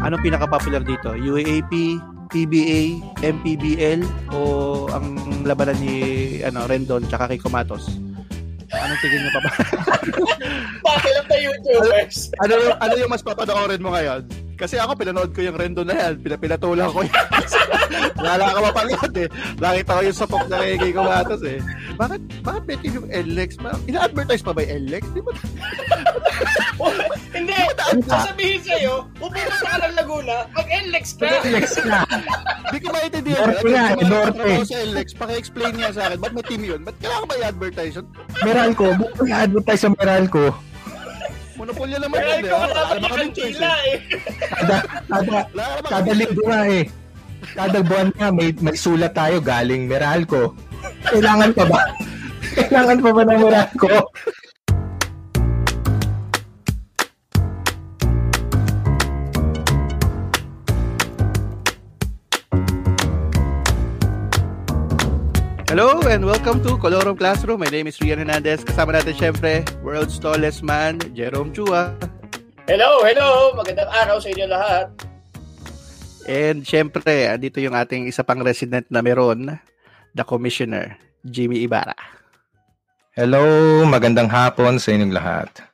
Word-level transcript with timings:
Anong 0.00 0.22
pinaka-popular 0.24 0.82
dito? 0.82 1.12
UAAP, 1.12 1.72
PBA, 2.30 2.82
MPBL 3.20 4.00
o 4.32 4.38
ang 4.94 5.18
labanan 5.42 5.76
ni 5.82 5.94
ano 6.46 6.64
Rendon 6.64 7.04
tsaka 7.10 7.34
kay 7.34 7.40
Comatos? 7.42 7.90
Anong 8.70 9.00
tingin 9.02 9.18
niyo 9.26 9.30
pa 9.34 9.40
ba? 9.42 9.50
Bakit 10.86 11.10
lang 11.10 11.26
tayo 11.26 11.42
YouTubers? 11.50 12.30
ano, 12.38 12.54
ano 12.78 12.94
yung 12.94 13.10
mas 13.10 13.22
papanoorin 13.26 13.82
mo 13.82 13.90
ngayon? 13.90 14.22
Kasi 14.54 14.78
ako, 14.78 14.94
pinanood 14.94 15.34
ko 15.34 15.42
yung 15.42 15.58
Rendon 15.58 15.90
na 15.90 15.96
yan. 15.96 16.22
Pinapilatulan 16.22 16.92
ko 16.94 17.02
yan. 17.02 17.26
Wala 18.22 18.52
ka 18.52 18.60
mapanood 18.60 19.14
eh. 19.16 19.28
Nakita 19.58 19.96
ko 19.96 20.00
yung 20.06 20.18
sapok 20.20 20.44
na 20.46 20.62
kay 20.62 20.78
Kiko 20.78 21.02
Matos 21.02 21.42
eh. 21.42 21.58
Bakit, 22.00 22.20
bakit 22.40 22.62
may 22.64 22.76
team 22.80 23.04
yung 23.04 23.08
LX? 23.12 23.60
Ina-advertise 23.84 24.40
pa 24.40 24.56
ba 24.56 24.64
yung 24.64 24.88
LX? 24.88 25.04
Di 25.12 25.20
ba? 25.20 25.32
Hindi, 27.36 27.52
sasabihin 28.08 28.60
sa'yo, 28.64 29.04
pupunta 29.20 29.52
ka 29.60 29.84
ng 29.84 29.94
Laguna, 30.00 30.48
mag-NLEX 30.56 31.20
ka. 31.20 31.44
Relax 31.44 31.76
ka. 31.76 32.00
Hindi 32.72 32.78
ko 32.80 32.88
maintindihan. 32.88 33.52
Norte 33.52 33.68
nga, 33.68 33.84
Ano 33.84 34.00
yung 34.00 34.08
Norte. 34.08 34.48
mga 34.48 34.64
sa 34.64 34.80
LX? 34.80 35.06
Paki-explain 35.12 35.72
niya 35.76 35.90
sa 35.92 36.08
akin. 36.08 36.18
Ba't 36.24 36.32
may 36.32 36.44
team 36.48 36.62
yun? 36.64 36.80
Ba't 36.88 36.96
kailangan 37.04 37.28
ba 37.28 37.34
i-advertise 37.36 37.94
yun? 38.00 38.06
Meralco. 38.40 38.86
Bukod 38.96 39.28
i-advertise 39.28 39.80
sa 39.84 39.90
Meralco. 39.92 40.44
Monopolya 41.60 42.00
naman 42.00 42.16
yun. 42.24 42.48
naman 42.48 43.04
kaming 43.04 43.32
choice 43.36 43.60
kandila 43.60 43.76
eh. 43.84 43.96
Kada, 44.48 44.76
kada, 45.04 45.38
kada 45.84 46.12
linggo 46.16 46.42
nga 46.48 46.64
eh. 46.64 46.84
Kada 47.40 47.80
buwan 47.80 48.12
nga 48.20 48.28
may, 48.28 48.52
may 48.60 48.76
sulat 48.76 49.16
tayo 49.16 49.40
galing 49.40 49.88
Meralco. 49.88 50.52
Kailangan 51.08 51.56
pa 51.56 51.64
ba? 51.64 51.80
Kailangan 52.52 52.98
pa 53.00 53.10
ba 53.16 53.22
ng 53.24 53.40
Meralco? 53.40 53.94
Hello 65.70 66.02
and 66.10 66.26
welcome 66.26 66.60
to 66.66 66.76
Colorum 66.76 67.16
Classroom. 67.16 67.64
My 67.64 67.70
name 67.72 67.88
is 67.88 67.96
Rian 68.02 68.20
Hernandez. 68.20 68.60
Kasama 68.66 69.00
natin 69.00 69.16
syempre, 69.16 69.64
world's 69.80 70.20
tallest 70.20 70.60
man, 70.60 71.00
Jerome 71.16 71.54
Chua. 71.56 71.96
Hello, 72.68 73.00
hello. 73.00 73.56
Magandang 73.56 73.88
araw 73.88 74.20
sa 74.20 74.28
inyo 74.28 74.46
lahat. 74.50 75.09
And 76.28 76.66
syempre, 76.66 77.28
andito 77.28 77.62
yung 77.62 77.72
ating 77.72 78.04
isa 78.04 78.20
pang 78.20 78.44
resident 78.44 78.84
na 78.92 79.00
meron, 79.00 79.56
the 80.12 80.24
Commissioner, 80.26 81.00
Jimmy 81.24 81.64
Ibarra. 81.64 81.96
Hello, 83.16 83.42
magandang 83.88 84.28
hapon 84.28 84.76
sa 84.76 84.92
inyong 84.92 85.14
lahat. 85.14 85.50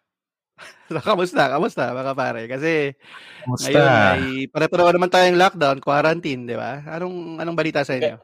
So, 0.87 1.03
kamusta? 1.03 1.51
Kamusta 1.51 1.91
mga 1.91 2.15
pare? 2.15 2.47
Kasi 2.47 2.95
Kumusta? 3.43 3.75
ngayon 3.75 3.91
ay 3.91 4.23
pare-pareho 4.47 4.95
naman 4.95 5.11
tayong 5.11 5.35
lockdown, 5.35 5.83
quarantine, 5.83 6.47
di 6.47 6.55
ba? 6.55 6.79
Anong 6.87 7.43
anong 7.43 7.59
balita 7.59 7.83
sa 7.83 7.99
inyo? 7.99 8.15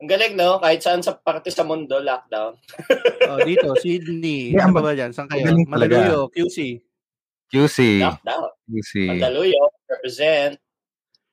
Ang 0.00 0.08
galing, 0.08 0.32
no? 0.32 0.56
Kahit 0.56 0.80
saan 0.80 1.04
sa 1.04 1.20
parte 1.20 1.52
sa 1.52 1.68
mundo, 1.68 2.00
lockdown. 2.00 2.56
oh, 3.28 3.38
dito, 3.44 3.76
Sydney. 3.76 4.56
Yeah, 4.56 4.72
ano 4.72 4.80
ba 4.80 4.88
ba 4.88 4.96
dyan? 4.96 5.12
Saan 5.12 5.28
kayo? 5.28 5.52
Malaluyo, 5.68 6.32
QC. 6.32 6.80
QC. 7.52 8.00
Lockdown. 8.00 8.56
QC. 8.72 8.92
Mandaluyo, 9.12 9.60
represent. 9.84 10.56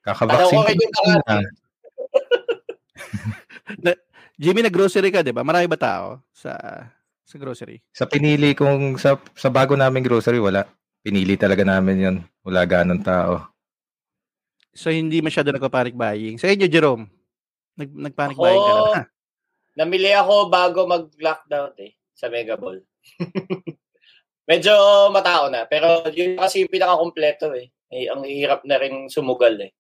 Kakabaksin 0.06 0.62
ko 0.62 0.64
kayo 0.70 0.86
ko 0.94 1.02
na. 3.84 3.92
Jimmy, 4.38 4.62
nag-grocery 4.62 5.10
ka, 5.10 5.26
di 5.26 5.34
ba? 5.34 5.42
Marami 5.42 5.66
ba 5.66 5.80
tao 5.80 6.22
sa 6.30 6.54
sa 7.26 7.36
grocery? 7.42 7.82
Sa 7.90 8.06
pinili 8.06 8.54
kong, 8.54 9.02
sa, 9.02 9.18
sa 9.34 9.50
bago 9.50 9.74
namin 9.74 10.06
grocery, 10.06 10.38
wala. 10.38 10.70
Pinili 11.02 11.34
talaga 11.42 11.66
namin 11.66 11.98
yun. 11.98 12.18
Wala 12.46 12.62
ganong 12.70 13.02
tao. 13.02 13.50
So, 14.78 14.94
hindi 14.94 15.26
masyado 15.26 15.50
nagpa-panic 15.50 15.98
buying. 15.98 16.38
Sa 16.38 16.52
inyo, 16.52 16.70
Jerome, 16.70 17.10
nag, 17.74 17.90
nag-panic 17.90 18.38
Ako, 18.38 18.44
buying 18.46 18.62
ka 18.62 18.72
na 18.72 18.82
ba? 18.86 19.02
Namili 19.76 20.12
ako 20.14 20.34
bago 20.54 20.86
mag-lockdown 20.86 21.74
eh, 21.82 21.98
sa 22.14 22.30
Mega 22.30 22.56
Ball. 22.56 22.86
Medyo 24.52 25.10
matao 25.10 25.50
na, 25.50 25.66
pero 25.66 26.06
yun 26.14 26.38
kasi 26.38 26.62
yung 26.62 26.72
pinaka-kompleto 26.72 27.58
eh. 27.58 27.74
eh. 27.90 28.06
Ang 28.14 28.22
hirap 28.30 28.62
na 28.70 28.78
rin 28.78 29.10
sumugal 29.10 29.58
eh. 29.58 29.74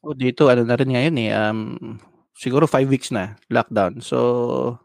O, 0.00 0.14
dito, 0.14 0.48
ano 0.48 0.64
na 0.64 0.76
rin 0.76 0.90
ngayon 0.92 1.16
eh. 1.18 1.30
Um, 1.32 1.98
siguro 2.32 2.64
five 2.64 2.88
weeks 2.88 3.10
na 3.10 3.36
lockdown. 3.48 4.00
So, 4.00 4.78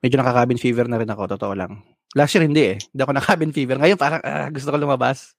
medyo 0.00 0.18
nakaka-cabin 0.18 0.58
fever 0.58 0.86
na 0.88 0.98
rin 0.98 1.10
ako, 1.10 1.36
totoo 1.38 1.54
lang. 1.54 1.82
Last 2.12 2.36
year, 2.36 2.44
hindi 2.44 2.76
eh. 2.76 2.76
Hindi 2.76 3.00
ako 3.00 3.12
na-cabin 3.16 3.52
fever. 3.56 3.80
Ngayon, 3.80 3.96
parang 3.96 4.20
ah, 4.20 4.52
gusto 4.52 4.68
ko 4.68 4.76
lumabas. 4.76 5.32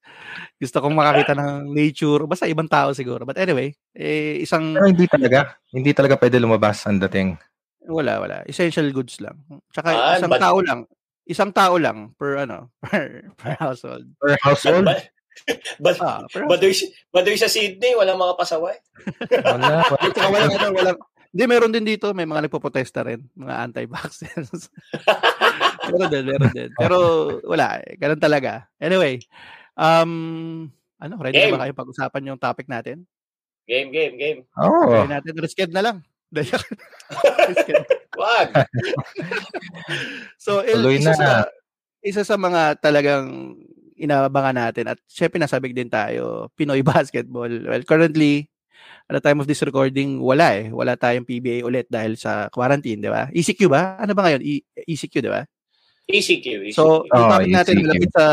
Gusto 0.57 0.81
kong 0.81 0.97
makakita 0.97 1.37
ng 1.37 1.69
nature. 1.69 2.25
Basta 2.25 2.49
ibang 2.49 2.65
tao 2.65 2.97
siguro. 2.97 3.29
But 3.29 3.37
anyway, 3.37 3.77
eh, 3.93 4.41
isang, 4.41 4.73
Pero 4.73 4.89
hindi 4.89 5.05
talaga. 5.05 5.53
Hindi 5.69 5.93
talaga 5.93 6.17
pwede 6.17 6.41
lumabas 6.41 6.81
ang 6.89 6.97
dating. 6.97 7.37
wala, 7.85 8.17
wala. 8.17 8.37
Essential 8.47 8.89
goods 8.89 9.21
lang. 9.21 9.37
Tsaka 9.69 9.89
Ah, 9.91 10.15
isang 10.17 10.33
but- 10.33 10.41
tao 10.41 10.57
lang. 10.63 10.79
Isang 11.23 11.51
tao 11.55 11.77
lang 11.79 12.11
per, 12.17 12.41
ano, 12.41 12.67
per, 12.81 13.05
per 13.39 13.53
household. 13.55 14.09
Per 14.19 14.35
household, 14.41 14.83
Ba- 14.83 15.07
ba- 15.79 15.94
Ah, 15.94 16.23
per 16.23 16.44
household. 16.44 16.49
Baduy, 16.49 16.73
baduy 17.09 17.35
sa 17.35 17.47
Sydney, 17.47 17.94
walang 17.94 18.17
mga 18.17 18.35
pasaway. 18.35 18.77
wala. 19.44 19.83
wala. 19.83 20.07
Tsaka 20.13 20.27
walang, 20.27 20.53
ano, 20.53 20.67
walang, 20.71 20.97
hindi, 21.33 21.44
meron 21.45 21.73
din 21.73 21.85
dito, 21.88 22.13
may 22.13 22.23
mga 22.23 22.45
nagpo-protesta 22.45 23.01
rin, 23.01 23.25
mga 23.33 23.55
anti-vaxxers. 23.63 24.69
meron 25.89 26.09
din, 26.09 26.23
meron 26.23 26.51
din. 26.51 26.69
Pero 26.71 26.97
wala, 27.44 27.81
eh, 27.81 27.97
ganun 27.97 28.21
talaga. 28.21 28.69
Anyway, 28.77 29.17
um, 29.73 30.69
ano, 30.95 31.13
ready 31.17 31.35
na 31.35 31.44
Game. 31.44 31.53
ba 31.53 31.63
kayo 31.65 31.73
pag-usapan 31.73 32.27
yung 32.29 32.38
topic 32.38 32.69
natin? 32.69 33.03
Game, 33.65 33.89
game, 33.89 34.13
game. 34.15 34.39
Oo. 34.55 34.94
Ready 34.94 35.09
natin, 35.09 35.33
risked 35.38 35.73
na 35.73 35.81
lang. 35.81 35.97
Risked. 36.33 37.81
Wag. 38.13 38.50
so, 40.38 40.61
il- 40.61 40.81
Tuloy 40.81 40.97
isa 40.97 41.13
na. 41.13 41.17
sa, 41.17 41.29
isa 42.01 42.21
sa 42.21 42.35
mga 42.35 42.77
talagang 42.77 43.57
inaabangan 44.03 44.55
natin 44.69 44.91
at 44.91 44.99
syempre 45.07 45.39
nasabik 45.39 45.71
din 45.71 45.87
tayo, 45.87 46.51
Pinoy 46.53 46.83
basketball. 46.87 47.49
Well, 47.49 47.83
currently, 47.87 48.51
at 49.07 49.19
the 49.19 49.23
time 49.23 49.39
of 49.39 49.47
this 49.47 49.63
recording, 49.63 50.19
wala 50.19 50.59
eh. 50.59 50.67
Wala 50.71 50.99
tayong 50.99 51.27
PBA 51.27 51.63
ulit 51.63 51.87
dahil 51.87 52.19
sa 52.19 52.51
quarantine, 52.51 52.99
di 52.99 53.09
ba? 53.11 53.31
ECQ 53.31 53.71
ba? 53.71 53.99
Ano 53.99 54.11
ba 54.15 54.27
ngayon? 54.27 54.41
E- 54.43 54.63
ECQ, 54.75 55.15
di 55.23 55.31
ba? 55.31 55.43
ECQ, 56.03 56.45
ECQ. 56.67 56.75
So, 56.75 57.07
yung 57.07 57.15
Oh, 57.15 57.31
topic 57.31 57.51
natin, 57.51 57.73
ECQ. 57.79 57.83
malapit 57.87 58.09
sa, 58.11 58.25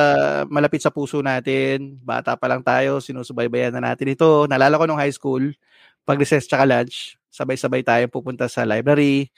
malapit 0.50 0.80
sa 0.82 0.90
puso 0.90 1.18
natin. 1.22 1.98
Bata 2.02 2.34
pa 2.34 2.50
lang 2.50 2.62
tayo, 2.66 2.98
sinusubaybayan 2.98 3.74
na 3.78 3.94
natin 3.94 4.10
ito. 4.10 4.46
Naalala 4.50 4.74
ko 4.78 4.84
nung 4.90 4.98
high 4.98 5.14
school, 5.14 5.54
pag 6.02 6.18
recess 6.18 6.50
tsaka 6.50 6.66
lunch, 6.66 7.14
sabay-sabay 7.30 7.86
tayo 7.86 8.04
pupunta 8.10 8.50
sa 8.50 8.66
library, 8.66 9.30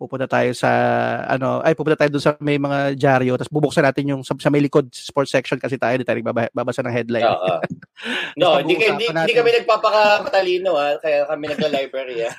pupunta 0.00 0.24
tayo 0.24 0.48
sa, 0.56 0.70
ano, 1.28 1.60
ay, 1.60 1.76
pupunta 1.76 2.00
tayo 2.00 2.16
doon 2.16 2.24
sa 2.24 2.32
may 2.40 2.56
mga 2.56 2.96
dyaryo, 2.96 3.36
tapos 3.36 3.52
bubuksan 3.52 3.84
natin 3.84 4.16
yung, 4.16 4.22
sa, 4.24 4.32
sa 4.40 4.48
may 4.48 4.64
likod, 4.64 4.88
sports 4.96 5.28
section 5.28 5.60
kasi 5.60 5.76
tayo, 5.76 6.00
di 6.00 6.08
tayo 6.08 6.16
baba, 6.24 6.48
babasa 6.56 6.80
ng 6.80 6.88
headline. 6.88 7.28
Oo. 7.28 7.60
no, 8.40 8.56
Tapos 8.56 8.64
hindi, 8.64 8.80
ka- 8.80 8.96
hindi, 8.96 9.36
kami 9.36 9.50
nagpapakatalino 9.60 10.72
ha, 10.72 10.96
kaya 11.04 11.28
kami 11.28 11.44
nagla-library 11.52 12.16
ha. 12.24 12.32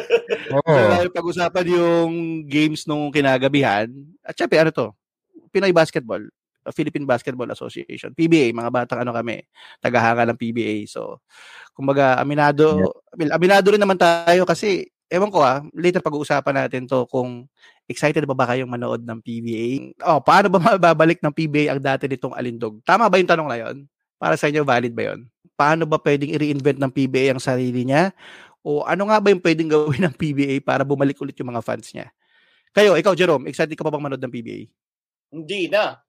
Oo. 0.56 0.72
So, 1.04 1.12
pag-usapan 1.12 1.66
yung 1.68 2.12
games 2.48 2.88
nung 2.88 3.12
kinagabihan. 3.12 3.92
At 4.24 4.32
syempre, 4.32 4.64
ano 4.64 4.72
to? 4.72 4.96
Pinoy 5.52 5.76
Basketball. 5.76 6.24
uh, 6.64 6.72
Philippine 6.72 7.06
Basketball 7.06 7.50
Association. 7.50 8.14
PBA, 8.14 8.54
mga 8.54 8.70
batang 8.70 9.02
ano 9.02 9.12
kami, 9.12 9.42
tagahanga 9.82 10.24
ng 10.30 10.38
PBA. 10.38 10.86
So, 10.88 11.20
kumbaga, 11.74 12.16
aminado, 12.22 12.78
well, 13.18 13.32
aminado 13.34 13.74
rin 13.74 13.82
naman 13.82 13.98
tayo 13.98 14.46
kasi, 14.46 14.88
ewan 15.12 15.28
ko 15.28 15.44
ah, 15.44 15.60
later 15.76 16.00
pag-uusapan 16.00 16.64
natin 16.64 16.88
to 16.88 17.04
kung 17.12 17.44
excited 17.84 18.24
ba 18.24 18.32
ba 18.32 18.48
kayong 18.48 18.72
manood 18.72 19.04
ng 19.04 19.20
PBA? 19.20 19.92
Oh, 20.08 20.24
paano 20.24 20.48
ba 20.48 20.56
mababalik 20.72 21.20
ng 21.20 21.34
PBA 21.36 21.76
ang 21.76 21.80
dati 21.84 22.08
nitong 22.08 22.32
Alindog? 22.32 22.80
Tama 22.80 23.12
ba 23.12 23.20
yung 23.20 23.28
tanong 23.28 23.48
na 23.48 23.60
yon? 23.60 23.84
Para 24.16 24.40
sa 24.40 24.48
inyo, 24.48 24.64
valid 24.64 24.96
ba 24.96 25.12
yon? 25.12 25.28
Paano 25.52 25.84
ba 25.84 26.00
pwedeng 26.00 26.32
i-reinvent 26.32 26.80
ng 26.80 26.88
PBA 26.88 27.36
ang 27.36 27.42
sarili 27.44 27.84
niya? 27.84 28.16
O 28.64 28.88
ano 28.88 29.12
nga 29.12 29.20
ba 29.20 29.28
yung 29.28 29.44
pwedeng 29.44 29.68
gawin 29.74 30.08
ng 30.08 30.16
PBA 30.16 30.64
para 30.64 30.80
bumalik 30.80 31.20
ulit 31.20 31.36
yung 31.36 31.52
mga 31.52 31.60
fans 31.60 31.92
niya? 31.92 32.08
Kayo, 32.72 32.96
ikaw 32.96 33.12
Jerome, 33.12 33.44
excited 33.52 33.76
ka 33.76 33.84
pa 33.84 33.92
bang 33.92 34.00
manood 34.08 34.22
ng 34.24 34.32
PBA? 34.32 34.64
Hindi 35.28 35.68
na. 35.68 36.00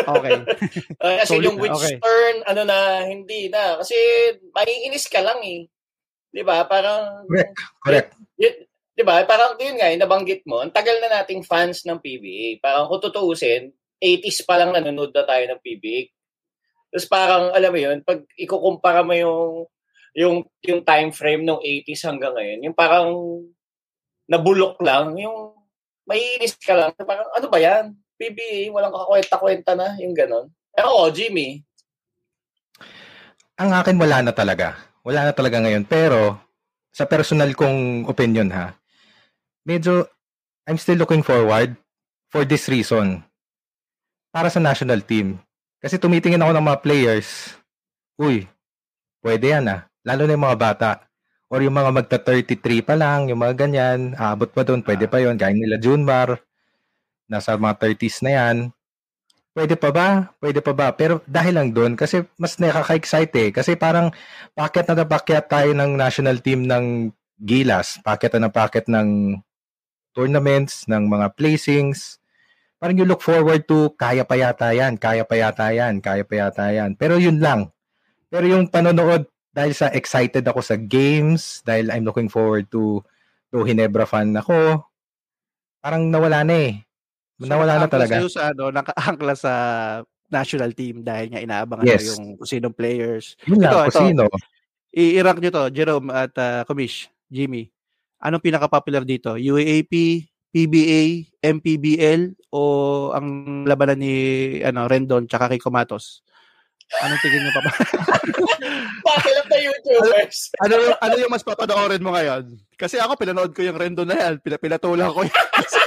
Okay. 0.00 0.44
Uh, 0.96 1.16
kasi 1.20 1.36
Solid 1.36 1.44
yung 1.44 1.56
which 1.60 1.76
okay. 1.76 2.00
turn, 2.00 2.36
ano 2.48 2.62
na, 2.64 3.04
hindi 3.04 3.52
na. 3.52 3.76
Kasi 3.76 3.96
maiinis 4.56 5.12
ka 5.12 5.20
lang 5.20 5.44
eh. 5.44 5.68
Di 6.34 6.42
ba? 6.42 6.66
Parang, 6.66 7.22
Correct. 7.30 7.54
Correct. 7.78 8.10
y- 8.34 8.66
di 8.90 9.02
ba? 9.06 9.22
Parang 9.22 9.54
yun 9.54 9.78
nga, 9.78 9.86
nabanggit 9.94 10.42
mo, 10.50 10.58
ang 10.58 10.74
tagal 10.74 10.98
na 10.98 11.22
nating 11.22 11.46
fans 11.46 11.86
ng 11.86 12.02
PBA. 12.02 12.58
Parang 12.58 12.90
kung 12.90 12.98
tutuusin, 12.98 13.70
80s 14.02 14.42
pa 14.42 14.58
lang 14.58 14.74
nanonood 14.74 15.14
na 15.14 15.22
tayo 15.22 15.44
ng 15.46 15.62
PBA. 15.62 16.10
Tapos 16.90 17.06
parang, 17.06 17.54
alam 17.54 17.70
mo 17.70 17.78
yun, 17.78 17.98
pag 18.02 18.26
ikukumpara 18.34 19.06
mo 19.06 19.14
yung 19.14 19.70
yung 20.14 20.46
yung 20.62 20.86
time 20.86 21.10
frame 21.10 21.42
ng 21.42 21.58
80s 21.58 22.06
hanggang 22.06 22.38
ngayon, 22.38 22.70
yung 22.70 22.76
parang 22.78 23.10
nabulok 24.30 24.78
lang, 24.78 25.18
yung 25.18 25.54
maiinis 26.06 26.54
ka 26.58 26.74
lang, 26.74 26.90
parang 27.02 27.26
ano 27.34 27.46
ba 27.50 27.58
yan? 27.58 27.94
PBA, 28.14 28.70
walang 28.70 28.94
kakakwenta-kwenta 28.94 29.74
na, 29.74 29.98
yung 29.98 30.14
ganon. 30.14 30.46
Pero 30.70 30.86
oh, 30.86 31.10
Jimmy, 31.10 31.58
ang 33.54 33.70
akin 33.70 33.98
wala 33.98 34.18
na 34.22 34.34
talaga. 34.34 34.93
Wala 35.04 35.28
na 35.28 35.32
talaga 35.36 35.60
ngayon. 35.60 35.84
Pero, 35.84 36.40
sa 36.88 37.04
personal 37.04 37.52
kong 37.52 38.08
opinion 38.08 38.48
ha, 38.56 38.72
medyo, 39.68 40.08
I'm 40.64 40.80
still 40.80 40.96
looking 40.96 41.20
forward 41.20 41.76
for 42.32 42.48
this 42.48 42.72
reason. 42.72 43.20
Para 44.32 44.48
sa 44.48 44.58
national 44.58 45.04
team. 45.04 45.38
Kasi 45.84 46.00
tumitingin 46.00 46.40
ako 46.40 46.52
ng 46.56 46.66
mga 46.66 46.80
players, 46.80 47.52
uy, 48.16 48.48
pwede 49.20 49.52
yan 49.52 49.68
ah. 49.68 49.80
Lalo 50.00 50.24
na 50.24 50.32
yung 50.32 50.46
mga 50.48 50.58
bata. 50.58 50.90
Or 51.52 51.60
yung 51.60 51.76
mga 51.76 51.92
magta-33 51.92 52.80
pa 52.82 52.96
lang, 52.96 53.28
yung 53.28 53.38
mga 53.44 53.54
ganyan, 53.54 54.16
aabot 54.16 54.48
pa 54.48 54.64
doon, 54.64 54.80
pwede 54.80 55.04
pa 55.06 55.20
yon 55.20 55.36
Gaya 55.36 55.52
nila 55.52 55.76
Junmar, 55.76 56.40
nasa 57.28 57.54
mga 57.54 57.76
30s 57.78 58.24
na 58.24 58.32
yan. 58.32 58.56
Pwede 59.54 59.78
pa 59.78 59.94
ba? 59.94 60.34
Pwede 60.42 60.58
pa 60.58 60.74
ba? 60.74 60.90
Pero 60.98 61.22
dahil 61.30 61.54
lang 61.54 61.70
doon, 61.70 61.94
kasi 61.94 62.26
mas 62.34 62.58
nakaka-excite 62.58 63.34
eh. 63.38 63.50
Kasi 63.54 63.78
parang 63.78 64.10
packet 64.50 64.90
na 64.90 65.06
napakyat 65.06 65.46
tayo 65.46 65.70
ng 65.70 65.94
national 65.94 66.42
team 66.42 66.66
ng 66.66 67.14
Gilas. 67.38 68.02
Packet 68.02 68.34
na 68.42 68.50
packet 68.50 68.90
ng 68.90 69.38
tournaments, 70.10 70.90
ng 70.90 71.06
mga 71.06 71.38
placings. 71.38 72.18
Parang 72.82 72.98
you 72.98 73.06
look 73.06 73.22
forward 73.22 73.62
to, 73.70 73.94
kaya 73.94 74.26
pa 74.26 74.34
yata 74.34 74.74
yan, 74.74 74.98
kaya 74.98 75.22
pa 75.22 75.34
yata 75.38 75.70
yan, 75.70 76.02
kaya 76.02 76.26
pa 76.26 76.34
yata 76.34 76.66
yan. 76.74 76.98
Pero 76.98 77.18
yun 77.18 77.38
lang. 77.38 77.70
Pero 78.30 78.46
yung 78.50 78.66
panonood, 78.66 79.30
dahil 79.54 79.70
sa 79.70 79.86
excited 79.94 80.42
ako 80.42 80.60
sa 80.66 80.74
games, 80.74 81.62
dahil 81.62 81.94
I'm 81.94 82.02
looking 82.02 82.26
forward 82.26 82.66
to 82.74 83.06
to 83.54 83.62
Hinebra 83.62 84.02
fan 84.02 84.34
ako, 84.34 84.82
parang 85.78 86.10
nawala 86.10 86.42
na 86.42 86.54
eh. 86.58 86.83
So, 87.34 87.50
Nawala 87.50 87.82
na 87.82 87.88
talaga. 87.90 88.14
sa'yo 88.14 88.28
sa 88.30 88.54
ano, 88.54 88.70
nakaangkla 88.70 89.34
sa 89.34 89.52
national 90.30 90.70
team 90.72 91.02
dahil 91.02 91.30
nga 91.30 91.42
inaabangan 91.42 91.82
Yes. 91.84 92.14
yung 92.14 92.38
kung 92.38 92.46
sinong 92.46 92.74
players. 92.74 93.34
Yun 93.44 93.58
lang, 93.58 93.70
Ito, 93.70 93.78
kung 93.78 93.90
ito. 93.90 94.00
sino. 94.06 94.22
I-rank 94.94 95.38
nyo 95.42 95.50
to, 95.50 95.64
Jerome 95.70 96.08
at 96.10 96.30
uh, 96.38 96.62
Kumish, 96.62 97.10
Jimmy. 97.26 97.74
Anong 98.22 98.38
pinaka-popular 98.40 99.02
dito? 99.02 99.34
UAAP, 99.34 99.90
PBA, 100.48 101.02
MPBL 101.42 102.30
o 102.54 102.60
ang 103.10 103.26
labanan 103.66 103.98
ni 103.98 104.14
ano 104.62 104.86
Rendon 104.86 105.26
tsaka 105.26 105.50
kay 105.50 105.58
Comatos? 105.58 106.22
Anong 107.02 107.18
tingin 107.18 107.42
niyo 107.42 107.50
pa 107.50 107.60
ba? 107.60 107.70
Pakilap 109.10 109.46
na 109.50 109.58
YouTubers. 109.58 110.38
ano 110.62 110.74
yung 110.78 110.96
ano 110.96 111.14
yung 111.18 111.32
mas 111.32 111.42
papanoorin 111.42 111.98
mo 111.98 112.14
ngayon? 112.14 112.54
Kasi 112.78 113.02
ako 113.02 113.18
pinanood 113.18 113.50
ko 113.50 113.66
yung 113.66 113.74
Rendon 113.74 114.06
na 114.06 114.14
yan, 114.16 114.38
pinapilatulan 114.38 115.10
ko 115.10 115.26
yan. 115.26 115.34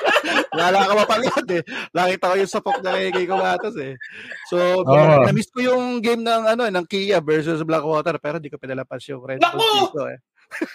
Wala 0.53 0.87
ka 0.87 0.93
mapanood 0.95 1.47
eh. 1.51 1.63
Nakita 1.91 2.31
ko 2.31 2.35
yung 2.39 2.51
sapok 2.51 2.77
na 2.79 2.95
kay, 2.95 3.27
Comatos 3.27 3.75
eh. 3.79 3.99
So, 4.47 4.57
Oo. 4.85 5.25
na-miss 5.27 5.51
ko 5.51 5.59
yung 5.59 5.99
game 5.99 6.23
ng 6.23 6.43
ano 6.47 6.63
ng 6.67 6.85
Kia 6.87 7.19
versus 7.19 7.63
Blackwater 7.67 8.15
pero 8.21 8.39
di 8.39 8.47
ko 8.47 8.55
pinalapas 8.55 9.03
yung 9.11 9.23
Rendon 9.25 9.43
Naku! 9.43 9.67
dito 9.91 10.01
eh. 10.07 10.17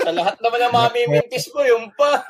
Sa 0.04 0.12
lahat 0.12 0.36
naman 0.44 0.60
ng 0.69 0.72
mga 0.76 0.88
mimintis 0.92 1.48
mo, 1.48 1.64
yung 1.64 1.88
pa. 1.96 2.20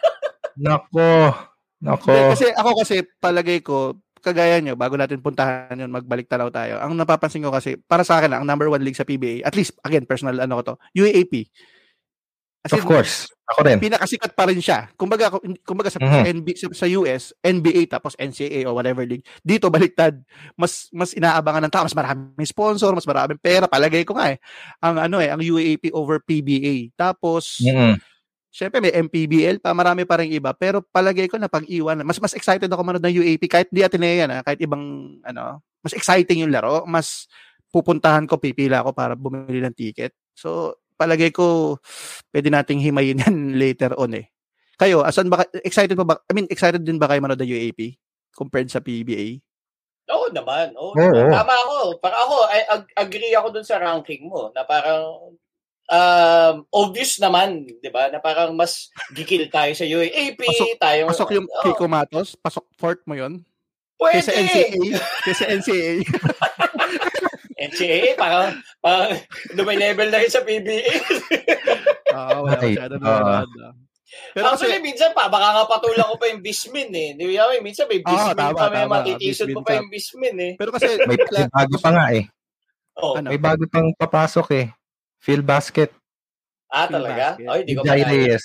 Nako. 0.66 1.30
Nako. 1.78 2.34
Kasi 2.34 2.50
ako 2.50 2.70
kasi 2.82 3.06
palagay 3.22 3.62
ko 3.62 3.94
kagaya 4.18 4.58
nyo, 4.58 4.74
bago 4.74 4.98
natin 4.98 5.22
puntahan 5.22 5.78
yun, 5.78 5.94
magbalik 5.94 6.26
tanaw 6.26 6.50
tayo. 6.50 6.82
Ang 6.82 6.98
napapansin 6.98 7.42
ko 7.42 7.54
kasi, 7.54 7.78
para 7.78 8.02
sa 8.02 8.18
akin, 8.18 8.34
ang 8.34 8.44
number 8.44 8.66
one 8.66 8.82
league 8.82 8.98
sa 8.98 9.06
PBA, 9.06 9.46
at 9.46 9.54
least, 9.54 9.78
again, 9.86 10.04
personal 10.04 10.36
ano 10.42 10.58
ko 10.60 10.74
to, 10.74 10.74
UAAP. 10.98 11.46
As 12.68 12.76
Of 12.76 12.84
in, 12.84 12.86
course. 12.86 13.14
Ako 13.48 13.64
rin. 13.64 13.80
pinakasikat 13.80 14.36
pa 14.36 14.44
rin 14.44 14.60
siya. 14.60 14.92
Kumbaga, 14.92 15.32
kumbaga 15.64 15.88
sa, 15.88 15.96
Mhm. 15.96 16.12
sa, 16.12 16.20
NB, 16.28 16.46
sa, 16.52 16.66
sa 16.70 16.86
US, 16.92 17.32
NBA 17.40 17.88
tapos 17.88 18.12
NCAA 18.14 18.68
or 18.68 18.76
whatever 18.76 19.08
league. 19.08 19.24
Dito 19.40 19.72
baliktad. 19.72 20.20
Mas 20.52 20.92
mas 20.92 21.16
inaabangan 21.16 21.64
ng 21.64 21.72
tao, 21.72 21.88
mas 21.88 21.96
maraming 21.96 22.44
sponsor, 22.44 22.92
mas 22.92 23.08
maraming 23.08 23.40
pera. 23.40 23.64
Palagay 23.64 24.04
ko 24.04 24.20
nga 24.20 24.30
eh. 24.30 24.38
Ang 24.84 25.00
ano 25.00 25.16
eh, 25.16 25.32
ang 25.32 25.40
UAAP 25.40 25.88
over 25.96 26.20
PBA. 26.20 26.92
Tapos 26.92 27.56
Mm-mm. 27.64 27.96
Siyempre 28.48 28.80
may 28.80 28.90
MPBL 28.90 29.60
pa, 29.60 29.76
marami 29.76 30.08
pa 30.08 30.18
rin 30.18 30.32
iba. 30.32 30.50
Pero 30.56 30.80
palagay 30.80 31.28
ko 31.28 31.36
na 31.36 31.52
pag-iwan, 31.52 32.00
mas 32.00 32.16
mas 32.16 32.32
excited 32.32 32.66
ako 32.66 32.80
manood 32.80 33.04
ng 33.04 33.20
UAP 33.20 33.44
kahit 33.44 33.68
di 33.68 33.84
Ateneo 33.84 34.24
yan, 34.24 34.32
ah, 34.32 34.40
kahit 34.40 34.58
ibang 34.64 34.80
ano, 35.20 35.60
mas 35.84 35.92
exciting 35.92 36.42
yung 36.42 36.50
laro, 36.50 36.82
mas 36.88 37.28
pupuntahan 37.68 38.24
ko, 38.24 38.40
pipila 38.40 38.80
ako 38.80 38.96
para 38.96 39.12
bumili 39.12 39.60
ng 39.60 39.76
ticket. 39.76 40.16
So, 40.32 40.80
palagay 40.98 41.30
ko 41.30 41.78
pwede 42.28 42.50
nating 42.50 42.82
himayin 42.82 43.22
yan 43.22 43.36
later 43.62 43.94
on 43.94 44.18
eh. 44.18 44.26
Kayo, 44.74 45.02
asan 45.02 45.26
ba 45.26 45.42
excited 45.62 45.94
pa 45.94 46.04
ba? 46.04 46.18
I 46.26 46.34
mean, 46.34 46.46
excited 46.46 46.82
din 46.82 46.98
ba 46.98 47.06
kayo 47.06 47.18
manood 47.18 47.38
ng 47.38 47.50
UAP 47.50 47.94
compared 48.34 48.66
sa 48.66 48.78
PBA? 48.78 49.38
Oo 50.08 50.30
naman. 50.30 50.70
Oo, 50.74 50.94
Oo. 50.94 50.98
naman. 50.98 51.34
Tama 51.34 51.54
ako. 51.56 51.76
Para 51.98 52.16
ako, 52.16 52.34
I 52.46 52.60
ag- 52.70 52.92
agree 52.96 53.34
ako 53.34 53.48
dun 53.50 53.66
sa 53.66 53.76
ranking 53.76 54.24
mo 54.24 54.54
na 54.54 54.62
parang 54.62 55.34
um, 55.84 56.54
obvious 56.70 57.18
naman, 57.18 57.66
di 57.66 57.90
ba? 57.90 58.06
Na 58.08 58.18
parang 58.18 58.54
mas 58.54 58.88
gigil 59.10 59.50
tayo 59.50 59.74
sa 59.74 59.82
UAP, 59.82 60.38
Pasok- 60.38 60.78
tayo. 60.78 61.02
Pasok 61.10 61.30
yung 61.34 61.46
Oo, 61.46 61.62
Kiko 61.66 61.84
Matos, 61.86 62.38
pasok 62.38 62.64
fort 62.74 63.00
mo 63.04 63.12
yon 63.12 63.42
Pwede. 63.98 64.22
Kaysa 64.22 64.32
NCAA, 64.38 64.82
kaysa 65.26 65.44
NCAA. 65.50 65.94
NCAA, 67.58 68.14
parang, 68.14 68.54
parang 68.78 69.18
level 69.66 70.08
na 70.08 70.18
rin 70.22 70.30
sa 70.30 70.46
PBA. 70.46 70.86
Oo, 72.14 72.46
wala 72.46 72.58
Ay, 72.62 72.78
masyado 72.78 72.94
nanonood, 72.96 73.50
ah. 73.66 73.74
Pero 74.32 74.44
Actually, 74.48 74.80
kasi, 74.80 74.86
minsan 74.88 75.10
pa, 75.12 75.28
baka 75.28 75.48
nga 75.52 75.64
patulang 75.68 76.08
ko 76.08 76.16
pa 76.16 76.32
yung 76.32 76.40
Bismin 76.40 76.88
eh. 76.96 77.12
Di 77.12 77.28
ba? 77.36 77.52
Minsan 77.60 77.86
may 77.92 78.00
Oo, 78.00 78.08
Bismin 78.08 78.36
tama, 78.38 78.56
pa, 78.56 78.66
may 78.72 78.86
matitisod 78.88 79.48
pa 79.52 79.60
cup. 79.62 79.76
yung 79.76 79.90
Bismin 79.92 80.36
eh. 80.40 80.52
pero 80.56 80.70
kasi, 80.72 80.86
May, 81.04 81.18
may 81.20 81.46
bago 81.52 81.76
pa 81.76 81.90
nga 81.92 82.06
eh. 82.16 82.24
Oh. 82.98 83.14
Ano? 83.14 83.28
May 83.28 83.38
bago 83.38 83.62
pang 83.68 83.88
papasok 83.94 84.46
eh. 84.56 84.66
Phil 85.20 85.44
Basket. 85.44 85.92
Ah, 86.72 86.88
Phil 86.88 86.94
talaga? 86.98 87.26
Basket. 87.36 87.48
Ay, 87.52 87.60
di 87.62 87.70
Ni 87.70 87.76
ko 87.76 87.82
Jai 87.84 88.02
pa 88.02 88.10
Reyes. 88.10 88.44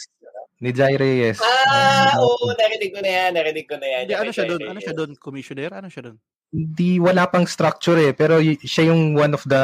Ni 0.60 0.69
Jai 0.75 0.95
Reyes. 0.95 1.38
Ah, 1.39 2.18
Um, 2.19 2.27
oo, 2.27 2.45
narinig 2.54 2.92
ko 2.94 3.00
na 3.01 3.10
yan, 3.10 3.30
narinig 3.33 3.65
ko 3.65 3.75
na 3.80 3.88
yan. 3.88 4.01
Hindi, 4.06 4.13
Yung 4.13 4.21
ano 4.21 4.31
siya 4.36 4.45
doon? 4.45 4.62
Ano 4.68 4.80
siya 4.83 4.95
doon? 4.95 5.12
Commissioner? 5.18 5.71
Ano 5.74 5.88
siya 5.89 6.04
doon? 6.12 6.18
Hindi, 6.53 7.01
wala 7.01 7.25
pang 7.25 7.44
structure 7.44 7.97
eh. 8.00 8.13
Pero 8.13 8.38
y- 8.38 8.61
siya 8.61 8.94
yung 8.94 9.17
one 9.17 9.33
of 9.33 9.41
the 9.44 9.63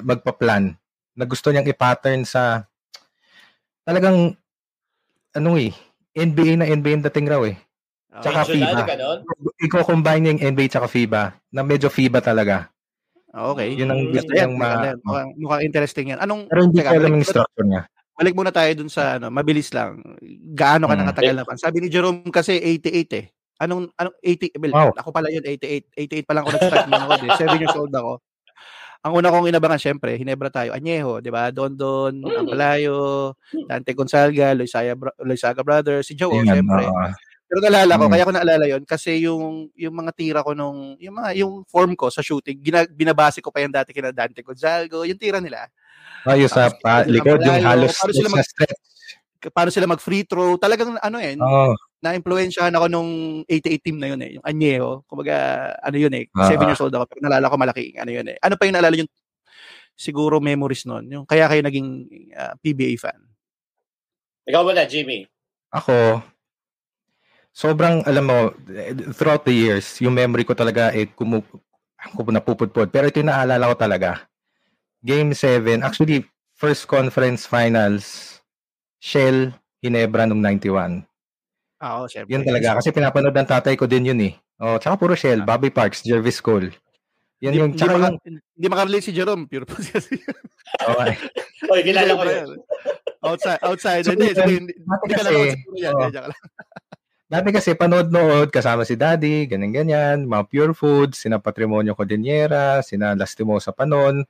magpa-plan 0.00 0.78
na 1.12 1.24
gusto 1.24 1.50
niyang 1.50 1.66
i-pattern 1.66 2.22
sa 2.22 2.62
talagang 3.82 4.32
ano 5.32 5.50
eh, 5.54 5.74
NBA 6.12 6.54
na 6.56 6.66
NBA 6.66 6.94
ang 6.96 7.04
dating 7.04 7.26
raw 7.26 7.42
eh. 7.42 7.58
Tsaka 8.14 8.46
Regional, 8.46 8.86
FIBA. 8.86 8.94
Iko-combine 9.60 10.20
niya 10.22 10.30
yung 10.32 10.42
NBA 10.48 10.70
tsaka 10.70 10.86
FIBA 10.86 11.22
na 11.50 11.60
medyo 11.60 11.90
FIBA 11.90 12.22
talaga. 12.22 12.70
Ah, 13.28 13.50
Okay. 13.50 13.74
Yun 13.74 13.90
ang 13.90 14.00
gusto 14.08 14.30
Yan, 14.30 14.38
niyang 14.38 14.54
ma... 14.54 14.68
yan. 14.86 14.98
Mukhang, 15.02 15.30
mukhang 15.34 15.62
interesting 15.64 16.06
yan. 16.14 16.22
Anong, 16.22 16.46
Pero 16.46 16.60
hindi 16.62 16.78
ko 16.78 16.88
alam 16.88 17.10
yung 17.10 17.26
structure 17.26 17.66
niya. 17.66 17.82
balik 18.14 18.34
muna 18.38 18.54
tayo 18.54 18.70
dun 18.78 18.86
sa, 18.86 19.18
ano, 19.18 19.26
mabilis 19.26 19.74
lang. 19.74 19.98
Gaano 20.54 20.86
ka 20.86 20.94
Mm. 20.94 21.00
nakatagal 21.02 21.34
na 21.34 21.42
fan? 21.42 21.58
Sabi 21.58 21.82
ni 21.82 21.90
Jerome 21.90 22.22
kasi 22.30 22.54
88 22.54 23.10
eh. 23.18 23.26
Anong, 23.64 23.88
anong 23.94 24.16
80, 24.20 24.52
well, 24.56 24.72
Wow. 24.72 24.90
ako 24.94 25.08
pala 25.10 25.28
yun, 25.28 25.42
88. 25.42 25.88
88 25.96 26.24
pa 26.24 26.32
lang 26.32 26.42
ako 26.44 26.52
nag-start 26.52 26.86
manood 26.86 27.20
eh. 27.20 27.30
7 27.34 27.56
years 27.58 27.74
old 27.74 27.90
ako. 27.90 28.20
Ang 29.02 29.12
una 29.14 29.28
kong 29.28 29.48
inabangan, 29.48 29.76
syempre, 29.78 30.16
Hinebra 30.16 30.48
tayo. 30.48 30.72
Anyeho, 30.72 31.20
di 31.20 31.28
ba? 31.28 31.48
Don 31.48 31.72
Don, 31.72 32.14
Mm. 32.14 32.40
Ampalayo, 32.40 32.96
Dante 33.66 33.92
Gonzalga, 33.92 34.52
Loisaga, 34.52 34.96
Loisaga 35.20 35.60
Brothers, 35.60 36.08
si 36.08 36.14
Joe, 36.14 36.32
Ayan, 36.34 36.60
syempre. 36.60 36.84
oo. 36.84 37.08
Pero 37.44 37.60
naalala 37.60 38.00
ko, 38.00 38.04
Mm. 38.08 38.12
kaya 38.16 38.24
ko 38.24 38.32
naalala 38.32 38.64
yon 38.64 38.82
kasi 38.88 39.20
yung 39.20 39.68
yung 39.76 39.92
mga 39.92 40.10
tira 40.16 40.40
ko 40.40 40.56
nung 40.56 40.96
yung 40.96 41.14
mga 41.14 41.30
yung 41.36 41.60
form 41.68 41.92
ko 41.92 42.08
sa 42.08 42.24
shooting, 42.24 42.56
gina, 42.58 42.88
binabase 42.88 43.44
ko 43.44 43.52
pa 43.52 43.60
yan 43.60 43.68
dati 43.70 43.92
kina 43.92 44.08
Dante 44.08 44.40
Gonzalgo, 44.40 45.04
yung 45.04 45.20
tira 45.20 45.36
nila. 45.38 45.68
Ayos 46.24 46.48
sa 46.48 46.72
pa, 46.72 47.04
likod 47.04 47.44
yung 47.44 47.60
halos 47.60 47.92
paano 47.94 48.12
sila 48.16 48.28
sa 48.32 48.36
mag- 48.40 48.48
stretch. 48.48 48.80
Paano 49.52 49.68
sila 49.68 49.84
mag 49.84 50.00
free 50.00 50.24
throw? 50.24 50.56
Talagang 50.56 50.96
ano 50.96 51.20
eh, 51.20 51.36
Oo. 51.36 51.76
Na-influensyahan 52.04 52.76
ako 52.76 52.86
nung 52.92 53.10
88 53.48 53.80
team 53.80 53.96
na 53.96 54.12
yun 54.12 54.20
eh, 54.20 54.30
yung 54.36 54.44
Anyeho. 54.44 55.00
Kumbaga 55.08 55.34
ano 55.80 55.96
yun 55.96 56.12
eh, 56.12 56.28
Ah, 56.36 56.52
7 56.52 56.60
ah. 56.60 56.68
years 56.68 56.82
old 56.84 56.92
ako, 56.92 57.08
pero 57.08 57.20
naalala 57.24 57.48
ko 57.48 57.56
malaking 57.56 57.96
ano 57.96 58.10
yun 58.12 58.26
eh. 58.28 58.36
Ano 58.44 58.60
pa 58.60 58.68
yung 58.68 58.76
naalala 58.76 59.00
yung 59.00 59.10
siguro 59.96 60.36
memories 60.44 60.84
noon, 60.84 61.08
yung 61.08 61.24
kaya 61.24 61.48
kayo 61.48 61.64
naging 61.64 61.88
ah, 62.36 62.52
PBA 62.60 63.00
fan. 63.00 63.16
Ikaw 64.44 64.60
ba 64.60 64.72
na, 64.76 64.84
Jimmy? 64.84 65.24
Ako, 65.72 66.20
sobrang, 67.48 68.04
alam 68.04 68.24
mo, 68.28 68.38
throughout 69.16 69.48
the 69.48 69.56
years, 69.56 69.96
yung 70.04 70.12
memory 70.12 70.44
ko 70.44 70.52
talaga, 70.52 70.92
eh, 70.92 71.08
kumu, 71.08 71.40
napupudpod. 72.12 72.92
Pero 72.92 73.08
ito 73.08 73.24
yung 73.24 73.32
naalala 73.32 73.72
ko 73.72 73.76
talaga. 73.80 74.28
Game 75.00 75.32
7, 75.32 75.80
actually, 75.80 76.28
first 76.52 76.84
conference 76.84 77.48
finals, 77.48 78.38
Shell, 79.00 79.56
Hinebra 79.80 80.28
nung 80.28 80.44
91. 80.44 81.08
Ah, 81.84 82.00
Oo, 82.00 82.08
syempre. 82.08 82.32
Yun 82.32 82.48
talaga. 82.48 82.80
Kasi 82.80 82.96
pinapanood 82.96 83.36
ng 83.36 83.50
tatay 83.52 83.76
ko 83.76 83.84
din 83.84 84.08
yun 84.08 84.20
eh. 84.24 84.32
Oh, 84.56 84.80
tsaka 84.80 84.96
puro 84.96 85.12
Shell, 85.12 85.44
Bobby 85.44 85.68
Parks, 85.68 86.00
Jervis 86.00 86.40
Cole. 86.40 86.72
Yan 87.44 87.52
Hindi, 87.52 87.60
yung, 87.60 87.70
hindi, 87.76 87.80
tsaka 87.84 87.92
maka, 88.00 88.08
yung, 88.08 88.40
hindi 88.40 88.66
makarelate 88.72 89.04
si 89.04 89.12
Jerome, 89.12 89.44
pure 89.44 89.68
po 89.68 89.76
kasi. 89.76 90.16
okay. 90.80 91.12
Oy, 91.76 91.80
kilala 91.84 92.16
ko 92.16 92.22
yun. 92.24 92.50
Outside, 93.24 93.60
outside. 93.64 94.04
So, 94.04 94.12
hindi, 94.16 94.32
yun, 94.32 94.36
hindi, 94.36 94.54
hindi, 94.68 94.72
dati 94.80 95.00
hindi 95.04 95.14
ka 95.16 95.20
kasi, 95.24 95.32
lang 95.32 95.56
siguro 95.56 95.76
yan. 95.80 95.92
oh. 95.92 96.00
Kaya 96.00 96.12
joke 96.12 96.28
lang. 96.32 96.42
Dati 97.24 97.48
kasi 97.56 97.70
panood-nood 97.72 98.48
kasama 98.52 98.84
si 98.84 98.94
Daddy, 99.00 99.48
ganyan-ganyan, 99.48 100.28
mga 100.28 100.44
Pure 100.44 100.74
Foods, 100.76 101.24
sina 101.24 101.40
Patrimonio 101.40 101.96
Cordillera, 101.96 102.84
sina 102.84 103.16
Lastimosa 103.16 103.72
Panon. 103.72 104.22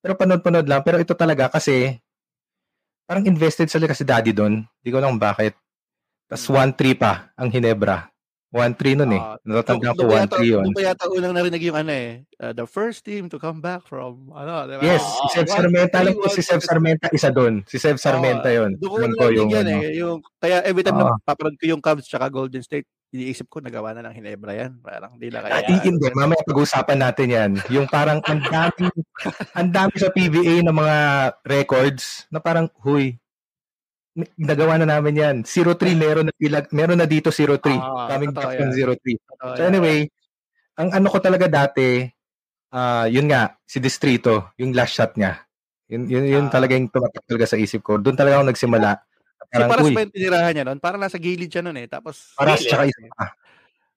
Pero 0.00 0.16
panood-panood 0.16 0.64
lang. 0.64 0.80
Pero 0.80 0.96
ito 0.96 1.12
talaga 1.12 1.52
kasi 1.52 2.00
parang 3.04 3.28
invested 3.28 3.68
sila 3.68 3.84
kasi 3.84 4.08
daddy 4.08 4.32
doon. 4.32 4.64
Hindi 4.64 4.88
ko 4.88 4.98
lang 4.98 5.20
bakit. 5.20 5.52
Tapos 6.30 6.46
1-3 6.46 6.94
pa 6.94 7.12
ang 7.34 7.50
Hinebra. 7.50 8.06
1-3 8.50 8.98
nun 8.98 9.14
eh. 9.14 9.22
Ah, 9.22 9.38
Natatandaan 9.42 9.94
ko 9.94 10.02
Doon 10.02 10.10
pa 10.10 10.18
yata, 10.18 10.36
1-3 10.38 10.42
yun. 10.44 10.62
doon 10.64 10.74
pa 10.74 10.82
yata 10.82 11.04
unang 11.06 11.34
narinig 11.34 11.62
yung 11.62 11.74
ano 11.76 11.92
eh, 11.92 12.10
uh, 12.36 12.50
the 12.50 12.66
first 12.66 13.02
team 13.02 13.26
to 13.26 13.38
come 13.38 13.58
back 13.58 13.82
from, 13.84 14.26
ano, 14.32 14.66
diba? 14.66 14.82
Yes, 14.82 14.98
Ah, 15.00 15.14
si 15.22 15.26
Seb 15.32 15.46
one, 15.46 15.54
Sarmenta. 15.54 15.96
Alam 16.00 16.14
ko 16.16 16.26
si 16.26 16.42
Seb 16.42 16.58
Sarmenta 16.58 17.06
isa 17.10 17.30
doon. 17.30 17.62
Si 17.64 17.78
Seb 17.78 17.94
Sarmenta 17.96 18.46
Oo, 18.48 18.56
yun. 18.56 18.70
Doon 18.76 19.10
ko 19.12 19.30
yung 19.30 19.50
yan 19.50 19.66
ano. 19.68 19.78
eh. 19.78 19.94
Yung, 19.94 20.18
kaya 20.36 20.66
every 20.66 20.82
time 20.82 20.98
Oo. 20.98 21.14
na 21.14 21.18
papanood 21.20 21.54
ko 21.56 21.66
yung 21.68 21.78
Cubs 21.78 22.10
tsaka 22.10 22.26
Golden 22.26 22.58
State, 22.58 22.90
iniisip 23.10 23.46
ko 23.46 23.58
nagawa 23.58 23.90
na 23.90 24.06
ng 24.06 24.14
Hinebra 24.14 24.50
yan. 24.52 24.78
Parang 24.80 25.14
hindi 25.14 25.30
na 25.30 25.42
Ah, 25.42 25.62
kaya. 25.62 25.70
i- 25.70 25.82
hindi, 25.84 26.06
mamaya 26.10 26.42
pag-usapan 26.42 26.98
natin 27.00 27.28
yan. 27.30 27.50
Yung 27.70 27.86
parang 27.86 28.18
ang 28.20 28.42
dami, 28.42 28.86
ang 29.52 29.70
dami 29.70 29.94
sa 29.94 30.10
PBA 30.10 30.58
ng 30.62 30.74
mga 30.74 30.96
records 31.44 32.26
na 32.26 32.42
parang, 32.42 32.66
huy, 32.82 33.14
nagawa 34.36 34.74
na 34.76 34.86
namin 34.88 35.14
yan. 35.14 35.36
0-3, 35.42 35.94
meron 35.94 36.26
na, 36.26 36.34
ilag, 36.36 36.66
meron 36.70 36.98
na 36.98 37.06
dito 37.06 37.30
0-3. 37.30 37.74
Ah, 37.74 38.10
Coming 38.10 38.34
back 38.34 38.54
yan. 38.54 38.60
ng 38.66 38.72
0-3. 38.74 39.16
Totoo 39.16 39.52
So 39.54 39.62
yan. 39.62 39.68
anyway, 39.70 39.98
ang 40.74 40.90
ano 40.90 41.06
ko 41.06 41.18
talaga 41.18 41.46
dati, 41.46 42.04
ah 42.70 43.06
yun 43.06 43.26
nga, 43.26 43.54
si 43.62 43.78
Distrito, 43.78 44.50
yung 44.56 44.72
last 44.72 44.94
shot 44.94 45.14
niya. 45.14 45.38
Yun, 45.86 46.06
yun, 46.06 46.24
yun 46.24 46.46
Ah. 46.46 46.52
talaga 46.52 46.74
yung 46.74 46.86
tumatak 46.86 47.22
talaga 47.24 47.46
sa 47.46 47.56
isip 47.56 47.82
ko. 47.82 47.98
Doon 47.98 48.14
talaga 48.14 48.38
ako 48.38 48.46
nagsimula. 48.48 48.90
Si 48.96 49.50
Parang, 49.50 49.68
Paras 49.68 49.84
uy, 49.84 49.94
pa 49.94 50.00
yung 50.00 50.14
tinirahan 50.14 50.52
niya 50.54 50.64
noon. 50.64 50.78
Parang 50.78 51.00
nasa 51.00 51.18
gilid 51.18 51.50
siya 51.50 51.62
noon 51.62 51.78
eh. 51.78 51.86
Tapos, 51.90 52.30
Paras, 52.38 52.62
tsaka 52.62 52.86
isa 52.86 53.00
pa. 53.10 53.34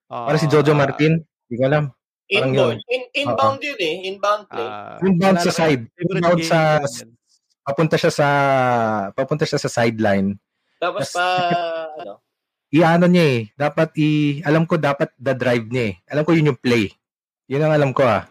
ah, 0.10 0.26
Parang 0.26 0.42
si 0.42 0.50
Jojo 0.50 0.74
Martin. 0.74 1.22
Hindi 1.22 1.54
ko 1.54 1.64
alam. 1.64 1.84
Parang 2.26 2.50
Inbound. 2.50 2.80
In, 2.90 3.02
inbound 3.14 3.60
yun 3.62 3.78
eh. 3.78 3.96
Inbound 4.10 4.44
play. 4.50 4.66
ah, 4.66 4.98
Inbound 5.02 5.38
sa 5.40 5.52
side. 5.54 5.84
Inbound 5.94 6.42
sa. 6.42 6.82
Papunta 7.64 7.96
siya 7.96 8.12
sa 8.12 8.28
papunta 9.16 9.48
siya 9.48 9.58
sa 9.58 9.72
sideline. 9.72 10.36
Tapos 10.78 11.16
pa, 11.16 11.26
ano, 12.04 12.20
Iano 12.74 13.06
niya 13.06 13.26
eh. 13.26 13.40
Dapat 13.54 13.94
i 14.02 14.42
alam 14.42 14.66
ko 14.66 14.82
dapat 14.82 15.14
the 15.22 15.38
drive 15.38 15.70
niya 15.70 15.94
eh. 15.94 15.96
Alam 16.10 16.24
ko 16.26 16.34
yun 16.34 16.50
yung 16.54 16.60
play. 16.60 16.90
Yun 17.46 17.64
ang 17.64 17.74
alam 17.74 17.92
ko 17.94 18.02
ah. 18.02 18.26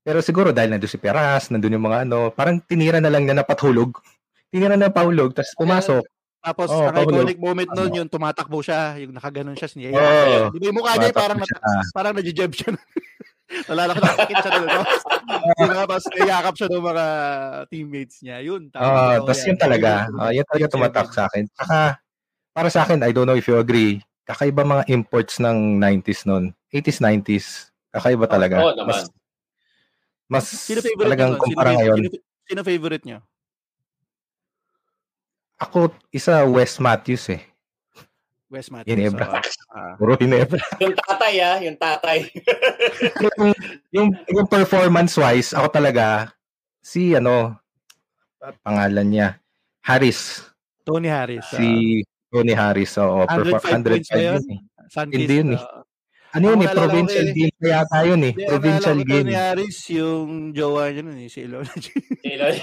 Pero 0.00 0.24
siguro 0.24 0.56
dahil 0.56 0.72
nandun 0.72 0.88
si 0.88 0.96
Peras, 0.96 1.52
nandun 1.52 1.76
yung 1.76 1.84
mga 1.84 2.08
ano, 2.08 2.32
parang 2.32 2.64
tinira 2.64 2.96
na 2.96 3.12
lang 3.12 3.28
niya 3.28 3.36
na 3.36 3.44
pathulog. 3.44 3.92
Tinira 4.48 4.80
na 4.80 4.88
pahulog, 4.88 5.36
tapos 5.36 5.52
pumasok. 5.60 6.00
Tapos, 6.40 6.72
Oo, 6.72 6.88
ang 6.88 7.04
iconic 7.04 7.36
moment 7.36 7.68
nun, 7.68 7.92
yung 7.92 8.08
tumatakbo 8.08 8.64
siya, 8.64 8.96
yung 8.96 9.12
nakaganon 9.12 9.52
siya, 9.52 9.68
siya. 9.68 9.92
Oo. 9.92 10.48
Di 10.54 10.56
ba 10.56 10.64
yung 10.72 10.78
mukha 10.80 10.96
niya, 10.96 11.12
parang, 11.12 11.36
siya. 11.44 11.58
parang 11.92 12.14
nadjejeb 12.16 12.52
siya. 12.56 12.72
Nalala 13.66 13.90
ko, 13.96 14.00
nakakit 14.04 14.36
siya 14.38 14.52
doon. 14.54 14.68
Tapos, 14.70 16.04
niyakap 16.18 16.54
siya 16.54 16.68
ng 16.70 16.84
mga 16.84 17.04
teammates 17.72 18.16
niya. 18.22 18.36
Yun, 18.46 18.62
tama. 18.70 18.86
Ah, 18.86 19.16
tapos 19.24 19.42
yun 19.42 19.58
talaga. 19.58 19.90
Ah, 20.14 20.30
yun 20.30 20.46
talaga 20.46 20.66
tumatak 20.70 21.08
sa 21.10 21.26
akin. 21.26 21.44
Saka, 21.56 21.78
para 22.54 22.68
sa 22.70 22.86
akin, 22.86 23.02
I 23.02 23.10
don't 23.10 23.26
know 23.26 23.38
if 23.38 23.48
you 23.50 23.58
agree, 23.58 23.98
kakaiba 24.28 24.62
mga 24.62 24.84
imports 24.92 25.42
ng 25.42 25.80
90s 25.80 26.28
noon. 26.28 26.52
80s, 26.70 27.00
90s. 27.00 27.72
Kakaiba 27.90 28.28
talaga. 28.28 28.68
oo 28.68 28.72
naman. 28.76 29.08
Mas, 30.28 30.52
mas 30.52 30.68
Sino 30.68 30.80
talagang 30.84 31.40
kumpara 31.40 31.72
sino, 31.72 31.78
ngayon. 31.80 32.00
Sino, 32.04 32.18
sino 32.44 32.60
favorite 32.62 33.04
niyo? 33.08 33.18
Ako, 35.58 35.90
isa 36.14 36.46
Wes 36.46 36.78
Matthews 36.78 37.34
eh. 37.34 37.42
Wes 38.48 38.72
Matthews. 38.72 38.96
Ginebra. 38.96 39.26
oo. 39.28 39.40
Ah. 39.76 39.92
Puro 40.00 40.16
Ginebra. 40.16 40.60
Yung 40.80 40.96
tatay 40.96 41.34
ah, 41.44 41.56
yung 41.60 41.76
tatay. 41.76 42.18
yung, 43.24 43.52
yung, 43.92 44.08
yung 44.32 44.46
performance-wise, 44.48 45.52
ako 45.52 45.68
talaga, 45.68 46.32
si 46.80 47.12
ano, 47.12 47.60
pangalan 48.64 49.04
niya, 49.04 49.28
Harris. 49.84 50.48
Tony 50.88 51.12
Harris. 51.12 51.44
ah. 51.52 51.60
Si 51.60 52.00
Tony 52.32 52.56
Harris. 52.56 52.96
Oo, 52.96 53.28
105 53.28 53.52
perform- 53.60 53.84
points 53.84 54.08
ba 54.08 54.20
yun? 54.20 54.42
Sunkist, 54.88 55.12
Hindi 55.20 55.34
yun 55.36 55.50
eh. 55.52 55.60
Ano 56.36 56.44
yun 56.52 56.60
eh, 56.60 56.68
provincial 56.68 57.26
eh. 57.28 57.32
game 57.32 57.54
kaya 57.56 57.80
tayo 57.88 58.12
eh. 58.20 58.32
Hindi, 58.36 58.44
Provincial 58.44 58.98
game. 59.00 59.24
Tony 59.24 59.36
Harris, 59.36 59.78
yung 59.88 60.52
jowa 60.52 60.92
niya 60.92 61.02
nun 61.04 61.16
eh, 61.16 61.28
si 61.32 61.48
Ilona 61.48 61.72
Ay, 61.72 62.60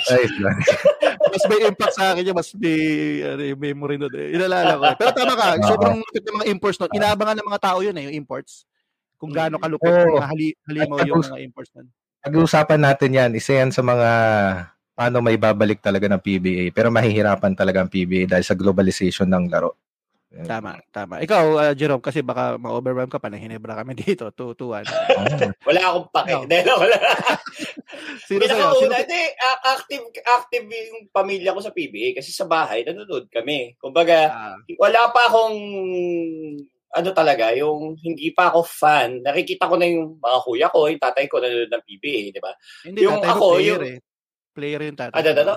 mas 1.33 1.43
may 1.49 1.59
impact 1.65 1.95
sa 1.97 2.13
akin 2.13 2.21
niya, 2.21 2.35
mas 2.37 2.53
may 2.61 2.77
ano, 3.25 3.41
memory 3.57 3.97
nun 3.97 4.13
eh. 4.13 4.37
Inalala 4.37 4.77
ko. 4.77 4.83
eh. 4.85 4.95
Pero 5.01 5.09
tama 5.17 5.33
ka, 5.33 5.45
sobrang 5.65 5.97
lupit 5.97 6.23
ng 6.23 6.37
mga 6.37 6.47
imports 6.53 6.77
nun. 6.77 6.91
Inaabangan 6.93 7.35
ng 7.41 7.47
mga 7.49 7.61
tao 7.65 7.77
yun 7.81 7.95
eh, 7.97 8.03
yung 8.05 8.15
imports. 8.21 8.69
Kung 9.17 9.33
gaano 9.33 9.57
kalupit 9.57 9.89
mga 9.89 10.29
hali, 10.29 10.53
halimaw 10.69 10.97
yung 11.01 11.25
mga 11.25 11.41
imports 11.41 11.71
nun. 11.73 11.89
Pag-uusapan 12.21 12.81
natin 12.81 13.11
yan, 13.17 13.31
isa 13.33 13.57
yan 13.57 13.73
sa 13.73 13.81
mga 13.81 14.09
paano 14.95 15.19
may 15.19 15.35
babalik 15.41 15.81
talaga 15.81 16.05
ng 16.05 16.21
PBA. 16.21 16.69
Pero 16.69 16.93
mahihirapan 16.93 17.57
talaga 17.57 17.81
ang 17.81 17.89
PBA 17.89 18.29
dahil 18.29 18.45
sa 18.45 18.53
globalization 18.53 19.27
ng 19.27 19.49
laro. 19.49 19.75
Tama, 20.43 20.75
tama. 20.91 21.23
Ikaw, 21.23 21.43
uh, 21.55 21.71
Jerome, 21.71 22.03
kasi 22.03 22.19
baka 22.19 22.59
ma-overwhelm 22.59 23.07
ka 23.07 23.23
pa, 23.23 23.31
na 23.31 23.39
hinebra 23.39 23.79
kami 23.79 23.95
dito, 24.03 24.27
2-2-1. 24.27 24.83
Oh. 24.83 25.49
Wala 25.71 25.79
akong 25.87 26.07
pake. 26.11 26.31
No. 26.35 26.43
Dahil 26.43 26.67
wala. 26.67 26.97
Sino 28.27 28.43
sa'yo? 28.43 28.67
Sino, 28.83 28.95
hindi, 28.99 29.21
active, 29.63 30.05
active 30.27 30.65
yung 30.67 31.07
pamilya 31.07 31.55
ko 31.55 31.63
sa 31.63 31.71
PBA 31.71 32.19
kasi 32.19 32.35
sa 32.35 32.43
bahay, 32.43 32.83
nanonood 32.83 33.31
kami. 33.31 33.79
Kumbaga, 33.79 34.27
Ah, 34.27 34.55
wala 34.75 35.07
pa 35.15 35.31
akong 35.31 35.55
ano 36.95 37.09
talaga, 37.11 37.51
yung 37.51 37.95
hindi 37.99 38.31
pa 38.31 38.51
ako 38.51 38.63
fan. 38.63 39.19
Nakikita 39.19 39.67
ko 39.67 39.75
na 39.75 39.87
yung 39.87 40.15
mga 40.15 40.37
kuya 40.43 40.67
ko, 40.71 40.87
yung 40.87 40.99
tatay 40.99 41.27
ko 41.27 41.39
nanonood 41.39 41.71
ng 41.71 41.83
PBA, 41.85 42.19
di 42.31 42.39
ba? 42.39 42.51
hindi, 42.83 42.99
Yung 43.03 43.19
tatay 43.19 43.31
ako, 43.31 43.45
player 43.55 43.67
yung- 43.71 43.83
eh. 43.87 43.97
Player 44.51 44.81
yung 44.83 44.97
tatay. 44.97 45.15
Ano, 45.19 45.29
mo. 45.29 45.39
ano? 45.43 45.55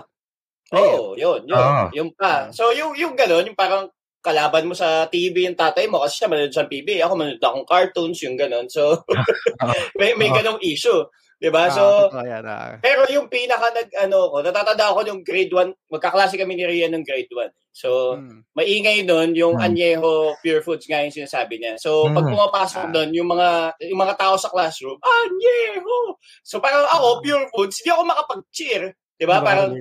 Player. 0.68 0.99
Oo, 0.99 1.14
yun, 1.14 1.40
yun. 1.47 1.56
Ah. 1.58 1.88
Yung 1.94 2.11
pa. 2.12 2.50
So, 2.50 2.75
yung, 2.75 2.92
yung 2.92 3.14
gano'n, 3.14 3.47
yung 3.47 3.56
parang 3.56 3.87
kalaban 4.18 4.66
mo 4.66 4.75
sa 4.75 5.06
TV 5.06 5.46
yung 5.46 5.58
tatay 5.58 5.87
mo 5.87 6.02
kasi 6.02 6.20
siya 6.22 6.28
manonood 6.30 6.54
sa 6.54 6.66
PBA. 6.66 7.06
Ako 7.06 7.12
manonood 7.14 7.42
akong 7.42 7.66
cartoons, 7.66 8.18
yung 8.26 8.37
gano'n. 8.37 8.66
So, 8.68 9.02
may, 10.00 10.14
may 10.18 10.28
ganong 10.30 10.60
issue. 10.60 11.06
Di 11.38 11.54
ba? 11.54 11.70
Ah, 11.70 11.72
So, 11.72 11.82
totoo 12.10 12.26
yan, 12.26 12.42
ah. 12.42 12.82
pero 12.82 13.06
yung 13.06 13.30
pinaka 13.30 13.70
nag, 13.70 13.87
ano 13.94 14.26
ko, 14.26 14.42
natatanda 14.42 14.90
ako 14.90 15.06
yung 15.06 15.22
grade 15.22 15.54
1, 15.54 15.70
magkaklase 15.87 16.34
kami 16.34 16.58
ni 16.58 16.66
Rian 16.66 16.90
ng 16.90 17.06
grade 17.06 17.30
1. 17.30 17.46
So, 17.70 18.18
Hmm. 18.18 18.42
maingay 18.58 19.06
nun 19.06 19.38
yung 19.38 19.54
Hmm. 19.54 19.70
Añejo 19.70 20.34
Pure 20.42 20.66
Foods 20.66 20.90
nga 20.90 20.98
yung 20.98 21.14
sinasabi 21.14 21.62
niya. 21.62 21.78
So, 21.78 22.10
pag 22.10 22.26
Hmm. 22.26 22.34
pumapasok 22.34 22.82
Ah. 22.82 22.90
doon, 22.90 23.14
yung 23.14 23.30
mga 23.30 23.48
yung 23.87 24.02
mga 24.02 24.18
tao 24.18 24.34
sa 24.34 24.50
classroom, 24.50 24.98
Añejo! 24.98 26.18
So, 26.42 26.58
parang 26.58 26.82
ako, 26.90 27.22
Pure 27.22 27.46
Foods, 27.54 27.78
hindi 27.78 27.90
ako 27.94 28.02
makapag-cheer. 28.02 28.82
Di 29.14 29.22
ba? 29.22 29.38
Parang. 29.38 29.78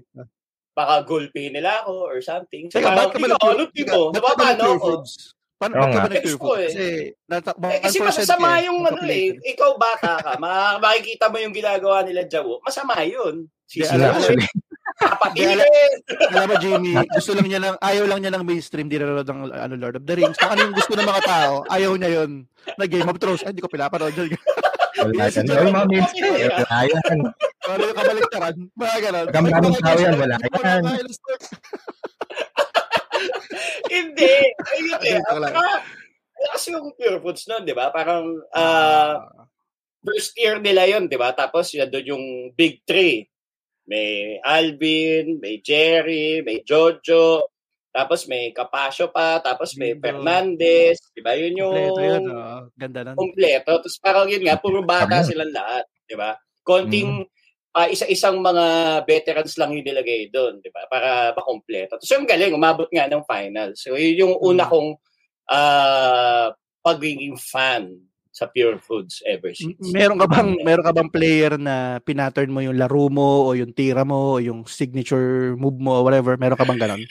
Baka 0.77 1.01
gulpi 1.01 1.49
nila 1.49 1.81
ako 1.81 2.05
or 2.05 2.21
something. 2.21 2.69
So, 2.69 2.77
Teka, 2.77 2.93
parang, 2.93 2.97
ba't 3.01 3.09
ka 3.09 3.17
ba 3.17 3.25
ikaw, 3.25 3.41
nag- 3.41 3.49
ano 3.49 3.63
team 3.73 3.87
mo? 3.89 4.01
ba't 4.13 4.21
ka 4.21 4.45
ba 4.53 4.77
foods? 4.77 5.11
Paano 5.57 5.73
ba't 5.73 5.89
ka 5.89 5.99
ba 6.05 6.09
foods? 6.37 6.37
eh. 6.53 6.69
Kasi, 6.69 6.85
nata- 7.25 7.57
Eh, 7.57 7.79
kasi 7.81 7.97
1% 7.97 8.05
masama 8.05 8.45
ka 8.45 8.57
eh, 8.61 8.65
yung 8.69 8.79
ano 8.85 9.01
eh. 9.01 9.27
Ikaw 9.57 9.71
bata 9.81 10.11
ka, 10.21 10.31
ma- 10.37 10.77
makikita 10.77 11.33
mo 11.33 11.41
yung 11.41 11.55
ginagawa 11.57 12.05
nila 12.05 12.29
Jawo. 12.29 12.61
Masama 12.61 13.01
yun. 13.01 13.49
Alam- 13.89 14.21
mo. 14.21 14.45
Kapatid 14.97 15.45
alam- 15.45 16.49
mo, 16.49 16.55
Jimmy, 16.57 16.93
gusto 17.13 17.37
lang 17.37 17.45
niya 17.45 17.61
lang, 17.61 17.75
ayaw 17.77 18.05
lang 18.09 18.19
niya 18.21 18.33
ng 18.33 18.45
mainstream, 18.45 18.89
di 18.89 18.97
nanonood 18.97 19.29
ng 19.29 19.41
ano, 19.53 19.73
Lord 19.77 19.97
of 19.97 20.05
the 20.05 20.13
Rings. 20.13 20.37
Kung 20.37 20.53
ano 20.53 20.61
yung 20.65 20.73
gusto 20.73 20.93
ng 20.93 21.05
mga 21.05 21.21
tao, 21.25 21.53
ayaw 21.69 21.91
niya 21.93 22.09
yun. 22.21 22.31
Na 22.77 22.85
Game 22.85 23.05
of 23.05 23.17
Thrones, 23.17 23.45
ay, 23.45 23.53
hindi 23.53 23.61
ko 23.61 23.69
pinapanood 23.69 24.13
yun. 24.13 24.33
wala 24.97 25.29
yan. 25.29 25.45
Jerome. 25.45 25.69
Ay, 25.69 25.73
mga 25.73 25.87
minsan, 25.89 26.15
wala 26.57 26.77
yan. 26.85 27.19
Ano 27.69 27.83
yung 27.83 27.97
kabaliktaran? 27.99 28.55
Mga 28.71 28.97
ganon. 29.03 29.25
Pagka 29.27 29.41
maraming 29.41 29.75
tao 29.81 29.97
yan, 29.99 30.15
wala 30.15 30.35
yan. 30.43 30.81
Hindi. 33.87 34.33
Ayun 34.53 35.01
eh. 35.09 35.19
Lang. 35.41 35.53
Kasi 36.53 36.67
yung 36.73 36.93
Pure 36.93 37.19
Foods 37.23 37.43
nun, 37.49 37.65
di 37.65 37.73
ba? 37.73 37.89
Parang 37.89 38.29
ah, 38.53 39.25
first 40.05 40.37
year 40.37 40.61
nila 40.61 40.85
yun, 40.85 41.09
di 41.09 41.17
ba? 41.17 41.33
Tapos 41.33 41.73
yun 41.73 41.89
doon 41.89 42.07
yung 42.17 42.25
big 42.53 42.85
three. 42.85 43.25
May 43.87 44.37
Alvin, 44.43 45.39
may 45.39 45.63
Jerry, 45.63 46.43
may 46.43 46.59
Jojo, 46.61 47.47
tapos 47.89 48.27
may 48.27 48.51
Capasio 48.51 49.09
pa, 49.09 49.39
tapos 49.39 49.73
may. 49.79 49.95
Fernandez, 49.97 50.99
di 51.15 51.23
ba? 51.23 51.33
Yun 51.33 51.55
yung 51.55 51.73
Kompleto 51.73 52.03
yun, 52.03 52.23
oh. 52.29 52.61
Ganda 52.75 52.99
nun. 53.01 53.15
kompleto. 53.17 53.71
Tapos 53.81 53.95
parang 53.97 54.27
yun 54.29 54.43
nga, 54.43 54.59
puro 54.59 54.83
bata 54.83 55.23
silang 55.23 55.49
lahat, 55.55 55.87
di 56.05 56.13
ba? 56.13 56.35
Konting 56.61 57.25
ah, 57.77 57.85
isa-isang 57.85 58.41
mga 58.41 58.65
veterans 59.05 59.53
lang 59.61 59.69
yung 59.77 59.85
nilagay 59.85 60.33
doon, 60.33 60.57
di 60.65 60.73
ba? 60.73 60.89
Para 60.89 61.37
makompleto. 61.37 62.01
Tapos 62.01 62.09
yung 62.09 62.25
galing, 62.25 62.57
umabot 62.57 62.89
nga 62.89 63.05
ng 63.05 63.21
finals. 63.21 63.85
So 63.85 63.93
yun 63.93 64.17
yung 64.17 64.33
una 64.41 64.65
Mm. 64.65 64.71
kong 64.73 64.89
ah, 65.53 66.49
pagiging 66.81 67.37
fan 67.37 68.01
sa 68.33 68.45
Pure 68.45 68.77
Foods 68.81 69.25
ever 69.25 69.49
since. 69.53 69.81
Meron 69.93 70.21
ka 70.21 70.29
bang 70.29 70.53
meron 70.67 70.85
ka 70.85 70.93
bang 70.93 71.09
player 71.09 71.57
na 71.57 71.97
pinattern 72.05 72.53
mo 72.53 72.61
yung 72.61 72.77
laro 72.77 73.09
mo 73.09 73.49
o 73.49 73.57
yung 73.57 73.73
tira 73.73 74.05
mo 74.05 74.37
o 74.37 74.41
yung 74.41 74.61
signature 74.69 75.57
move 75.57 75.81
mo 75.81 76.01
o 76.01 76.05
whatever? 76.05 76.37
Meron 76.37 76.57
ka 76.57 76.65
bang 76.65 76.77
ganon? 76.77 77.01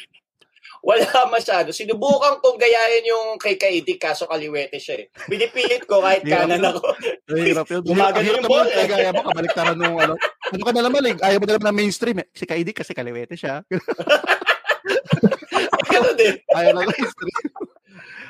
Wala 0.87 1.03
masyado. 1.35 1.75
Sinubukan 1.75 2.39
kong 2.39 2.59
gayahin 2.63 3.11
yung 3.11 3.27
kay 3.43 3.59
Kaidik 3.59 3.99
kaso 3.99 4.31
kaliwete 4.31 4.79
siya 4.79 5.03
eh. 5.03 5.07
Pinipilit 5.27 5.83
ko 5.91 5.99
kahit 5.99 6.23
kanan 6.23 6.63
ako. 6.63 6.95
Hirap 7.35 7.67
yun. 7.67 7.83
Gumagano 7.91 8.23
yung 8.23 8.47
ball, 8.47 8.71
eh. 8.71 8.79
eh. 8.79 8.87
Gaya 8.87 9.11
mo, 9.11 9.27
kabaliktaran 9.27 9.75
nung 9.75 9.99
ano. 9.99 10.15
Ano 10.55 10.63
ka 10.63 10.71
na 10.71 10.87
naman, 10.87 11.03
eh. 11.11 11.15
Ayaw 11.19 11.43
mo 11.43 11.47
na 11.51 11.55
naman 11.59 11.69
ng 11.75 11.79
mainstream, 11.83 12.23
eh. 12.23 12.31
Si 12.31 12.47
Kaidi 12.47 12.71
kasi 12.71 12.95
kaliwete 12.95 13.35
siya. 13.35 13.67
Ganun 15.91 16.15
din. 16.15 16.39
Ayaw 16.55 16.71
na 16.79 16.87
mainstream. 16.87 17.35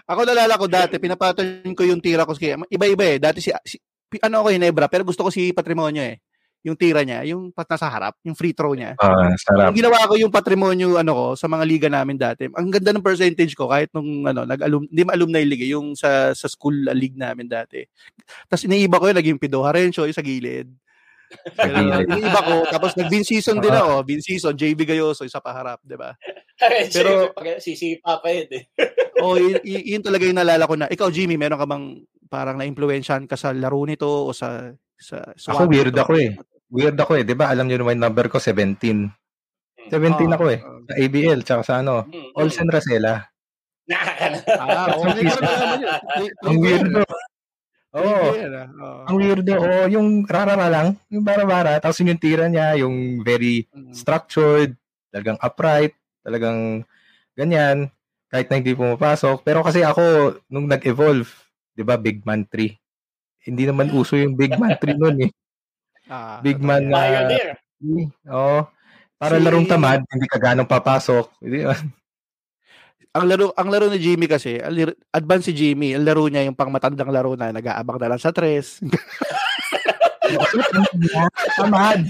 Ako 0.07 0.21
nalala 0.25 0.55
ko 0.57 0.67
dati, 0.71 0.97
pinapatan 0.97 1.77
ko 1.77 1.83
yung 1.85 2.01
tira 2.01 2.25
ko. 2.25 2.33
Kaya, 2.33 2.57
iba-iba 2.73 3.05
eh. 3.05 3.17
Dati 3.21 3.45
si, 3.45 3.53
si 3.69 3.77
ano 4.25 4.41
ako, 4.41 4.57
Hinebra, 4.57 4.89
pero 4.89 5.05
gusto 5.05 5.27
ko 5.27 5.29
si 5.29 5.53
Patrimonio 5.53 6.01
eh. 6.01 6.25
Yung 6.67 6.75
tira 6.75 7.07
niya, 7.07 7.23
yung 7.31 7.55
pat 7.55 7.71
nasa 7.71 7.87
harap, 7.87 8.19
yung 8.27 8.35
free 8.35 8.51
throw 8.51 8.75
niya. 8.75 8.99
Ah, 8.99 9.31
sarap. 9.39 9.71
Yung 9.71 9.79
ginawa 9.79 10.03
ko 10.11 10.19
yung 10.19 10.35
patrimonyo 10.35 10.99
ano 10.99 11.13
ko 11.15 11.27
sa 11.39 11.47
mga 11.47 11.63
liga 11.63 11.87
namin 11.87 12.19
dati. 12.19 12.51
Ang 12.51 12.75
ganda 12.75 12.91
ng 12.91 13.07
percentage 13.07 13.55
ko 13.55 13.71
kahit 13.71 13.95
nung 13.95 14.27
ano 14.27 14.43
nag-alum 14.43 14.83
hindi 14.91 15.03
ma-alumni 15.07 15.47
league 15.47 15.63
eh, 15.63 15.79
yung 15.79 15.95
sa 15.95 16.35
sa 16.35 16.51
school 16.51 16.75
league 16.91 17.15
namin 17.15 17.47
dati. 17.47 17.87
Tapos 18.51 18.67
iniiba 18.67 18.99
ko 18.99 19.07
yun 19.07 19.19
naging 19.23 19.39
Pido 19.39 19.63
Harencio 19.63 20.11
yung 20.11 20.19
sa 20.19 20.27
gilid. 20.27 20.67
Sa 21.55 21.71
Pero 21.71 22.03
iniiba 22.03 22.41
ko 22.43 22.55
tapos 22.67 22.99
nag-bin 22.99 23.23
season 23.23 23.63
din 23.63 23.71
ako, 23.71 24.03
bin 24.03 24.19
season 24.19 24.59
JB 24.59 24.91
Gayoso 24.91 25.23
isa 25.23 25.39
pa 25.39 25.55
harap, 25.55 25.79
'di 25.87 25.95
ba? 25.95 26.19
Pero, 26.91 27.31
sisipa 27.63 28.19
pa 28.19 28.29
yun 28.33 28.49
eh. 28.51 28.65
O 29.25 29.37
y- 29.41 29.61
y- 29.65 29.97
yun 29.97 30.05
talaga 30.05 30.29
yung 30.29 30.37
nalala 30.37 30.69
ko 30.69 30.75
na. 30.77 30.91
Ikaw 30.93 31.09
Jimmy, 31.09 31.41
meron 31.41 31.57
ka 31.57 31.65
bang 31.65 32.05
parang 32.29 32.59
na-impluwensyahan 32.61 33.25
ka 33.25 33.39
sa 33.39 33.55
laro 33.55 33.81
nito 33.87 34.05
o 34.05 34.33
sa 34.35 34.75
sa 34.97 35.31
Ako 35.37 35.65
swap 35.65 35.71
weird 35.71 35.95
ako 35.97 36.15
eh. 36.17 36.33
Weird 36.71 36.99
ako 36.99 37.13
eh. 37.23 37.25
Di 37.27 37.35
ba 37.39 37.51
alam 37.51 37.71
niyo 37.71 37.79
naman 37.83 37.99
yung 37.99 38.05
number 38.11 38.27
ko, 38.27 38.43
17. 38.43 39.07
17 39.87 40.31
Ah, 40.31 40.35
ako 40.35 40.45
eh. 40.51 40.61
Sa 40.61 40.95
ABL, 40.99 41.41
tsaka 41.47 41.63
sa 41.63 41.75
ano, 41.83 42.07
Hmm. 42.11 42.35
Olsen. 42.35 42.67
Nakakana. 43.87 44.39
Ah, 44.59 44.91
yun. 44.99 45.15
Ang 46.47 46.59
weirdo. 46.59 47.03
Oo. 47.95 48.03
Oo. 48.03 48.31
Oh. 48.83 49.07
Ang 49.07 49.17
weirdo. 49.23 49.53
Oo, 49.63 49.87
yung 49.87 50.09
rarara 50.27 50.67
lang. 50.67 50.99
Yung 51.07 51.23
bara-bara. 51.23 51.79
Tapos 51.79 52.03
yun 52.03 52.11
yung 52.15 52.23
tira 52.23 52.51
niya, 52.51 52.75
yung 52.83 53.23
very 53.23 53.71
Mm. 53.71 53.95
structured, 53.95 54.75
talagang 55.15 55.39
upright, 55.39 55.95
talagang 56.27 56.83
ganyan. 57.39 57.95
Kahit 58.27 58.51
na 58.51 58.59
hindi 58.59 58.75
pumapasok. 58.75 59.47
Pero 59.47 59.63
kasi 59.63 59.87
ako, 59.87 60.35
nung 60.51 60.67
nag-evolve, 60.67 61.31
di 61.79 61.87
ba, 61.87 61.95
Big 61.95 62.27
Man 62.27 62.43
3. 62.43 62.75
Hindi 63.47 63.71
naman 63.71 63.95
uso 63.95 64.19
yung 64.19 64.35
Big 64.35 64.59
Man 64.59 64.75
3 64.83 64.99
nun 64.99 65.31
eh. 65.31 65.31
Ah, 66.07 66.39
Big 66.39 66.59
man 66.59 66.87
na- 66.87 66.97
Pioneer. 66.97 67.49
Oo. 68.31 68.59
Para 69.17 69.35
Si- 69.37 69.43
larong 69.43 69.67
tamad, 69.67 70.01
hindi 70.07 70.27
ka 70.29 70.39
ganong 70.39 70.69
papasok. 70.69 71.41
Hindi, 71.41 71.65
ang 73.17 73.25
laro 73.25 73.49
ang 73.57 73.73
laro 73.73 73.89
ni 73.89 73.97
Jimmy 73.97 74.29
kasi, 74.29 74.61
advance 75.09 75.49
si 75.49 75.57
Jimmy, 75.57 75.97
ang 75.97 76.05
laro 76.05 76.29
niya 76.29 76.45
yung 76.45 76.53
pang 76.53 76.69
matandang 76.69 77.09
laro 77.09 77.33
na 77.33 77.49
nag-aabang 77.49 77.97
na 77.97 78.13
lang 78.13 78.21
sa 78.21 78.29
tres. 78.29 78.77
tamad. 81.57 82.01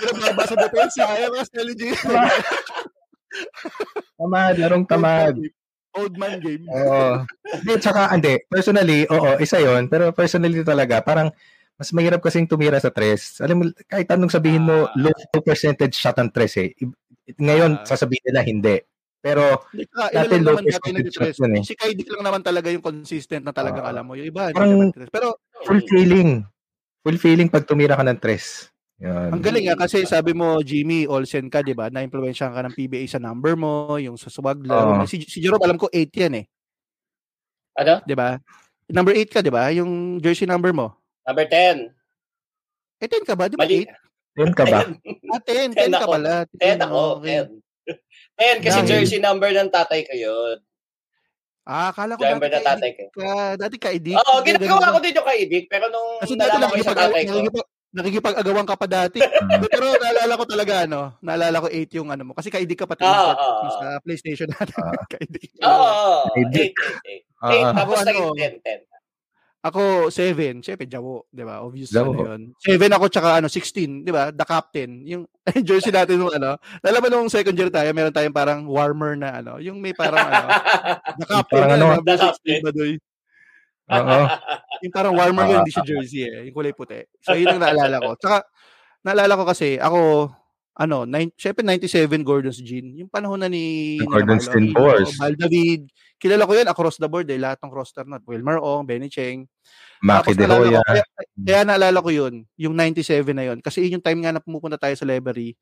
Pinababa 0.00 0.42
sa 0.48 0.56
depensa, 0.56 1.02
ayaw 1.06 1.30
kasi 1.36 1.60
ni 1.60 1.74
Jimmy. 1.76 1.98
Tamad, 4.16 4.54
larong 4.56 4.86
tamad. 4.88 5.36
Old 5.92 6.16
man 6.16 6.40
game. 6.40 6.64
Oo. 6.72 7.20
Hindi, 7.52 7.72
tsaka, 7.76 8.08
hindi. 8.16 8.40
Personally, 8.48 9.04
oo, 9.12 9.36
isa 9.36 9.60
yon 9.60 9.92
Pero 9.92 10.08
personally 10.16 10.64
talaga, 10.64 11.04
parang 11.04 11.28
mas 11.76 11.90
mahirap 11.90 12.20
kasing 12.22 12.46
tumira 12.46 12.78
sa 12.78 12.92
tres. 12.92 13.40
Alam 13.40 13.56
mo, 13.58 13.64
kahit 13.88 14.06
anong 14.10 14.30
sabihin 14.30 14.62
mo, 14.62 14.86
Ah. 14.86 14.92
low 14.98 15.12
percentage 15.42 15.96
shot 15.96 16.16
ang 16.18 16.30
tres 16.30 16.54
eh. 16.56 16.70
Ngayon, 17.38 17.82
Ah. 17.82 17.84
sasabihin 17.84 18.24
nila 18.30 18.42
hindi. 18.44 18.76
Pero, 19.22 19.62
ka, 19.94 20.10
Dati 20.10 20.34
low 20.42 20.58
naman 20.58 20.66
dati 20.66 20.70
percentage 20.74 21.14
shot 21.14 21.36
yun 21.38 21.52
eh. 21.58 21.62
Si 21.62 21.74
Kaidik 21.78 22.10
lang 22.10 22.22
naman 22.26 22.42
talaga 22.42 22.68
yung 22.70 22.82
consistent 22.82 23.46
na 23.46 23.54
talagang 23.54 23.86
Ah. 23.86 23.92
alam 23.94 24.04
mo. 24.06 24.18
Yung 24.18 24.26
iba, 24.28 24.50
hindi 24.50 24.58
Parang- 24.58 24.74
naman 24.74 24.90
tres. 24.90 25.08
Pero 25.10 25.28
full 25.62 25.82
feeling. 25.86 26.42
Full 27.02 27.18
feeling 27.18 27.48
pag 27.50 27.66
tumira 27.66 27.94
ka 27.94 28.02
ng 28.02 28.18
tres. 28.18 28.68
Yan. 29.02 29.34
ang 29.34 29.42
galing 29.42 29.66
nga 29.66 29.74
kasi 29.74 30.06
sabi 30.06 30.30
mo, 30.30 30.62
Jimmy, 30.62 31.10
Olsen 31.10 31.50
ka, 31.50 31.58
di 31.58 31.74
ba? 31.74 31.90
Na-influensyahan 31.90 32.54
ka 32.54 32.62
ng 32.62 32.74
PBA 32.78 33.02
sa 33.10 33.18
number 33.18 33.58
mo, 33.58 33.98
yung 33.98 34.14
sa 34.14 34.30
swag 34.30 34.62
mo. 34.62 35.02
Si, 35.10 35.18
si 35.26 35.42
Jerome, 35.42 35.58
alam 35.66 35.74
ko 35.74 35.90
8 35.90 36.14
yan 36.14 36.38
eh. 36.38 36.44
Ano? 37.82 37.98
Di 38.06 38.14
ba? 38.14 38.38
Number 38.86 39.10
8 39.18 39.26
ka, 39.34 39.42
di 39.42 39.50
ba? 39.50 39.74
Yung 39.74 40.22
jersey 40.22 40.46
number 40.46 40.70
mo. 40.70 40.94
Number 41.22 41.46
10. 41.46 41.90
Eh, 42.98 43.08
10 43.08 43.22
ka 43.22 43.34
ba? 43.34 43.46
Di 43.46 43.54
ba 43.54 43.62
Mali. 43.62 43.82
8? 43.84 44.38
Yan 44.38 44.52
ka 44.52 44.64
ba? 44.64 44.80
Ah, 45.32 45.40
10. 45.40 45.72
10 45.72 45.88
10 45.88 45.96
ka 45.96 46.06
pala. 46.06 46.32
10 46.52 46.76
ako. 46.80 47.00
Okay. 47.18 47.38
10. 48.36 48.60
10 48.60 48.60
kasi 48.64 48.78
Dahil- 48.78 48.88
jersey 48.88 49.18
number 49.18 49.50
ng 49.50 49.68
tatay 49.68 50.02
ko 50.02 50.12
yun. 50.12 50.56
Ah, 51.62 51.88
akala 51.88 52.18
ko 52.18 52.26
Number 52.26 52.50
dati 52.50 52.58
ng 52.58 52.66
tatay 52.66 52.90
ko. 52.92 53.02
ka. 53.14 53.54
Dati 53.54 53.76
kaidik. 53.78 54.18
Oo, 54.18 54.42
Hindi, 54.42 54.50
ginagawa 54.58 54.90
ko 54.90 54.98
din 54.98 55.14
yung 55.14 55.28
kaidik. 55.30 55.64
Pero 55.70 55.86
nung 55.88 56.18
Kasi 56.18 56.34
dati 56.34 56.50
nalaman 56.52 56.68
ko 56.68 56.74
yung 56.74 56.82
sa 56.84 56.96
tatay 56.98 57.22
ko, 57.22 57.30
nakikipag, 57.30 57.66
nakikipag-agawan 57.92 58.66
ka 58.66 58.74
pa 58.74 58.86
dati. 58.90 59.18
Mm. 59.22 59.62
Pero 59.70 59.86
naalala 59.94 60.34
ko 60.34 60.44
talaga, 60.44 60.74
ano, 60.82 61.00
naalala 61.22 61.62
ko 61.62 61.68
8 61.70 61.94
yung 61.94 62.08
ano 62.10 62.22
mo. 62.26 62.32
Kasi 62.34 62.50
kaidik 62.50 62.76
ka 62.76 62.90
pati 62.90 63.06
Ah, 63.06 63.30
ah, 63.30 63.62
yung 63.62 63.70
ah. 63.70 63.78
sa 63.78 63.86
PlayStation 64.02 64.50
natin. 64.58 64.74
Ah. 64.74 65.06
kaidik. 65.06 65.50
Oo, 65.62 65.70
oo. 65.70 66.18
Kaidik. 66.34 66.74
8, 66.74 67.30
8, 67.38 67.62
8. 67.62 67.62
Ah, 67.62 67.72
Tapos 67.78 67.94
Ako, 67.94 68.06
naging 68.10 68.26
ano, 68.26 68.34
10, 68.58 68.58
10. 68.58 68.91
Ako, 69.62 70.10
7. 70.10 70.58
Siyempre, 70.58 70.90
Jawo. 70.90 71.30
Di 71.30 71.46
ba? 71.46 71.62
Obvious. 71.62 71.94
Jawo. 71.94 72.10
Ano 72.18 72.34
yun. 72.34 72.42
7 72.58 72.90
ako, 72.90 73.06
tsaka 73.06 73.38
ano, 73.38 73.46
16. 73.46 74.02
Di 74.02 74.10
ba? 74.10 74.34
The 74.34 74.42
captain. 74.42 75.06
Yung 75.06 75.22
jersey 75.68 75.94
natin 75.94 76.18
nung 76.18 76.34
ano. 76.34 76.58
Nalaman 76.82 77.10
nung 77.14 77.30
second 77.30 77.54
year 77.54 77.70
tayo, 77.70 77.86
meron 77.94 78.10
tayong 78.10 78.34
parang 78.34 78.66
warmer 78.66 79.14
na 79.14 79.38
ano. 79.38 79.62
Yung 79.62 79.78
may 79.78 79.94
parang 79.94 80.18
ano. 80.26 80.46
The 81.22 81.26
captain. 81.30 81.62
Parang 81.62 81.78
na, 81.78 81.86
ano, 81.94 82.02
The 82.02 82.14
16 82.18 82.26
captain. 82.26 82.60
Badoy. 82.66 82.92
Oo. 83.92 84.18
Yung 84.82 84.94
parang 84.94 85.14
warmer 85.14 85.44
yun, 85.46 85.54
Ah. 85.54 85.58
hindi 85.62 85.72
siya 85.74 85.86
jersey 85.86 86.22
eh. 86.26 86.40
Yung 86.50 86.56
kulay 86.58 86.74
puti. 86.74 86.98
So, 87.22 87.38
yun 87.38 87.54
ang 87.54 87.62
naalala 87.62 88.02
ko. 88.02 88.10
Tsaka, 88.18 88.42
naalala 89.06 89.38
ko 89.38 89.44
kasi, 89.46 89.78
ako, 89.78 90.26
ano, 90.72 91.04
nine, 91.04 91.28
syempre 91.36 91.60
97 91.60 92.24
Gordon's 92.24 92.60
Gin. 92.60 92.96
Yung 92.96 93.10
panahon 93.12 93.36
na 93.40 93.48
ni... 93.48 93.96
Yung 94.00 94.08
Gordon's 94.08 94.48
Gin 94.48 94.72
Aquino, 94.72 94.76
Force. 94.80 95.12
Val 95.20 95.36
David. 95.36 95.92
Kilala 96.16 96.48
ko 96.48 96.52
yan 96.56 96.70
across 96.70 96.96
the 96.96 97.08
board 97.10 97.28
eh. 97.28 97.36
Lahat 97.36 97.60
ng 97.60 97.72
roster 97.74 98.08
na. 98.08 98.16
Wilmer 98.24 98.56
Ong, 98.62 98.88
Benny 98.88 99.12
Cheng. 99.12 99.44
Maki 100.02 100.34
de 100.34 100.48
Hoya. 100.48 100.80
kaya, 100.82 101.04
kaya 101.38 101.60
naalala 101.62 102.02
ko 102.02 102.10
yun, 102.10 102.42
yung 102.58 102.74
97 102.74 103.22
na 103.36 103.46
yun. 103.52 103.58
Kasi 103.62 103.86
yun 103.86 104.00
yung 104.00 104.04
time 104.04 104.18
nga 104.24 104.34
na 104.34 104.42
pumupunta 104.42 104.74
tayo 104.80 104.96
sa 104.98 105.06
library. 105.06 105.54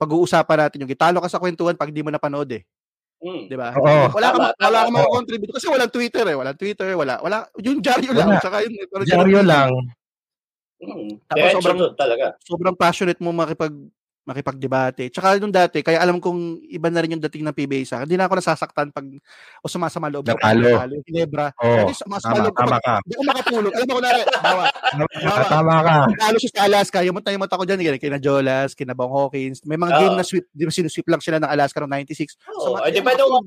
Pag-uusapan 0.00 0.58
natin 0.66 0.82
yung 0.82 0.90
gitalo 0.90 1.22
ka 1.22 1.28
sa 1.30 1.38
kwentuhan 1.38 1.78
pag 1.78 1.94
di 1.94 2.02
mo 2.02 2.10
napanood 2.10 2.50
eh. 2.50 2.62
Hmm. 3.18 3.50
Di 3.50 3.54
ba? 3.58 3.74
Oo. 3.74 4.14
Wala 4.14 4.28
ka, 4.30 4.38
wala 4.62 4.78
ka 4.86 4.90
makakontribute 4.94 5.52
kasi 5.54 5.66
walang 5.66 5.90
Twitter 5.90 6.24
eh. 6.26 6.36
Walang 6.38 6.58
Twitter, 6.58 6.88
wala. 6.94 7.18
wala 7.18 7.46
yung 7.58 7.82
dyaryo 7.82 8.14
lang. 8.14 8.30
Wala. 8.30 8.42
Tsaka 8.42 8.56
yun, 8.62 8.72
pero 8.86 9.02
Diaryo 9.02 9.40
lang. 9.42 9.70
Hmm. 10.78 11.18
Tapos 11.26 11.50
sobrang- 11.58 11.98
talaga. 11.98 12.26
sobrang 12.46 12.76
passionate 12.78 13.18
mo 13.18 13.34
makipag 13.34 13.74
makipagdebate. 14.28 15.08
Tsaka 15.08 15.40
nung 15.40 15.50
dati, 15.50 15.80
kaya 15.80 16.04
alam 16.04 16.20
kong 16.20 16.60
iba 16.68 16.92
na 16.92 17.00
rin 17.00 17.16
yung 17.16 17.24
dating 17.24 17.48
ng 17.48 17.56
PBA 17.56 17.88
sa 17.88 17.94
akin. 17.98 18.04
Hindi 18.04 18.20
na 18.20 18.28
ako 18.28 18.34
nasasaktan 18.36 18.92
pag 18.92 19.06
o 19.58 19.66
sumasama 19.66 20.12
loob. 20.12 20.28
Natalo. 20.28 20.68
Natalo. 20.68 20.94
Ginebra. 21.08 21.46
Oo. 21.64 21.88
Dati 21.88 21.94
sumasama 21.96 22.36
Tama, 22.36 22.44
loob 22.44 22.54
ko 22.54 22.62
tama 22.68 22.78
ka. 22.84 22.94
Hindi 23.00 23.14
ako 23.16 23.24
makapulog. 23.24 23.72
Alam 23.72 23.86
mo, 23.88 23.94
kunwari, 23.96 24.20
bawa, 24.28 24.64
Ah, 25.18 25.44
Tama 25.48 25.74
ka. 25.80 25.96
Nalo 26.12 26.36
siya 26.36 26.52
sa 26.52 26.62
Alaska, 26.68 26.98
yamot 27.00 27.24
na 27.24 27.32
yamot 27.32 27.50
ako 27.50 27.62
dyan, 27.64 27.80
ganyan, 27.80 28.00
kina 28.02 28.20
Jolas, 28.20 28.76
kina 28.76 28.92
Bong 28.92 29.12
Hawkins. 29.12 29.64
May 29.64 29.80
mga 29.80 29.92
Oo. 29.96 30.00
game 30.04 30.16
na 30.20 30.24
sweep, 30.28 30.44
di 30.52 30.68
ba 30.68 30.72
sinusweep 30.72 31.08
lang 31.08 31.24
sila 31.24 31.40
ng 31.40 31.48
Alaska 31.48 31.80
noong 31.80 31.92
96. 32.04 32.36
Oo. 32.52 32.76
So, 32.76 32.88
di 32.92 33.00
ba 33.00 33.16
nung. 33.16 33.40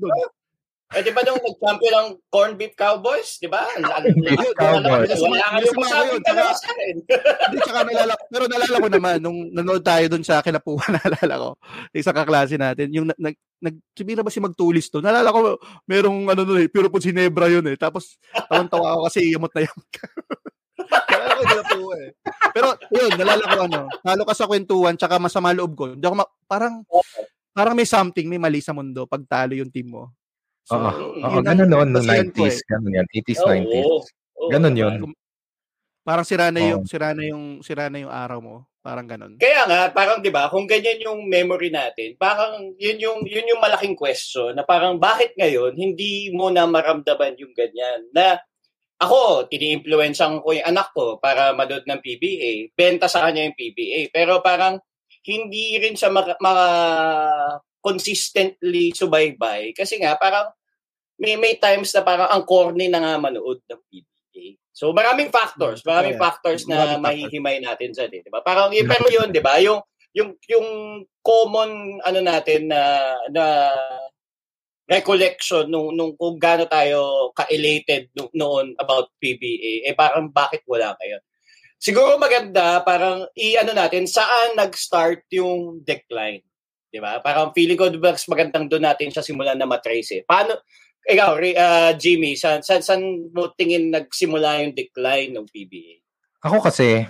Eh, 0.92 1.00
di 1.00 1.10
ba 1.10 1.24
nung 1.24 1.40
nag-champion 1.40 1.94
ng 1.94 2.08
Corn 2.28 2.52
Beef 2.54 2.76
Cowboys? 2.76 3.40
Di 3.40 3.48
ba? 3.48 3.64
Ang 3.76 4.12
Beef 4.16 4.52
Cowboys. 4.54 5.08
Wala 5.16 5.56
Nasama 5.56 5.64
ko 5.64 5.80
masabi 5.80 6.08
yun, 6.08 6.22
talaga 6.22 6.50
tsaka- 6.52 6.60
sa 6.60 6.68
akin. 6.68 6.94
Hindi, 7.02 7.58
tsaka 7.60 7.80
nalala 7.82 8.12
ko. 8.12 8.24
Pero 8.28 8.44
nalala 8.46 8.76
ko 8.76 8.88
naman, 8.88 9.16
nung 9.18 9.38
nanood 9.50 9.82
tayo 9.82 10.04
doon 10.12 10.24
sa 10.24 10.44
kinapuhan, 10.44 10.92
nalala 11.00 11.34
ko, 11.36 11.48
isang 11.92 12.16
kaklase 12.16 12.56
natin, 12.56 12.92
yung 12.92 13.08
nag, 13.08 13.36
nag, 13.58 13.76
sabihin 13.96 14.18
na 14.20 14.26
ba 14.26 14.32
si 14.32 14.40
Magtulis 14.42 14.92
to? 14.92 15.00
Nalala 15.00 15.28
ko, 15.32 15.56
merong 15.88 16.28
ano 16.28 16.42
nun 16.44 16.60
eh, 16.60 16.68
puro 16.68 16.92
po 16.92 17.00
Ginebra 17.00 17.48
yun 17.48 17.64
eh. 17.66 17.76
Tapos, 17.76 18.20
tawan-tawa 18.48 18.96
ako 18.96 19.00
kasi 19.08 19.32
yamot 19.32 19.52
na 19.52 19.64
yamot 19.64 19.88
ka. 19.88 20.04
nalala 21.12 21.32
ko 21.32 21.42
kinapuha 21.46 21.94
eh. 22.04 22.10
Pero, 22.52 22.68
yun, 22.92 23.12
nalala 23.16 23.42
ko 23.42 23.56
ano, 23.64 23.80
talo 24.04 24.22
ka 24.28 24.34
sa 24.36 24.44
kwentuhan, 24.44 24.94
tsaka 24.96 25.16
masama 25.16 25.56
loob 25.56 25.72
ko. 25.72 25.84
Hindi 25.96 26.04
ako, 26.04 26.16
ma- 26.20 26.32
parang, 26.44 26.84
parang 27.52 27.74
may 27.76 27.88
something, 27.88 28.28
may 28.28 28.40
mali 28.40 28.60
sa 28.60 28.76
mundo 28.76 29.08
pag 29.08 29.24
talo 29.24 29.56
yung 29.56 29.72
team 29.72 29.92
mo. 29.92 30.12
So, 30.66 30.78
Oo. 30.78 31.18
yun 31.18 31.26
Oo, 31.26 31.42
ganun 31.42 31.68
noon, 31.70 31.88
no, 31.90 31.98
basihan 31.98 32.30
ko 32.30 32.46
90s. 32.46 32.62
Ganun 32.70 32.94
yan, 32.94 33.06
80s, 33.10 33.40
Oo. 33.42 33.50
90s. 33.50 33.86
Oo. 34.38 34.50
Ganun 34.50 34.74
yun. 34.78 34.94
Parang 36.02 36.26
sira 36.26 36.50
na 36.50 36.60
yung 36.62 36.82
Oo. 36.82 36.90
sira 36.90 37.14
na 37.14 37.22
yung 37.26 37.44
sira 37.62 37.86
na 37.90 37.98
yung 38.02 38.10
araw 38.10 38.38
mo. 38.42 38.56
Parang 38.82 39.06
ganun. 39.06 39.38
Kaya 39.38 39.62
nga, 39.70 39.80
parang 39.94 40.18
'di 40.18 40.34
ba, 40.34 40.50
kung 40.50 40.66
ganyan 40.66 40.98
yung 41.06 41.30
memory 41.30 41.70
natin, 41.70 42.18
parang 42.18 42.74
yun 42.78 42.98
yung 42.98 43.22
yun 43.22 43.46
yung 43.46 43.62
malaking 43.62 43.94
question 43.94 44.58
na 44.58 44.66
parang 44.66 44.98
bakit 44.98 45.38
ngayon 45.38 45.78
hindi 45.78 46.34
mo 46.34 46.50
na 46.50 46.66
maramdaman 46.66 47.38
yung 47.38 47.54
ganyan 47.54 48.10
na 48.10 48.42
ako, 49.02 49.50
tini-influencean 49.50 50.40
ko 50.42 50.54
yung 50.54 50.68
anak 50.68 50.94
ko 50.94 51.18
para 51.18 51.52
manood 51.54 51.82
ng 51.86 52.00
PBA. 52.02 52.70
Benta 52.78 53.10
sa 53.10 53.26
kanya 53.26 53.44
yung 53.50 53.58
PBA. 53.58 54.10
Pero 54.14 54.38
parang 54.42 54.78
hindi 55.26 55.76
rin 55.82 55.94
siya 55.98 56.10
maka, 56.14 56.38
maka 56.42 56.66
consistently 57.82 58.94
subaybay 58.94 59.74
kasi 59.74 59.98
nga 59.98 60.14
parang 60.16 60.48
may 61.18 61.34
may 61.36 61.58
times 61.58 61.90
na 61.92 62.02
parang 62.06 62.30
ang 62.30 62.46
corny 62.46 62.88
na 62.88 63.02
nga 63.02 63.14
manood 63.18 63.60
ng 63.66 63.80
PBA. 63.90 64.56
So 64.72 64.94
maraming 64.96 65.28
factors, 65.28 65.84
maraming 65.84 66.16
Yeah. 66.16 66.24
factors 66.24 66.62
na 66.64 66.96
Maraming 66.96 67.02
mahihimay 67.04 67.58
natin 67.60 67.92
sa 67.92 68.08
di 68.08 68.22
ba? 68.32 68.40
Parang 68.40 68.72
yun, 68.72 68.88
pero 68.88 69.06
yun, 69.10 69.28
di 69.28 69.42
ba? 69.42 69.60
Yung 69.60 69.82
yung 70.12 70.36
yung 70.48 70.68
common 71.24 72.00
ano 72.04 72.20
natin 72.20 72.68
na 72.68 73.12
na 73.32 73.44
recollection 74.90 75.64
nung 75.72 75.96
nung 75.96 76.12
kung 76.18 76.36
gaano 76.36 76.68
tayo 76.68 77.30
ka-elated 77.32 78.12
no- 78.12 78.32
noon 78.36 78.76
about 78.76 79.08
PBA 79.16 79.88
eh 79.88 79.94
parang 79.96 80.28
bakit 80.28 80.60
wala 80.68 80.92
kayo 81.00 81.22
siguro 81.80 82.20
maganda 82.20 82.84
parang 82.84 83.24
i-ano 83.32 83.72
natin 83.72 84.04
saan 84.04 84.52
nag-start 84.52 85.24
yung 85.32 85.80
decline 85.80 86.44
'di 86.92 87.00
ba 87.00 87.24
parang 87.24 87.56
feeling 87.56 87.80
ko 87.80 87.88
mas 87.96 88.28
magandang 88.28 88.68
doon 88.68 88.84
natin 88.84 89.08
siya 89.08 89.24
simulan 89.24 89.56
na 89.56 89.64
matrace 89.64 90.20
eh 90.20 90.22
paano 90.22 90.60
ikaw 91.02 91.34
ah, 91.58 91.96
Jimmy 91.96 92.36
saan, 92.36 92.60
saan 92.60 92.84
saan 92.84 93.32
mo 93.32 93.50
tingin 93.56 93.90
nagsimula 93.90 94.62
yung 94.62 94.76
decline 94.76 95.32
ng 95.32 95.48
PBA 95.48 96.02
Ako 96.42 96.58
kasi, 96.58 97.06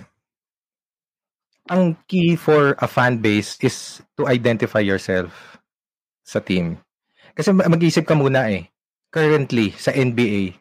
ang 1.73 1.97
key 2.05 2.37
for 2.37 2.77
a 2.77 2.85
fan 2.85 3.17
base 3.17 3.57
is 3.65 3.97
to 4.13 4.29
identify 4.29 4.77
yourself 4.77 5.57
sa 6.21 6.37
team. 6.37 6.77
Kasi 7.33 7.49
ma- 7.49 7.65
mag-isip 7.65 8.05
ka 8.05 8.13
muna 8.13 8.45
eh. 8.53 8.69
Currently, 9.09 9.73
sa 9.73 9.89
NBA, 9.89 10.53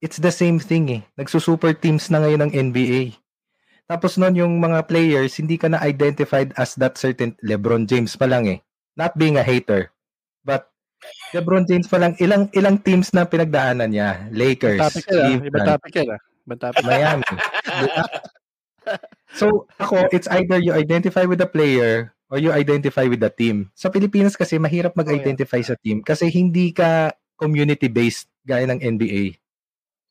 it's 0.00 0.16
the 0.16 0.32
same 0.32 0.56
thing 0.56 0.88
eh. 0.88 1.02
Nagsusuper 1.20 1.76
teams 1.76 2.08
na 2.08 2.24
ngayon 2.24 2.48
ng 2.48 2.52
NBA. 2.72 3.12
Tapos 3.84 4.16
noon 4.16 4.40
yung 4.40 4.54
mga 4.64 4.88
players, 4.88 5.36
hindi 5.36 5.60
ka 5.60 5.68
na 5.68 5.80
identified 5.84 6.56
as 6.56 6.72
that 6.80 6.96
certain 6.96 7.36
LeBron 7.44 7.84
James 7.84 8.16
pa 8.16 8.24
lang 8.24 8.48
eh. 8.48 8.58
Not 8.96 9.12
being 9.20 9.36
a 9.36 9.44
hater. 9.44 9.92
But 10.40 10.72
LeBron 11.36 11.68
James 11.68 11.84
pa 11.84 12.00
lang, 12.00 12.16
ilang 12.16 12.48
ilang 12.56 12.80
teams 12.80 13.12
na 13.12 13.28
pinagdaanan 13.28 13.92
niya. 13.92 14.24
Lakers, 14.32 14.80
Topic 14.80 15.04
Cleveland, 15.04 15.68
topic 15.68 15.92
yan, 16.00 16.16
ah. 16.16 16.20
Ibang 16.44 16.60
topic. 16.60 16.82
Miami. 16.84 17.24
So, 19.34 19.66
ako, 19.80 20.12
it's 20.12 20.28
either 20.28 20.60
you 20.60 20.72
identify 20.76 21.24
with 21.24 21.40
the 21.40 21.48
player 21.48 22.12
or 22.28 22.36
you 22.38 22.52
identify 22.52 23.08
with 23.08 23.20
the 23.20 23.32
team. 23.32 23.72
Sa 23.74 23.88
Pilipinas 23.88 24.36
kasi, 24.36 24.60
mahirap 24.60 24.94
mag-identify 24.94 25.60
sa 25.64 25.74
team 25.76 26.00
kasi 26.04 26.28
hindi 26.28 26.70
ka 26.72 27.12
community-based 27.36 28.28
gaya 28.46 28.68
ng 28.68 28.80
NBA. 28.80 29.34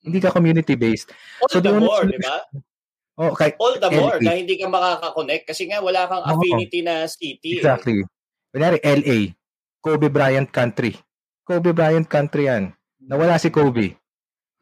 Hindi 0.04 0.20
ka 0.20 0.30
community-based. 0.34 1.08
all 1.42 1.50
So, 1.50 1.58
the 1.64 1.72
more 1.74 2.04
di 2.06 2.18
solution- 2.20 2.22
ba 2.22 2.73
Oh, 3.14 3.30
okay. 3.30 3.54
all 3.62 3.78
the 3.78 3.90
more 3.94 4.18
LA. 4.18 4.26
na 4.26 4.34
hindi 4.34 4.58
ka 4.58 4.66
makaka-connect 4.66 5.46
kasi 5.46 5.70
nga 5.70 5.86
wala 5.86 6.10
kang 6.10 6.26
affinity 6.26 6.82
na 6.82 7.06
city 7.06 7.58
eh. 7.58 7.62
Exactly. 7.62 8.02
Kunyari, 8.50 8.82
LA. 8.82 9.38
Kobe 9.84 10.10
Bryant 10.10 10.50
country. 10.50 10.98
Kobe 11.46 11.78
Bryant 11.78 12.10
country 12.10 12.50
yan. 12.50 12.74
Nawala 13.04 13.38
si 13.38 13.54
Kobe. 13.54 13.94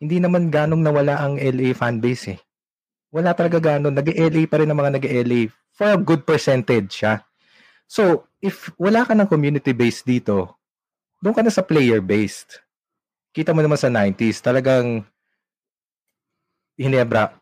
Hindi 0.02 0.18
naman 0.20 0.52
ganong 0.52 0.84
nawala 0.84 1.22
ang 1.22 1.40
LA 1.40 1.72
fanbase 1.72 2.36
eh. 2.36 2.40
Wala 3.12 3.36
talaga 3.36 3.60
ganon. 3.60 3.96
Nag-LA 3.96 4.48
pa 4.48 4.60
rin 4.60 4.72
ang 4.72 4.80
mga 4.80 5.00
nag-LA 5.00 5.52
for 5.72 5.88
a 5.92 6.00
good 6.00 6.24
percentage 6.28 6.92
siya. 7.04 7.24
So, 7.88 8.28
if 8.40 8.72
wala 8.80 9.04
ka 9.04 9.12
ng 9.12 9.28
community-based 9.28 10.08
dito, 10.08 10.60
doon 11.20 11.36
ka 11.36 11.44
na 11.44 11.52
sa 11.52 11.62
player-based. 11.64 12.64
Kita 13.32 13.52
mo 13.52 13.60
naman 13.64 13.80
sa 13.80 13.92
90s, 13.92 14.40
talagang 14.44 15.04
Hinebra, 16.80 17.36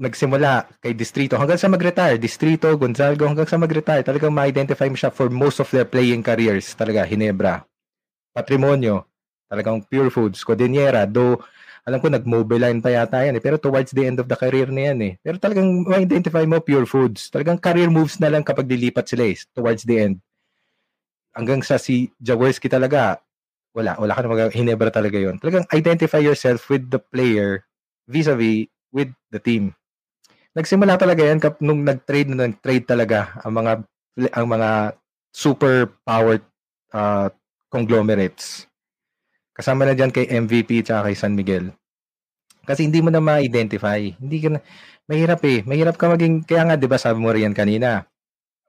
nagsimula 0.00 0.80
kay 0.80 0.96
Distrito 0.96 1.36
hanggang 1.36 1.60
sa 1.60 1.68
mag-retire. 1.68 2.16
Distrito, 2.16 2.72
Gonzalgo, 2.80 3.28
hanggang 3.28 3.44
sa 3.44 3.60
mag-retire. 3.60 4.00
Talagang 4.00 4.32
ma-identify 4.32 4.88
mo 4.88 4.96
siya 4.96 5.12
for 5.12 5.28
most 5.28 5.60
of 5.60 5.68
their 5.68 5.84
playing 5.84 6.24
careers. 6.24 6.72
Talaga, 6.72 7.04
Hinebra. 7.04 7.60
Patrimonio. 8.32 9.04
Talagang 9.44 9.84
Pure 9.84 10.08
Foods. 10.08 10.40
Codiniera. 10.40 11.04
Though, 11.04 11.44
alam 11.84 12.00
ko, 12.00 12.08
nag-mobiline 12.08 12.80
pa 12.80 12.88
yata 12.96 13.28
yan 13.28 13.36
eh. 13.36 13.42
Pero 13.44 13.60
towards 13.60 13.92
the 13.92 14.08
end 14.08 14.16
of 14.24 14.26
the 14.26 14.38
career 14.40 14.72
na 14.72 14.90
yan 14.90 14.98
eh. 15.04 15.12
Pero 15.20 15.36
talagang 15.36 15.68
ma-identify 15.84 16.48
mo 16.48 16.64
Pure 16.64 16.88
Foods. 16.88 17.28
Talagang 17.28 17.60
career 17.60 17.92
moves 17.92 18.16
na 18.16 18.32
lang 18.32 18.40
kapag 18.40 18.64
dilipat 18.64 19.04
sila 19.04 19.28
eh. 19.28 19.36
Towards 19.52 19.84
the 19.84 19.96
end. 20.00 20.16
Hanggang 21.36 21.60
sa 21.60 21.76
si 21.76 22.08
Jaworski 22.16 22.72
talaga, 22.72 23.20
wala. 23.76 24.00
Wala 24.00 24.16
ka 24.16 24.20
na 24.24 24.28
mag- 24.32 24.54
Hinebra 24.56 24.88
talaga 24.88 25.20
yon 25.20 25.36
Talagang 25.38 25.68
identify 25.76 26.18
yourself 26.18 26.72
with 26.72 26.88
the 26.88 26.98
player 26.98 27.68
vis-a-vis 28.08 28.66
with 28.90 29.12
the 29.30 29.38
team. 29.38 29.76
Nagsimula 30.56 30.98
talaga 30.98 31.22
yan 31.22 31.38
kap 31.38 31.62
nung 31.62 31.86
nag-trade 31.86 32.26
na 32.34 32.50
nag-trade 32.50 32.82
talaga 32.82 33.38
ang 33.46 33.54
mga 33.54 33.72
ang 34.34 34.46
mga 34.50 34.70
super 35.30 35.86
powered 36.02 36.42
uh, 36.90 37.30
conglomerates. 37.70 38.66
Kasama 39.54 39.86
na 39.86 39.94
diyan 39.94 40.10
kay 40.10 40.26
MVP 40.26 40.82
at 40.90 41.06
kay 41.06 41.14
San 41.14 41.38
Miguel. 41.38 41.70
Kasi 42.66 42.86
hindi 42.86 42.98
mo 43.02 43.10
na 43.14 43.22
ma-identify. 43.22 44.02
Hindi 44.18 44.38
ka 44.42 44.48
na, 44.54 44.60
mahirap 45.10 45.42
eh. 45.46 45.62
Mahirap 45.66 45.96
ka 45.98 46.10
maging, 46.12 46.42
kaya 46.46 46.66
nga 46.66 46.76
'di 46.78 46.88
ba 46.90 46.98
sabi 46.98 47.18
mo 47.22 47.30
riyan 47.30 47.54
kanina, 47.54 48.06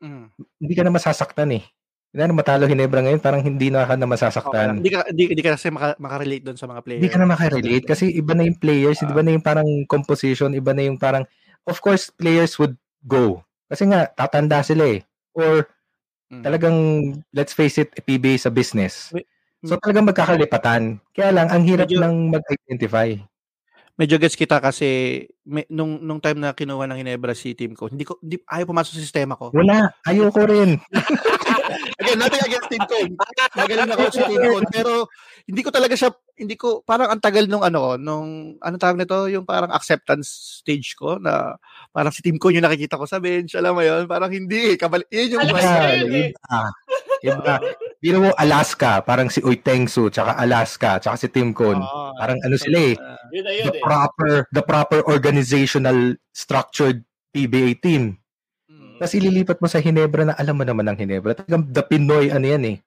Mm. 0.01 0.29
hindi 0.61 0.73
ka 0.77 0.83
na 0.85 0.93
masasaktan 0.93 1.49
eh. 1.57 1.63
Na 2.13 2.27
matalo 2.31 2.65
Hinebra 2.69 3.01
ngayon, 3.05 3.21
parang 3.23 3.41
hindi 3.45 3.69
na 3.73 3.85
ka 3.85 3.95
na 3.97 4.05
Okay. 4.05 4.13
masasaktan. 4.17 4.69
Hindi 4.81 4.91
ka 4.93 4.99
hindi, 5.09 5.23
hindi 5.33 5.43
ka 5.45 5.51
kasi 5.57 5.69
maka, 5.73 5.95
makarelate 6.01 6.43
doon 6.45 6.57
sa 6.61 6.67
mga 6.69 6.81
players. 6.85 7.01
Hindi 7.05 7.13
ka 7.13 7.19
na 7.21 7.29
makarelate 7.29 7.85
kasi 7.89 8.05
iba 8.13 8.33
na 8.37 8.43
yung 8.49 8.59
players, 8.61 8.99
Ah. 9.01 9.09
iba 9.09 9.21
na 9.25 9.31
yung 9.33 9.45
parang 9.45 9.69
composition, 9.89 10.51
iba 10.53 10.73
na 10.77 10.83
yung 10.89 10.97
parang, 11.01 11.25
of 11.65 11.77
course, 11.79 12.09
players 12.09 12.57
would 12.57 12.75
go. 13.03 13.43
Kasi 13.67 13.87
nga, 13.87 14.07
tatanda 14.07 14.61
sila 14.61 14.99
eh. 14.99 15.01
Or 15.33 15.67
Mm. 16.31 16.43
talagang, 16.43 16.77
let's 17.35 17.51
face 17.51 17.75
it, 17.77 17.91
PBA 18.07 18.39
sa 18.39 18.47
business. 18.47 19.11
So 19.61 19.75
talagang 19.77 20.07
magkakalipatan. 20.07 20.97
Kaya 21.11 21.29
lang, 21.35 21.51
ang 21.51 21.63
hirap 21.67 21.91
Medyo- 21.91 22.01
ng 22.01 22.15
mag-identify. 22.33 23.13
Medyo 24.01 24.17
gets 24.17 24.33
kita 24.33 24.57
kasi 24.57 25.21
may, 25.45 25.69
nung 25.69 26.01
nung 26.01 26.17
time 26.17 26.41
na 26.41 26.57
kinuha 26.57 26.89
ng 26.89 27.05
Ginebra 27.05 27.37
si 27.37 27.53
team 27.53 27.77
ko, 27.77 27.85
hindi 27.85 28.01
ko 28.01 28.17
hindi 28.17 28.41
ayaw 28.49 28.65
pumasok 28.65 28.97
sa 28.97 29.05
sistema 29.05 29.37
ko. 29.37 29.53
Wala, 29.53 29.93
ayoko 30.09 30.41
rin. 30.49 30.81
Again, 32.01 32.17
nothing 32.17 32.43
against 32.43 32.69
Team 32.73 32.83
Cone. 32.89 33.13
Magaling 33.53 33.91
ako 33.93 34.01
sa 34.09 34.25
Team 34.25 34.41
Cone. 34.41 34.67
Pero 34.73 34.91
hindi 35.45 35.61
ko 35.61 35.69
talaga 35.69 35.93
siya, 35.93 36.09
hindi 36.33 36.55
ko, 36.57 36.81
parang 36.81 37.13
ang 37.13 37.21
tagal 37.21 37.45
nung 37.45 37.61
ano, 37.61 37.95
nung, 37.95 38.57
ano 38.57 38.75
tawag 38.81 38.97
nito, 38.97 39.29
yung 39.29 39.45
parang 39.45 39.69
acceptance 39.69 40.61
stage 40.61 40.97
ko 40.97 41.21
na 41.21 41.55
parang 41.93 42.09
si 42.09 42.25
Team 42.25 42.41
Cone 42.41 42.57
yung 42.57 42.65
nakikita 42.65 42.97
ko 42.97 43.05
sa 43.05 43.21
bench, 43.21 43.53
alam 43.53 43.77
mo 43.77 43.85
yun, 43.85 44.09
parang 44.09 44.33
hindi, 44.33 44.75
kabal, 44.81 45.05
yun 45.13 45.37
yung 45.37 45.45
Iba, 45.45 45.61
yun 46.01 46.11
eh. 46.11 46.29
iba. 47.21 47.55
Biro 48.01 48.17
mo, 48.17 48.33
Alaska, 48.33 49.05
parang 49.05 49.29
si 49.29 49.45
Uy 49.45 49.61
Tengsu, 49.61 50.09
tsaka 50.09 50.33
Alaska, 50.33 50.97
tsaka 50.97 51.21
si 51.21 51.29
Tim 51.29 51.53
Cone. 51.53 51.77
Oo. 51.77 52.17
Parang 52.17 52.41
ano 52.41 52.57
sila 52.57 52.77
eh, 52.81 52.95
Ah, 52.97 53.21
Yun 53.29 53.43
na 53.45 53.51
yun 53.53 53.65
the 53.69 53.77
eh. 53.77 53.83
proper, 53.85 54.31
the 54.49 54.63
proper 54.65 54.99
organizational 55.05 56.17
structured 56.33 57.05
PBA 57.29 57.77
team. 57.77 58.17
mm. 58.65 58.97
Tapos 58.97 59.13
ililipat 59.13 59.61
mo 59.61 59.69
sa 59.69 59.77
Hinebra 59.77 60.25
na 60.25 60.33
alam 60.33 60.57
mo 60.57 60.65
naman 60.65 60.89
ang 60.89 60.97
Hinebra. 60.97 61.37
Talagang 61.37 61.69
the 61.69 61.83
Pinoy 61.85 62.33
ano 62.33 62.41
yan 62.43 62.63
eh. 62.65 62.77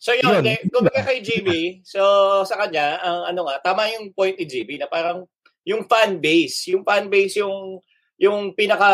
So 0.00 0.16
yun, 0.16 0.40
Yun. 0.40 0.44
eh, 0.48 0.58
kumbaga 0.66 1.04
kay 1.04 1.20
GB, 1.20 1.48
so 1.84 2.00
sa 2.42 2.56
kanya, 2.58 2.98
ang 2.98 3.30
ano 3.30 3.46
nga, 3.46 3.60
tama 3.62 3.86
yung 3.92 4.10
point 4.10 4.34
ni 4.34 4.48
GB 4.48 4.80
na 4.80 4.88
parang 4.88 5.28
yung 5.62 5.84
fan 5.84 6.16
base, 6.18 6.72
yung 6.72 6.82
fan 6.82 7.06
base 7.06 7.38
yung 7.38 7.76
yung 8.22 8.54
pinaka 8.54 8.90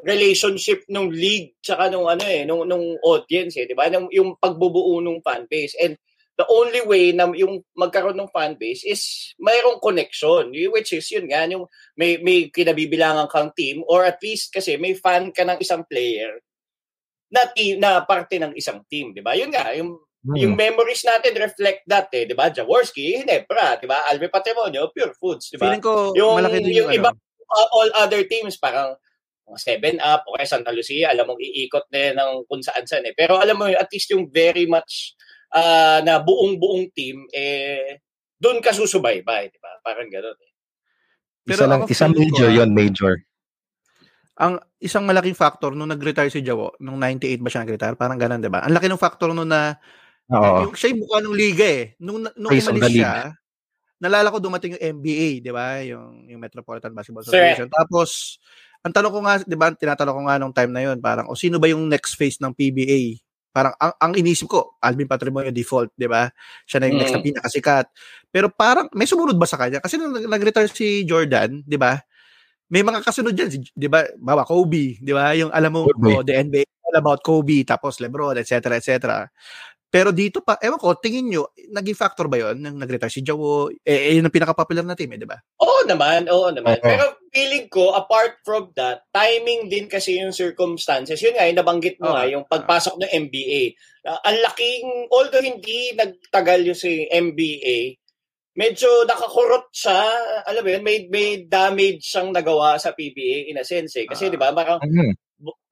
relationship 0.00 0.88
nung 0.88 1.12
league 1.12 1.60
tsaka 1.60 1.92
nung 1.92 2.08
ano 2.08 2.24
eh 2.24 2.48
nung 2.48 2.64
nung 2.64 2.96
audience 3.04 3.60
eh, 3.60 3.68
'di 3.68 3.76
ba? 3.76 3.92
Yung, 3.92 4.08
yung 4.08 4.30
pagbubuo 4.40 5.04
nung 5.04 5.20
fan 5.20 5.44
base. 5.44 5.76
And 5.76 6.00
the 6.40 6.48
only 6.48 6.80
way 6.88 7.12
na 7.12 7.28
yung 7.36 7.60
magkaroon 7.76 8.16
ng 8.16 8.32
fan 8.32 8.56
base 8.56 8.80
is 8.88 9.36
mayroong 9.36 9.76
connection, 9.84 10.56
which 10.72 10.96
is 10.96 11.04
yun 11.12 11.28
nga 11.28 11.44
yung 11.44 11.68
may 12.00 12.16
may 12.24 12.48
kinabibilangan 12.48 13.28
kang 13.28 13.52
team 13.52 13.84
or 13.84 14.08
at 14.08 14.16
least 14.24 14.48
kasi 14.48 14.80
may 14.80 14.96
fan 14.96 15.28
ka 15.36 15.44
ng 15.44 15.60
isang 15.60 15.84
player 15.84 16.40
na 17.30 17.44
team, 17.52 17.76
na 17.78 18.02
parte 18.08 18.40
ng 18.40 18.56
isang 18.56 18.80
team, 18.88 19.12
'di 19.12 19.20
ba? 19.20 19.36
Yun 19.36 19.52
nga, 19.52 19.68
yung 19.76 20.00
yung 20.36 20.52
memories 20.52 21.04
natin 21.04 21.36
reflect 21.36 21.84
that 21.84 22.08
eh, 22.16 22.24
'di 22.24 22.32
ba? 22.32 22.48
Jaworski, 22.48 23.20
Hinebra, 23.20 23.76
'di 23.76 23.84
ba? 23.84 24.08
Alve 24.08 24.32
Patrimonio, 24.32 24.88
Pure 24.88 25.12
Foods, 25.20 25.52
'di 25.52 25.60
ba? 25.60 25.68
Feeling 25.68 25.84
ko, 25.84 26.16
Yung 26.16 26.40
malaki 26.40 26.64
din 26.64 26.72
yung 26.72 26.88
yung, 26.88 27.04
iba 27.04 27.12
ano, 27.12 27.29
uh, 27.50 27.68
all 27.74 27.90
other 27.98 28.22
teams 28.24 28.56
parang 28.56 28.94
mga 29.50 29.58
Seven 29.58 29.96
Up 29.98 30.22
o 30.30 30.38
kaya 30.38 30.46
Santa 30.46 30.70
Lucia, 30.70 31.10
alam 31.10 31.26
mong 31.26 31.42
iikot 31.42 31.90
na 31.90 31.98
yan 31.98 32.16
ng 32.22 32.32
kung 32.46 32.62
saan 32.62 32.86
saan 32.86 33.06
eh. 33.10 33.14
Pero 33.18 33.36
alam 33.42 33.58
mo, 33.58 33.66
at 33.66 33.90
least 33.90 34.14
yung 34.14 34.30
very 34.30 34.70
much 34.70 35.18
ah, 35.50 35.98
na 36.06 36.22
buong-buong 36.22 36.94
team, 36.94 37.26
eh, 37.34 37.98
doon 38.38 38.62
ka 38.62 38.70
susubaybay, 38.70 39.50
di 39.50 39.58
ba? 39.58 39.82
Parang 39.82 40.06
gano'n 40.06 40.38
eh. 40.38 40.52
isa 41.50 41.50
Pero 41.50 41.62
lang, 41.66 41.80
ako 41.82 41.90
isang 41.90 42.14
feeling 42.14 42.30
ko, 42.30 42.38
major 42.38 42.48
ah, 42.48 42.56
yon 42.62 42.70
major. 42.70 43.14
ang 44.40 44.54
isang 44.80 45.04
malaking 45.04 45.36
factor 45.36 45.76
nung 45.76 45.92
nag-retire 45.92 46.32
si 46.32 46.40
Jawo, 46.40 46.72
nung 46.80 46.96
98 46.96 47.44
ba 47.44 47.50
siya 47.52 47.62
nag-retire? 47.66 47.96
Parang 47.98 48.16
ganun, 48.16 48.40
'di 48.40 48.48
ba? 48.48 48.64
Ang 48.64 48.72
laki 48.72 48.88
ng 48.88 49.02
factor 49.02 49.36
nung 49.36 49.44
na 49.50 49.76
Oo. 50.32 50.70
yung 50.70 50.74
siya 50.78 50.96
yung 50.96 51.04
mukha 51.04 51.20
ng 51.20 51.36
liga 51.36 51.66
eh. 51.68 51.84
Nung 52.00 52.24
nung 52.24 52.48
umalis 52.48 52.88
siya, 52.88 53.36
nalala 54.00 54.32
ko 54.32 54.40
dumating 54.40 54.76
yung 54.76 54.84
NBA, 55.00 55.28
'di 55.44 55.52
ba? 55.52 55.78
Yung 55.84 56.26
yung 56.28 56.40
Metropolitan 56.40 56.92
Basketball. 56.96 57.22
Association. 57.24 57.68
Tapos 57.68 58.40
ang 58.80 58.92
tanong 58.96 59.12
ko 59.12 59.20
nga, 59.24 59.34
'di 59.44 59.56
ba, 59.60 59.66
tinatanong 59.76 60.14
ko 60.16 60.22
nga 60.26 60.36
nung 60.40 60.54
time 60.56 60.72
na 60.72 60.82
'yon, 60.88 60.98
parang 61.04 61.28
o 61.28 61.36
sino 61.36 61.60
ba 61.60 61.68
yung 61.68 61.84
next 61.88 62.16
phase 62.16 62.40
ng 62.40 62.52
PBA 62.56 63.20
Parang 63.50 63.74
ang, 63.82 63.90
ang 63.98 64.12
inisip 64.14 64.46
ko, 64.46 64.78
Alvin 64.78 65.10
Patrimonio 65.10 65.50
default, 65.50 65.90
'di 65.98 66.06
ba? 66.06 66.30
Siya 66.70 66.78
na 66.78 66.86
yung 66.86 67.02
next 67.02 67.10
na 67.10 67.18
Mm. 67.18 67.26
pinakasikat. 67.34 67.86
Pero 68.30 68.46
parang 68.46 68.86
may 68.94 69.10
sumunod 69.10 69.34
ba 69.34 69.46
sa 69.50 69.58
kanya? 69.58 69.82
Kasi 69.82 69.98
nung 69.98 70.14
nag- 70.14 70.30
nag-retire 70.30 70.70
si 70.70 71.02
Jordan, 71.02 71.66
'di 71.66 71.74
ba? 71.74 71.98
May 72.70 72.86
mga 72.86 73.02
kasunod 73.02 73.34
diyan, 73.34 73.50
'di 73.74 73.88
ba? 73.90 74.06
Bawa 74.22 74.46
Kobe, 74.46 74.94
'di 75.02 75.10
ba? 75.14 75.34
Yung 75.34 75.50
alam 75.50 75.74
mo, 75.74 75.90
Kobe. 75.90 76.14
oh, 76.14 76.22
the 76.22 76.34
NBA 76.38 76.62
all 76.86 76.98
about 77.02 77.20
Kobe, 77.26 77.66
tapos 77.66 77.98
LeBron, 77.98 78.38
etc. 78.38 78.78
etc. 78.78 79.26
Pero 79.90 80.14
dito 80.14 80.38
pa, 80.38 80.54
ewan 80.62 80.78
ko, 80.78 80.94
tingin 80.94 81.26
nyo, 81.26 81.50
naging 81.74 81.98
factor 81.98 82.30
ba 82.30 82.38
yon 82.38 82.62
nang 82.62 82.78
nag-retire 82.78 83.10
si 83.10 83.26
Jawo? 83.26 83.74
Eh, 83.82 84.14
eh, 84.14 84.14
yun 84.14 84.22
ang 84.22 84.30
pinaka-popular 84.30 84.86
na 84.86 84.94
team, 84.94 85.10
eh, 85.10 85.18
di 85.18 85.26
ba? 85.26 85.34
Oo 85.58 85.82
naman, 85.82 86.30
oo 86.30 86.46
naman. 86.54 86.78
Oo. 86.78 86.86
Pero 86.86 87.18
feeling 87.34 87.66
ko, 87.66 87.98
apart 87.98 88.38
from 88.46 88.70
that, 88.78 89.02
timing 89.10 89.66
din 89.66 89.90
kasi 89.90 90.22
yung 90.22 90.30
circumstances. 90.30 91.18
Yun 91.18 91.34
nga, 91.34 91.50
yung 91.50 91.58
nabanggit 91.58 91.98
mo 91.98 92.06
Oo. 92.06 92.14
nga, 92.14 92.24
yung 92.30 92.46
pagpasok 92.46 93.02
ng 93.02 93.10
NBA. 93.26 93.74
Ah, 94.06 94.22
ang 94.30 94.38
laking, 94.46 95.10
although 95.10 95.42
hindi 95.42 95.90
nagtagal 95.98 96.70
yung 96.70 96.78
si 96.78 97.10
NBA, 97.10 97.98
medyo 98.54 98.86
nakakurot 99.10 99.74
siya. 99.74 99.98
Alam 100.46 100.62
mo 100.62 100.70
yun, 100.70 100.82
may, 100.86 100.98
may 101.10 101.28
damage 101.50 102.06
siyang 102.06 102.30
nagawa 102.30 102.78
sa 102.78 102.94
PBA 102.94 103.50
in 103.50 103.58
a 103.58 103.66
sense 103.66 103.98
eh. 103.98 104.06
Kasi 104.06 104.30
Ah. 104.30 104.30
di 104.30 104.38
ba, 104.38 104.54
parang 104.54 104.78
Mhm. 104.86 105.18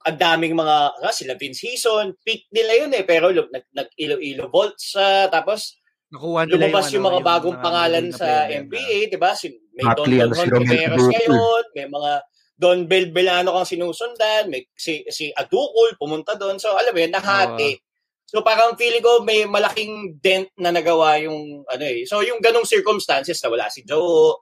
Ang 0.06 0.18
daming 0.18 0.54
mga, 0.54 0.76
ah, 1.02 1.14
sila 1.14 1.34
Vince 1.34 1.66
Season, 1.66 2.14
peak 2.22 2.46
nila 2.54 2.86
yun 2.86 2.92
eh. 2.94 3.02
Pero 3.02 3.34
nag, 3.34 3.66
nag 3.74 3.90
ilo-ilo 3.98 4.46
volts 4.46 4.94
siya. 4.94 5.26
Tapos, 5.26 5.78
Nakuha 6.08 6.48
nila 6.48 6.56
lumabas 6.56 6.88
yung, 6.88 7.04
ano, 7.04 7.10
mga 7.12 7.20
bagong 7.20 7.58
mga 7.58 7.64
pangalan 7.64 8.04
na 8.08 8.16
sa 8.16 8.28
NBA, 8.48 8.98
'di 9.12 9.18
ba? 9.20 9.36
Si 9.36 9.52
may 9.76 9.84
Don 9.92 10.08
ano, 10.08 10.32
Romel 10.32 10.48
Tiveros 10.64 11.04
Adukul. 11.04 11.12
ngayon, 11.12 11.64
may 11.76 11.86
mga 11.92 12.12
Don 12.58 12.78
Belbelano 12.88 13.48
kang 13.54 13.68
sinusundan, 13.68 14.48
may 14.48 14.64
si 14.72 15.04
si 15.12 15.28
Adukul 15.36 16.00
pumunta 16.00 16.32
doon. 16.34 16.56
So 16.56 16.72
alam 16.74 16.96
mo 16.96 17.00
yun, 17.04 17.12
nahati. 17.12 17.76
So 18.24 18.40
parang 18.40 18.76
feeling 18.80 19.04
ko 19.04 19.20
may 19.20 19.44
malaking 19.44 20.16
dent 20.20 20.48
na 20.56 20.72
nagawa 20.72 21.20
yung 21.20 21.64
ano 21.68 21.84
eh. 21.84 22.08
So 22.08 22.24
yung 22.24 22.40
ganong 22.40 22.68
circumstances 22.68 23.36
na 23.44 23.52
wala 23.52 23.68
si 23.68 23.84
Joe, 23.84 24.40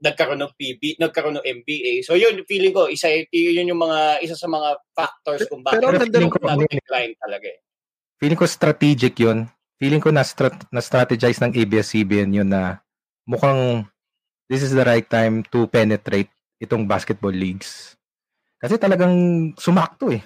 nagkaroon 0.00 0.40
ng 0.40 0.52
PB, 0.56 0.82
nagkaroon 1.00 1.36
ng 1.40 1.46
NBA. 1.46 2.04
So 2.04 2.16
yun 2.16 2.40
feeling 2.48 2.72
ko 2.72 2.88
isa 2.88 3.08
yun 3.32 3.68
yung 3.68 3.80
mga 3.80 4.24
isa 4.24 4.36
sa 4.36 4.48
mga 4.48 4.80
factors 4.96 5.44
kung 5.48 5.60
bakit 5.60 5.80
Pero 5.80 5.92
ang 5.92 6.00
ganda 6.00 6.18
ng- 6.20 6.32
nag-decline 6.32 7.14
talaga 7.20 7.46
eh. 7.48 7.58
Feeling 8.20 8.38
ko 8.38 8.46
strategic 8.48 9.14
yun. 9.20 9.50
Feeling 9.76 10.00
ko 10.00 10.14
na, 10.14 10.22
strat- 10.22 10.70
na 10.70 10.80
strategize 10.80 11.42
ng 11.42 11.52
ABS-CBN 11.52 12.30
yun 12.30 12.48
na 12.48 12.80
mukhang 13.28 13.84
this 14.48 14.62
is 14.62 14.72
the 14.72 14.84
right 14.84 15.08
time 15.08 15.44
to 15.50 15.66
penetrate 15.68 16.30
itong 16.62 16.88
basketball 16.88 17.34
leagues. 17.34 17.98
Kasi 18.60 18.80
talagang 18.80 19.12
sumakto 19.60 20.08
eh. 20.08 20.24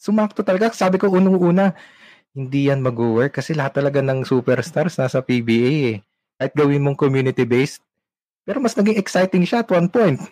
Sumakto 0.00 0.40
talaga. 0.40 0.72
Sabi 0.72 0.96
ko 0.96 1.12
unang-una, 1.12 1.76
hindi 2.36 2.68
yan 2.68 2.84
mag-work 2.84 3.40
kasi 3.40 3.56
lahat 3.56 3.80
talaga 3.80 4.00
ng 4.04 4.24
superstars 4.24 4.96
nasa 4.96 5.20
PBA 5.20 5.74
eh. 5.92 5.96
Kahit 6.36 6.52
gawin 6.52 6.84
mong 6.84 7.00
community-based. 7.00 7.80
Pero 8.46 8.58
mas 8.58 8.72
naging 8.72 8.94
exciting 8.94 9.42
siya 9.42 9.60
at 9.60 9.68
one 9.68 9.86
point. 9.86 10.22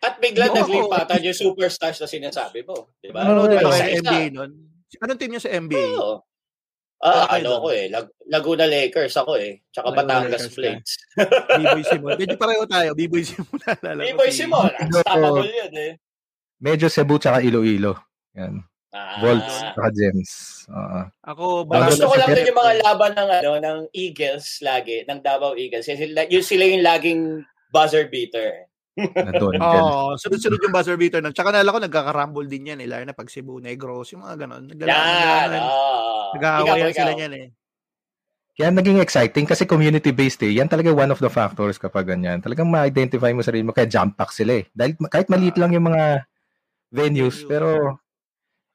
At 0.00 0.18
bigla 0.18 0.48
Oo. 0.48 0.56
naglipatan 0.56 1.20
yung 1.22 1.36
superstars 1.36 2.00
na 2.00 2.08
sinasabi 2.08 2.64
mo. 2.64 2.90
Di 2.96 3.12
ba? 3.12 3.22
Ano 3.22 3.46
Isa-isa. 3.46 3.70
sa 3.70 3.86
NBA 4.02 4.24
nun? 4.32 4.50
Anong 4.98 5.18
team 5.20 5.30
niya 5.30 5.42
sa 5.42 5.52
NBA? 5.52 5.86
Oo. 5.94 6.24
Ah, 6.98 7.26
Okay, 7.26 7.38
ano 7.38 7.58
ako 7.58 7.68
eh. 7.72 7.86
Lag- 7.88 8.14
Laguna 8.24 8.62
Lakers 8.64 9.14
ako 9.16 9.34
eh. 9.34 9.58
Tsaka 9.68 9.90
Laguna 9.90 9.98
Batangas 10.00 10.42
Lakers. 10.42 10.54
Flames. 10.54 10.90
B-Boy 11.58 11.82
Simon. 11.90 12.12
Medyo 12.14 12.36
pareho 12.36 12.64
tayo. 12.64 12.90
B-Boy 12.94 13.22
Simon. 13.22 13.58
Ko 13.58 13.70
B-Boy 14.00 14.30
si- 14.30 14.38
Simon. 14.40 14.70
Unstoppable 14.72 15.50
yun 15.50 15.72
eh. 15.74 15.92
Medyo 16.58 16.86
Cebu 16.86 17.18
tsaka 17.18 17.42
Iloilo. 17.42 17.98
Yan. 18.32 18.62
Ah. 18.92 19.24
Volts 19.24 19.56
tsaka 19.72 19.88
Gems. 19.96 20.32
Oo. 20.68 21.00
Ako, 21.24 21.44
Bago 21.64 21.88
gusto 21.88 22.04
na 22.04 22.10
ko 22.12 22.16
lang 22.20 22.30
din 22.36 22.48
yung 22.52 22.60
mga 22.60 22.74
laban 22.84 23.12
ng 23.16 23.30
ano 23.40 23.50
ng 23.56 23.78
Eagles 23.96 24.60
lagi, 24.60 25.08
ng 25.08 25.20
Davao 25.24 25.56
Eagles. 25.56 25.88
Kasi 25.88 25.96
sila, 25.96 26.28
yun 26.28 26.44
sila 26.44 26.64
yung 26.68 26.84
laging 26.84 27.20
buzzer 27.72 28.12
beater. 28.12 28.68
Na 28.92 29.32
doon. 29.32 29.56
Oo, 29.56 30.12
oh, 30.12 30.20
sunod-sunod 30.20 30.60
yung 30.60 30.76
buzzer 30.76 31.00
beater 31.00 31.24
nun. 31.24 31.32
Tsaka 31.32 31.56
naalala 31.56 31.72
ko, 31.72 31.80
nagkaka-rumble 31.80 32.44
din 32.52 32.68
yan. 32.68 32.84
Eh, 32.84 32.88
lalo 32.88 33.08
na 33.08 33.16
pag 33.16 33.32
Cebu, 33.32 33.56
Negros, 33.64 34.12
yung 34.12 34.28
mga 34.28 34.44
ganon. 34.44 34.68
Yan. 34.76 35.50
Oh. 35.56 36.36
Nag-aawayan 36.36 36.92
sila 36.92 37.16
niyan 37.16 37.34
eh. 37.40 37.48
Kaya 38.52 38.68
naging 38.68 39.00
exciting 39.00 39.48
kasi 39.48 39.64
community-based 39.64 40.44
eh. 40.44 40.52
Yan 40.60 40.68
talaga 40.68 40.92
one 40.92 41.08
of 41.08 41.16
the 41.24 41.32
factors 41.32 41.80
kapag 41.80 42.12
ganyan. 42.12 42.44
Talagang 42.44 42.68
ma-identify 42.68 43.32
mo 43.32 43.40
sarili 43.40 43.64
mo. 43.64 43.72
Kaya 43.72 43.88
jump 43.88 44.20
pack 44.20 44.28
sila 44.28 44.60
eh. 44.60 44.68
Dahil 44.76 45.00
kahit 45.08 45.32
maliit 45.32 45.56
lang 45.56 45.72
yung 45.72 45.88
mga 45.88 46.28
venues, 46.92 47.40
Venue. 47.40 47.48
pero 47.48 47.68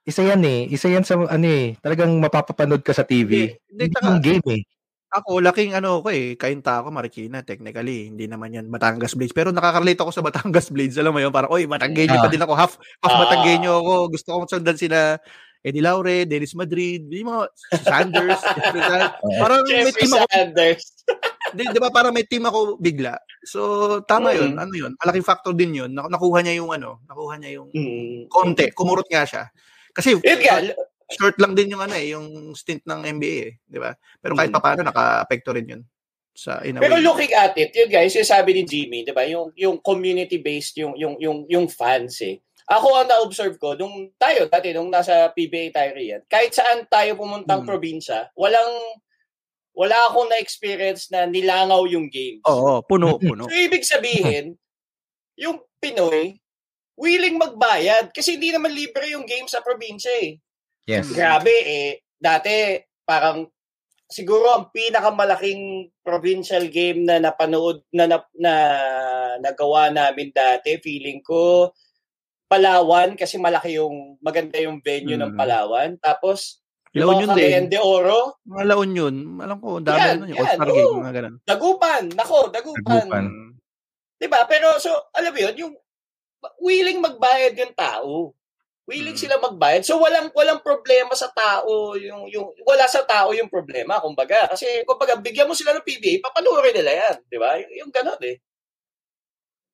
isa 0.07 0.23
yan 0.23 0.41
eh. 0.41 0.71
Isa 0.71 0.87
yan 0.87 1.03
sa 1.03 1.19
ano 1.19 1.45
eh. 1.45 1.75
Talagang 1.77 2.15
mapapapanood 2.17 2.79
ka 2.79 2.95
sa 2.95 3.03
TV. 3.03 3.51
Hindi, 3.51 3.59
hindi, 3.67 3.83
Hindi 3.83 3.93
taka- 3.93 4.07
yung 4.07 4.21
game 4.23 4.47
eh. 4.55 4.63
Ako, 5.07 5.39
laking 5.39 5.71
ano 5.71 6.03
ko 6.03 6.11
eh, 6.11 6.35
kainta 6.35 6.83
ako, 6.83 6.91
Marikina, 6.91 7.39
technically. 7.39 8.11
Hindi 8.11 8.27
naman 8.27 8.51
yan 8.51 8.67
Batangas 8.67 9.15
Blades. 9.15 9.31
Pero 9.31 9.55
nakaka-relate 9.55 10.03
ako 10.03 10.11
sa 10.11 10.19
Batangas 10.19 10.67
Blades. 10.67 10.99
Alam 10.99 11.15
mo 11.15 11.19
yun, 11.19 11.31
parang, 11.31 11.47
oy, 11.47 11.63
Batanggenyo 11.63 12.17
pa 12.17 12.27
Ah. 12.27 12.31
din 12.31 12.43
ako. 12.43 12.53
Half, 12.53 12.73
half 12.99 13.13
Ah. 13.15 13.19
Batanggenyo 13.23 13.71
ako. 13.73 13.93
Gusto 14.11 14.29
ko 14.29 14.41
sundan 14.45 14.75
sila 14.75 15.15
Eddie 15.63 15.81
Laure, 15.81 16.23
Dennis 16.23 16.53
Madrid, 16.53 17.07
yung 17.07 17.27
mga 17.29 17.43
Sanders. 17.81 18.39
parang 19.41 19.63
may 19.63 19.87
Jeffrey 19.87 20.05
team 20.05 20.11
ako, 20.13 20.25
Sanders. 20.27 20.83
di, 21.55 21.63
di 21.65 21.79
ba, 21.79 21.89
parang 21.89 22.11
may 22.11 22.23
team 22.23 22.43
ako 22.43 22.75
bigla. 22.77 23.15
So, 23.43 23.59
tama 24.03 24.35
yun. 24.35 24.55
Mm. 24.55 24.59
Ano 24.59 24.73
yun? 24.75 24.91
Malaking 24.97 25.23
factor 25.25 25.51
din 25.51 25.71
yun. 25.73 25.89
Nak- 25.89 26.11
Nakuha 26.11 26.43
niya 26.43 26.59
yung 26.59 26.71
ano, 26.71 26.99
nakuha 27.07 27.39
niya 27.39 27.51
yung 27.57 27.67
Mm. 27.71 28.27
konti. 28.27 28.71
Kumurot 28.71 29.07
nga 29.07 29.23
siya. 29.23 29.43
Kasi, 29.97 30.13
nga, 30.21 30.61
short 31.09 31.35
lang 31.41 31.57
din 31.57 31.73
yung 31.73 31.81
ano 31.81 31.95
eh, 31.97 32.13
yung 32.13 32.53
stint 32.53 32.85
ng 32.85 33.01
NBA 33.01 33.37
eh, 33.41 33.53
di 33.65 33.79
ba? 33.81 33.95
Pero 34.21 34.37
kahit 34.37 34.53
Mm. 34.53 34.55
pa 34.55 34.61
paano 34.61 34.81
naka-apekto 34.85 35.49
rin 35.55 35.67
yun 35.67 35.81
sa 36.37 36.61
in 36.61 36.77
Pero 36.77 37.01
way. 37.01 37.03
looking 37.03 37.33
at 37.33 37.57
it, 37.57 37.73
yun 37.73 37.89
guys, 37.89 38.13
yung 38.13 38.27
sabi 38.27 38.53
ni 38.53 38.61
Jimmy, 38.61 39.01
'di 39.01 39.09
ba? 39.09 39.25
Yung 39.25 39.49
yung 39.57 39.81
community 39.81 40.37
based 40.37 40.77
yung 40.77 40.93
yung 40.93 41.17
yung 41.17 41.49
yung 41.49 41.65
fans 41.65 42.21
eh. 42.21 42.37
Ako 42.67 42.93
ang 42.93 43.07
na-observe 43.07 43.55
ko 43.57 43.73
nung 43.73 44.11
tayo 44.19 44.45
dati 44.45 44.75
nung 44.75 44.91
nasa 44.91 45.31
PBA 45.31 45.71
tayo 45.71 45.95
riyan. 45.95 46.21
Kahit 46.27 46.51
saan 46.53 46.83
tayo 46.85 47.15
pumuntang 47.15 47.63
Hmm. 47.63 47.69
probinsya, 47.73 48.29
walang 48.35 48.69
wala 49.73 49.97
akong 50.09 50.27
na-experience 50.27 51.07
na 51.09 51.23
nilangaw 51.25 51.85
yung 51.87 52.09
games. 52.11 52.41
Oo, 52.45 52.81
puno, 52.83 53.15
puno. 53.17 53.45
So 53.47 53.53
ibig 53.55 53.85
sabihin, 53.85 54.57
yung 55.37 55.61
Pinoy 55.77 56.41
willing 56.97 57.37
magbayad 57.37 58.09
kasi 58.11 58.35
hindi 58.35 58.49
naman 58.49 58.73
libre 58.73 59.13
yung 59.13 59.23
game 59.29 59.45
sa 59.45 59.61
probinsya 59.61 60.11
eh. 60.25 60.41
Yes. 60.89 61.13
Grabe 61.13 61.53
eh. 61.53 62.01
Dati, 62.17 62.81
parang 63.05 63.45
siguro 64.09 64.49
ang 64.55 64.65
pinakamalaking 64.73 65.93
provincial 66.01 66.65
game 66.73 67.05
na 67.05 67.21
napanood 67.21 67.85
na, 67.93 68.09
na, 68.09 68.17
na 68.39 68.53
nagawa 69.43 69.93
namin 69.93 70.33
dati, 70.33 70.79
feeling 70.81 71.21
ko 71.21 71.71
Palawan 72.47 73.19
kasi 73.19 73.35
malaki 73.35 73.75
yung 73.75 74.15
maganda 74.23 74.55
yung 74.63 74.79
venue 74.79 75.19
ng 75.19 75.35
Mm. 75.35 75.39
Palawan. 75.39 75.89
Tapos 75.99 76.63
La 76.95 77.03
Union 77.03 77.35
din. 77.35 77.67
De 77.67 77.75
Oro, 77.75 78.39
Mga 78.47 78.63
La 78.63 78.75
Union, 78.79 79.15
alam 79.43 79.59
ko, 79.59 79.83
dami 79.83 79.99
Yan, 79.99 80.17
yan, 80.31 80.39
All-Star 80.39 80.69
game, 80.71 80.95
mga 81.03 81.13
ganun. 81.19 81.35
Dagupan, 81.43 82.03
nako, 82.15 82.47
Dagupan. 82.47 82.87
Dagupan. 82.87 83.25
Mm. 83.27 83.51
'Di 84.17 84.27
ba? 84.31 84.47
Pero 84.47 84.79
so 84.79 84.89
alam 85.13 85.35
mo 85.35 85.39
'yun, 85.43 85.55
yung 85.59 85.73
willing 86.59 86.99
magbayad 86.99 87.53
yung 87.55 87.73
tao. 87.73 88.33
Willing 88.87 89.19
Mm. 89.19 89.23
sila 89.27 89.35
magbayad. 89.37 89.83
So 89.83 89.99
walang 89.99 90.31
walang 90.31 90.63
problema 90.63 91.11
sa 91.11 91.27
tao, 91.35 91.99
yung 91.99 92.31
yung 92.31 92.47
wala 92.63 92.87
sa 92.87 93.03
tao 93.03 93.35
yung 93.35 93.51
problema, 93.51 93.99
kumbaga. 93.99 94.47
Kasi 94.47 94.87
kumbaga 94.87 95.19
bigyan 95.19 95.43
mo 95.43 95.51
sila 95.51 95.75
ng 95.75 95.83
PBA, 95.83 96.23
papanuorin 96.23 96.71
nila 96.71 96.91
'yan, 96.95 97.15
'di 97.27 97.37
ba? 97.37 97.59
Yung, 97.59 97.71
yung 97.83 97.91
ganun 97.91 98.21
eh. 98.23 98.39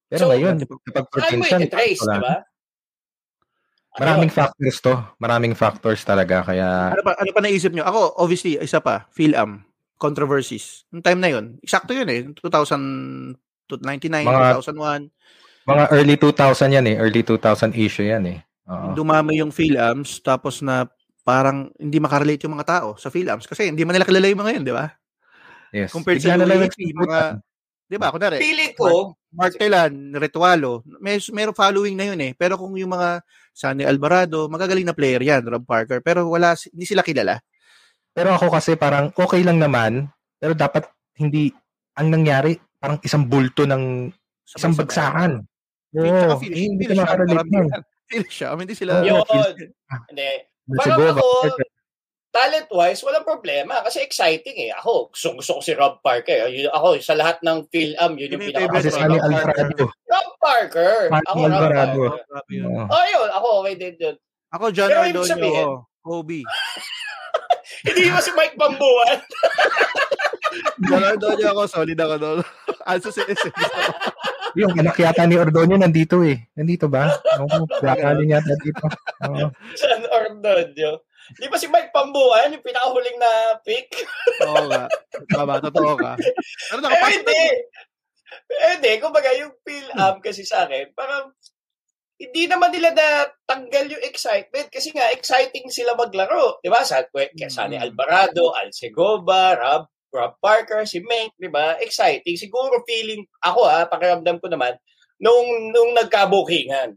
Pero 0.10 0.26
So, 0.26 0.30
ngayon, 0.34 0.58
kapag 0.62 1.06
mo 1.06 1.14
provincial, 1.14 1.62
i-trace, 1.62 2.02
wala 2.02 2.14
'di 2.14 2.22
ba? 2.26 2.36
Maraming 3.94 4.34
factors 4.34 4.82
to. 4.82 4.98
Maraming 5.22 5.54
factors 5.54 6.02
talaga. 6.02 6.42
Kaya, 6.42 6.98
Ano 6.98 7.06
pa, 7.06 7.14
ano 7.14 7.30
pa 7.30 7.42
naisip 7.46 7.70
nyo? 7.70 7.86
Ako, 7.86 8.18
obviously, 8.18 8.58
isa 8.58 8.82
pa, 8.82 9.06
PhilAm, 9.14 9.62
controversies. 10.02 10.90
Yung 10.90 11.06
time 11.06 11.22
na 11.22 11.30
yun, 11.30 11.62
eksakto 11.62 11.94
yun 11.94 12.10
eh, 12.10 12.26
2000, 12.34 13.38
99, 13.70 14.26
Mga- 14.26 14.58
2001, 14.66 15.14
mga 15.68 15.84
early 15.92 16.16
2000 16.20 16.76
yan 16.76 16.86
eh. 16.92 16.96
Early 17.00 17.22
2000 17.24 17.74
issue 17.76 18.08
yan 18.08 18.26
eh. 18.28 18.40
Oo. 18.64 18.96
dumami 18.96 19.44
yung 19.44 19.52
PhilAms, 19.52 20.24
tapos 20.24 20.64
na 20.64 20.88
parang 21.24 21.72
hindi 21.76 22.00
makarelate 22.00 22.48
yung 22.48 22.56
mga 22.56 22.68
tao 22.68 22.88
sa 22.96 23.12
PhilAms 23.12 23.48
kasi 23.48 23.72
hindi 23.72 23.84
man 23.84 23.96
nila 23.96 24.08
kilala 24.08 24.28
yung 24.32 24.42
mga 24.44 24.54
yun, 24.60 24.64
di 24.64 24.76
ba? 24.76 24.88
Yes. 25.76 25.92
Compared 25.92 26.24
sa 26.24 26.36
Bigla 26.36 26.44
na 26.44 26.48
lang 26.48 26.60
UAP, 26.64 26.80
mga, 26.96 27.20
di 27.92 27.98
ba, 28.00 28.08
kunwari, 28.14 28.40
Feeling 28.40 28.76
ko, 28.78 29.18
Martelan, 29.34 30.14
Retualo, 30.16 30.86
may 31.02 31.18
meron 31.34 31.58
following 31.58 31.98
na 31.98 32.14
yun 32.14 32.22
eh. 32.22 32.32
Pero 32.38 32.56
kung 32.56 32.72
yung 32.78 32.94
mga 32.94 33.26
Sunny 33.52 33.84
Alvarado, 33.84 34.48
magagaling 34.48 34.86
na 34.86 34.96
player 34.96 35.20
yan, 35.20 35.44
Rob 35.44 35.66
Parker, 35.66 36.00
pero 36.00 36.30
wala 36.30 36.54
hindi 36.72 36.86
sila 36.86 37.02
kilala. 37.02 37.42
Pero 38.14 38.32
ako 38.32 38.54
kasi 38.54 38.78
parang 38.78 39.10
okay 39.18 39.42
lang 39.42 39.58
naman. 39.58 40.08
Pero 40.38 40.54
dapat 40.54 40.86
hindi, 41.18 41.50
ang 41.98 42.14
nangyari, 42.14 42.54
parang 42.78 43.02
isang 43.02 43.26
bulto 43.26 43.66
ng 43.66 44.14
isang 44.46 44.78
Sabay-sabay. 44.78 45.42
Bagsakan. 45.94 46.18
Tsaka 46.18 46.34
Oo, 46.34 46.42
finish, 46.42 46.60
hindi 46.60 46.84
finish 46.84 46.90
ka 46.90 46.94
shot, 46.94 47.04
makarelate 47.06 47.30
marami 47.30 47.52
nun. 47.54 47.68
yan. 47.70 47.84
Finish 48.10 48.34
siya. 48.34 48.48
I 48.48 48.54
mean, 48.54 48.62
Hindi 48.66 48.76
sila 48.76 48.92
Yun. 49.06 49.24
hindi. 50.10 50.30
Parang 50.74 51.00
ako, 51.14 51.28
talent-wise, 52.34 53.02
walang 53.06 53.28
problema. 53.30 53.86
Kasi 53.86 54.02
exciting 54.02 54.58
eh. 54.58 54.72
Ako, 54.74 55.14
gusto, 55.14 55.38
gusto 55.38 55.52
ko 55.58 55.62
si 55.62 55.74
Rob 55.78 56.02
Parker. 56.02 56.50
Yun, 56.50 56.74
ako, 56.74 56.98
sa 56.98 57.14
lahat 57.14 57.38
ng 57.46 57.70
film, 57.70 58.12
yun 58.18 58.34
yung 58.34 58.42
pinaka... 58.42 58.74
Kasi 58.74 58.90
Sunny 58.90 59.22
Rob 59.22 59.30
Alvarado. 59.30 59.86
Rob 60.10 60.30
Parker. 60.42 60.98
Ako, 61.30 61.40
Rob. 61.46 61.62
Parker. 61.70 62.10
Oh, 62.90 63.06
yun. 63.06 63.30
Ako, 63.30 63.48
okay 63.62 63.76
din 63.78 63.96
yun. 64.02 64.16
Ako, 64.50 64.66
John 64.74 64.90
Pero 64.90 65.14
ako. 65.14 65.74
Kobe. 66.04 66.42
Hindi 67.86 68.12
mo 68.12 68.20
si 68.20 68.32
Mike 68.34 68.58
Pambuan. 68.58 69.18
John 70.90 71.04
Ardonio 71.06 71.48
ako. 71.54 71.64
Solid 71.70 72.00
ako 72.02 72.16
doon. 72.18 72.38
Also, 72.86 73.10
si 73.16 73.22
Yung 74.54 74.74
anak 74.78 74.98
yata 74.98 75.26
ni 75.26 75.36
Ordonio 75.36 75.78
nandito 75.78 76.22
eh. 76.22 76.38
Nandito 76.54 76.86
ba? 76.86 77.10
Oo, 77.42 77.66
kakali 77.82 78.30
niya 78.30 78.40
dito. 78.44 78.86
Oo. 79.26 79.48
San 79.74 80.04
Ordodio. 80.10 81.06
Di 81.40 81.48
ba 81.48 81.56
si 81.56 81.72
Mike 81.72 81.96
Pambuan, 81.96 82.52
yung 82.52 82.62
pinakahuling 82.66 83.16
na 83.16 83.32
pick? 83.64 83.88
Oo 84.44 84.68
nga. 84.70 84.86
Tama, 85.32 85.58
totoo 85.64 85.96
ka. 85.96 86.20
Pero 86.20 86.78
Eh, 86.78 86.84
nakapasok 86.84 87.14
hindi. 87.16 87.42
Eh, 88.54 88.72
hindi. 88.78 88.92
Kumbaga, 89.00 89.30
yung 89.40 89.54
PhilAm 89.64 90.20
kasi 90.20 90.44
sa 90.44 90.68
akin, 90.68 90.92
parang 90.92 91.32
hindi 92.20 92.44
naman 92.46 92.72
nila 92.72 92.92
na 92.94 93.08
tanggal 93.44 93.88
yung 93.90 94.04
excitement 94.06 94.68
kasi 94.70 94.92
nga 94.94 95.10
exciting 95.12 95.68
sila 95.72 95.96
maglaro. 95.98 96.60
Di 96.60 96.70
ba? 96.70 96.84
Sa, 96.86 97.02
kaya 97.10 97.50
Sunny 97.50 97.80
Mm. 97.80 97.86
Alvarado, 97.90 98.52
Al 98.54 98.70
Segoba, 98.76 99.56
Rob, 99.58 99.84
Rob 100.14 100.38
Parker, 100.38 100.86
si 100.86 101.02
Menk, 101.02 101.34
di 101.42 101.50
ba? 101.50 101.76
Exciting. 101.82 102.38
Siguro 102.38 102.86
feeling, 102.86 103.26
ako 103.42 103.66
ah, 103.66 103.90
pakiramdam 103.90 104.38
ko 104.38 104.46
naman, 104.48 104.78
nung, 105.18 105.74
nung 105.74 105.98
nagkabukingan, 105.98 106.94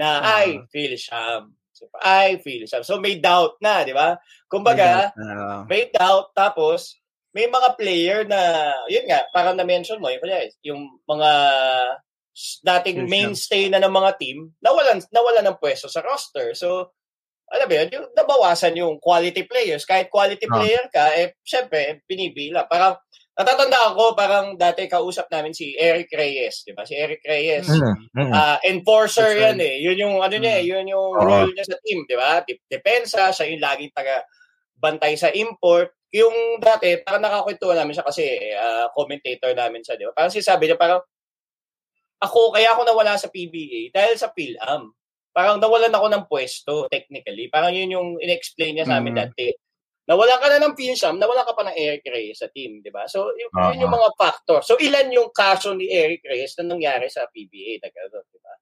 na 0.00 0.08
Ah. 0.24 0.40
ay, 0.40 0.64
Phil 0.72 0.96
Sham. 0.96 1.52
Ay, 2.00 2.40
Phil 2.40 2.64
Sham. 2.64 2.80
So 2.80 2.96
may 2.96 3.20
doubt 3.20 3.60
na, 3.60 3.84
di 3.84 3.92
ba? 3.92 4.16
Kumbaga, 4.48 5.12
Ah, 5.12 5.68
may 5.68 5.92
doubt 5.92 6.32
tapos 6.32 6.96
may 7.30 7.46
mga 7.46 7.68
player 7.78 8.20
na 8.26 8.72
yun 8.90 9.06
nga 9.06 9.22
parang 9.30 9.54
na-mention 9.54 10.00
mo 10.02 10.10
yung, 10.10 10.24
yung 10.66 10.82
mga 11.06 11.30
dating 12.64 13.06
mainstay 13.06 13.70
na 13.70 13.78
ng 13.78 13.92
mga 13.92 14.10
team 14.18 14.50
nawalan 14.58 14.98
nawalan 15.14 15.44
ng 15.46 15.58
pwesto 15.62 15.86
sa 15.86 16.02
roster 16.02 16.54
so 16.58 16.90
alam 17.50 17.66
mo 17.66 17.74
yun, 17.74 17.88
yung 17.90 18.06
nabawasan 18.14 18.78
yung 18.78 18.94
quality 19.02 19.42
players. 19.42 19.82
Kahit 19.82 20.06
quality 20.06 20.46
Ah. 20.46 20.54
player 20.54 20.84
ka, 20.86 21.04
eh, 21.18 21.34
syempre, 21.42 21.98
pinibila. 22.06 22.62
Parang, 22.70 22.94
natatandaan 23.34 23.92
ko, 23.98 24.04
parang 24.14 24.46
dati 24.54 24.86
kausap 24.86 25.26
namin 25.32 25.50
si 25.50 25.74
Eric 25.74 26.12
Reyes, 26.14 26.62
di 26.62 26.76
ba? 26.76 26.86
Si 26.86 26.94
Eric 26.94 27.24
Reyes. 27.26 27.66
Mm, 27.66 27.96
mm. 28.14 28.32
Ah, 28.32 28.58
enforcer 28.62 29.34
That's 29.34 29.40
yan 29.40 29.58
eh. 29.64 29.74
Yun 29.82 29.98
yung 29.98 30.16
ano 30.22 30.36
niya, 30.38 30.60
eh, 30.60 30.64
yun 30.66 30.86
yung 30.86 31.10
Oo. 31.16 31.24
role 31.24 31.50
niya 31.50 31.66
sa 31.66 31.80
team, 31.82 32.06
di 32.06 32.14
ba? 32.14 32.44
Dep- 32.46 32.62
Depensa, 32.70 33.32
siya 33.34 33.50
yung 33.50 33.58
laging 33.64 33.90
taga 33.96 34.22
bantay 34.76 35.16
sa 35.18 35.32
import. 35.34 35.90
Yung 36.14 36.60
dati, 36.62 37.00
parang 37.02 37.22
nakakwentuhan 37.22 37.80
namin 37.80 37.94
siya 37.98 38.06
kasi 38.06 38.24
ah, 38.54 38.86
commentator 38.94 39.50
namin 39.56 39.82
siya, 39.82 39.98
di 39.98 40.04
ba? 40.06 40.12
Parang 40.14 40.30
sinasabi 40.30 40.70
niya, 40.70 40.78
parang 40.78 41.00
ako, 42.20 42.52
kaya 42.52 42.76
ako 42.76 42.84
nawala 42.84 43.16
sa 43.16 43.32
PBA 43.32 43.88
dahil 43.90 44.14
sa 44.20 44.28
PhilAm. 44.30 44.92
Parang 45.30 45.62
nawalan 45.62 45.94
ako 45.94 46.06
ng 46.10 46.24
pwesto, 46.26 46.72
technically. 46.90 47.46
Parang 47.48 47.70
yun 47.70 47.90
yung 47.94 48.08
in-explain 48.18 48.74
niya 48.76 48.86
sa 48.86 48.98
amin 48.98 49.14
Mm. 49.14 49.20
dati. 49.30 49.46
Nawalan 50.10 50.38
ka 50.42 50.46
na 50.50 50.58
ng 50.66 50.74
PhilAm, 50.74 51.14
nawalan 51.22 51.46
ka 51.46 51.54
pa 51.54 51.62
ng 51.70 51.76
Eric 51.78 52.02
Reyes 52.02 52.42
sa 52.42 52.50
team, 52.50 52.82
di 52.82 52.90
ba? 52.90 53.06
So, 53.06 53.30
yun, 53.38 53.46
yun 53.54 53.86
yung 53.86 53.94
mga 53.94 54.10
factor. 54.18 54.58
So, 54.66 54.74
ilan 54.82 55.06
yung 55.14 55.30
kaso 55.30 55.70
ni 55.70 55.86
Eric 55.86 56.26
Reyes 56.26 56.58
na 56.58 56.66
nangyari 56.66 57.06
sa 57.06 57.30
PBA 57.30 57.78
na 57.78 57.88
gano'n, 57.94 58.26
di 58.26 58.38
ba? 58.42 58.54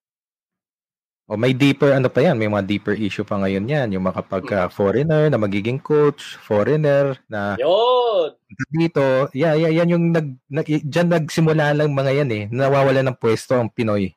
O 1.28 1.36
may 1.36 1.52
deeper 1.52 1.92
ano 1.92 2.08
pa 2.08 2.24
yan, 2.24 2.36
may 2.40 2.48
mga 2.48 2.64
deeper 2.64 2.96
issue 2.96 3.24
pa 3.24 3.36
ngayon 3.36 3.68
yan. 3.68 3.88
Yung 3.92 4.04
mga 4.04 4.24
pagka 4.28 4.68
foreigner 4.68 5.28
na 5.28 5.36
magiging 5.36 5.76
coach, 5.76 6.36
foreigner 6.40 7.16
na 7.28 7.52
Yun. 7.60 8.32
dito, 8.72 9.28
yeah, 9.32 9.52
yeah, 9.52 9.68
yan 9.68 9.92
yung 9.92 10.04
nag, 10.12 10.36
nag 10.48 10.64
diyan 10.64 11.08
nagsimula 11.08 11.72
lang 11.76 11.92
mga 11.92 12.12
yan 12.12 12.30
eh. 12.32 12.44
Nawawala 12.48 13.04
ng 13.04 13.16
pwesto 13.16 13.56
ang 13.56 13.68
Pinoy 13.68 14.12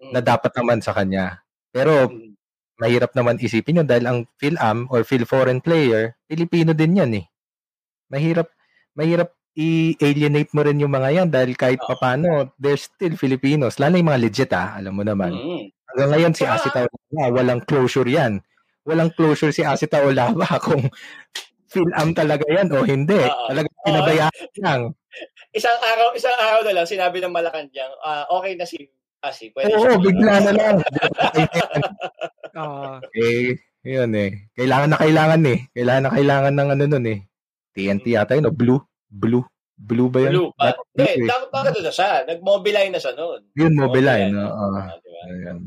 Mm. 0.00 0.12
na 0.12 0.20
dapat 0.20 0.52
naman 0.56 0.80
sa 0.80 0.92
kanya. 0.92 1.40
Pero 1.72 2.08
Mm. 2.08 2.36
mahirap 2.78 3.12
naman 3.16 3.40
isipin 3.40 3.82
yun 3.82 3.88
dahil 3.88 4.04
ang 4.06 4.18
PhilAm 4.38 4.86
or 4.92 5.02
Phil 5.02 5.24
Foreign 5.24 5.58
Player, 5.64 6.14
Pilipino 6.28 6.76
din 6.76 7.00
yan 7.00 7.12
eh. 7.18 7.26
Mahirap, 8.12 8.48
mahirap 8.94 9.32
i-alienate 9.52 10.52
mo 10.56 10.64
rin 10.64 10.80
yung 10.80 10.92
mga 10.92 11.10
yan 11.12 11.28
dahil 11.28 11.52
kahit 11.56 11.80
Oo. 11.84 11.92
papano, 11.92 12.52
they're 12.56 12.80
still 12.80 13.12
Filipinos. 13.20 13.76
Lalo 13.76 14.00
yung 14.00 14.08
mga 14.08 14.22
legit 14.24 14.52
ah, 14.56 14.76
alam 14.80 14.96
mo 14.96 15.04
naman. 15.04 15.32
Mm. 15.32 15.68
Hanggang 15.92 16.10
ngayon 16.16 16.32
si 16.32 16.44
Asita 16.48 16.88
Olava, 16.88 17.24
walang 17.36 17.60
closure 17.68 18.08
yan. 18.08 18.40
Walang 18.88 19.12
closure 19.12 19.52
si 19.52 19.60
Asita 19.60 20.00
Olava 20.00 20.48
kung 20.66 20.88
PhilAm 21.72 22.12
talaga 22.16 22.44
yan 22.48 22.68
o 22.72 22.84
hindi. 22.84 23.16
Oo. 23.20 23.48
Talaga 23.52 23.68
pinabayaan 23.84 24.48
lang. 24.60 24.80
Isang 25.52 25.76
araw, 25.76 26.16
isang 26.16 26.36
araw 26.36 26.60
na 26.64 26.72
lang, 26.80 26.86
sinabi 26.88 27.20
ng 27.20 27.32
Malacanang, 27.32 27.92
ah 28.00 28.24
okay 28.32 28.56
na 28.56 28.64
si 28.64 28.88
Asi. 29.22 29.54
Pwede 29.54 29.72
Oo, 29.72 29.82
siya 29.86 29.98
bigla 30.02 30.34
na 30.42 30.52
lang. 30.52 30.76
ah, 32.58 32.98
eh, 33.14 33.54
yun 33.86 34.12
eh. 34.18 34.50
Kailangan 34.58 34.88
na 34.90 34.98
kailangan 34.98 35.42
eh. 35.46 35.58
Kailangan 35.70 36.02
na 36.02 36.12
kailangan 36.12 36.54
ng 36.58 36.70
ano 36.74 36.84
nun 36.90 37.06
eh. 37.06 37.18
TNT 37.72 38.06
yata 38.18 38.34
yun, 38.34 38.50
o 38.50 38.54
blue. 38.54 38.82
Blue. 39.06 39.46
Blue 39.78 40.10
ba 40.10 40.26
yun? 40.26 40.30
Blue. 40.34 40.50
Hindi, 40.58 41.26
blue 41.26 41.30
eh. 41.30 41.50
bakit 41.54 41.80
na 41.80 41.92
siya? 41.94 42.10
Nag-mobilize 42.28 42.92
na 42.92 43.00
siya 43.00 43.14
noon. 43.16 43.40
Yun, 43.56 43.72
mobile. 43.78 44.30
No? 44.30 44.34
na. 44.34 44.44
Oo. 44.50 44.76
Ah, 44.76 44.94
di 44.98 45.08
ba? 45.08 45.20
Ayan. 45.30 45.58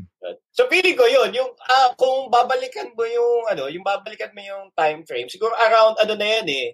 So 0.56 0.72
feeling 0.72 0.96
ko 0.96 1.06
yun, 1.06 1.36
yung 1.36 1.52
ah, 1.68 1.92
kung 2.00 2.32
babalikan 2.32 2.96
mo 2.96 3.04
yung 3.04 3.46
ano, 3.52 3.68
yung 3.68 3.84
babalikan 3.84 4.32
mo 4.32 4.42
yung 4.42 4.72
time 4.72 5.04
frame, 5.04 5.28
siguro 5.28 5.52
around 5.54 6.00
ano 6.00 6.16
na 6.16 6.28
yan 6.40 6.48
eh. 6.48 6.68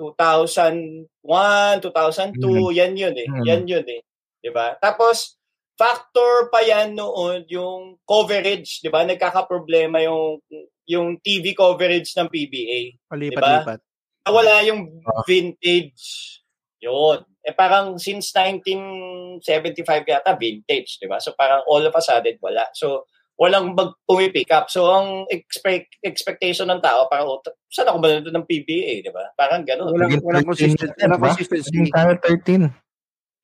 2001, 0.00 1.12
2002, 1.22 2.72
yan 2.72 2.92
yun 2.96 3.14
eh. 3.14 3.28
Mm. 3.28 3.44
Yan 3.44 3.62
yun 3.68 3.86
eh. 3.86 4.00
'Di 4.42 4.50
ba? 4.50 4.74
Tapos 4.80 5.38
factor 5.76 6.48
pa 6.52 6.60
yan 6.62 6.94
noon 6.94 7.44
yung 7.48 7.96
coverage, 8.04 8.80
'di 8.84 8.90
ba? 8.92 9.04
Nagkakaproblema 9.04 10.02
yung 10.04 10.38
yung 10.86 11.16
TV 11.22 11.54
coverage 11.56 12.12
ng 12.18 12.28
PBA. 12.28 12.80
palipat-lipat. 13.08 13.80
Wala 14.28 14.62
yung 14.66 15.02
Ah. 15.02 15.22
vintage. 15.26 16.38
Yun. 16.82 17.22
Eh 17.42 17.54
parang 17.54 17.98
since 17.98 18.30
1975 18.34 20.06
yata 20.06 20.34
vintage, 20.38 20.98
'di 21.02 21.06
ba? 21.10 21.18
So 21.18 21.34
parang 21.34 21.62
all 21.66 21.82
of 21.82 21.94
a 21.94 22.02
sudden 22.02 22.38
wala. 22.38 22.66
So 22.74 23.06
walang 23.40 23.74
mag 23.74 23.96
pick 24.30 24.50
up. 24.54 24.70
So 24.70 24.86
ang 24.92 25.26
expect 25.32 25.98
expectation 26.04 26.70
ng 26.70 26.78
tao 26.84 27.10
parang 27.10 27.26
oh, 27.26 27.42
saan 27.72 27.90
ako 27.90 27.98
manonood 27.98 28.34
ng 28.34 28.46
PBA, 28.46 29.02
'di 29.02 29.10
ba? 29.10 29.26
Parang 29.34 29.66
gano'n. 29.66 29.90
Walang, 29.90 30.22
walang 30.22 30.46
13 30.46 30.50
consistency. 30.50 31.00
Walang 31.02 31.22
consistency. 31.22 31.70
Naging 31.72 31.88
channel 31.90 32.18
13. 32.20 32.81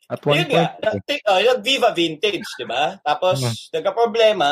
At 0.09 0.25
one 0.25 0.41
Yun 0.41 0.49
nga, 0.49 0.65
point. 0.73 0.81
na, 0.81 0.91
t- 1.05 1.25
uh, 1.29 1.41
yung 1.45 1.61
Viva 1.61 1.93
Vintage, 1.93 2.49
'di 2.57 2.65
ba? 2.65 2.97
Tapos 3.05 3.45
Mhm. 3.45 3.55
nagka-problema 3.77 4.51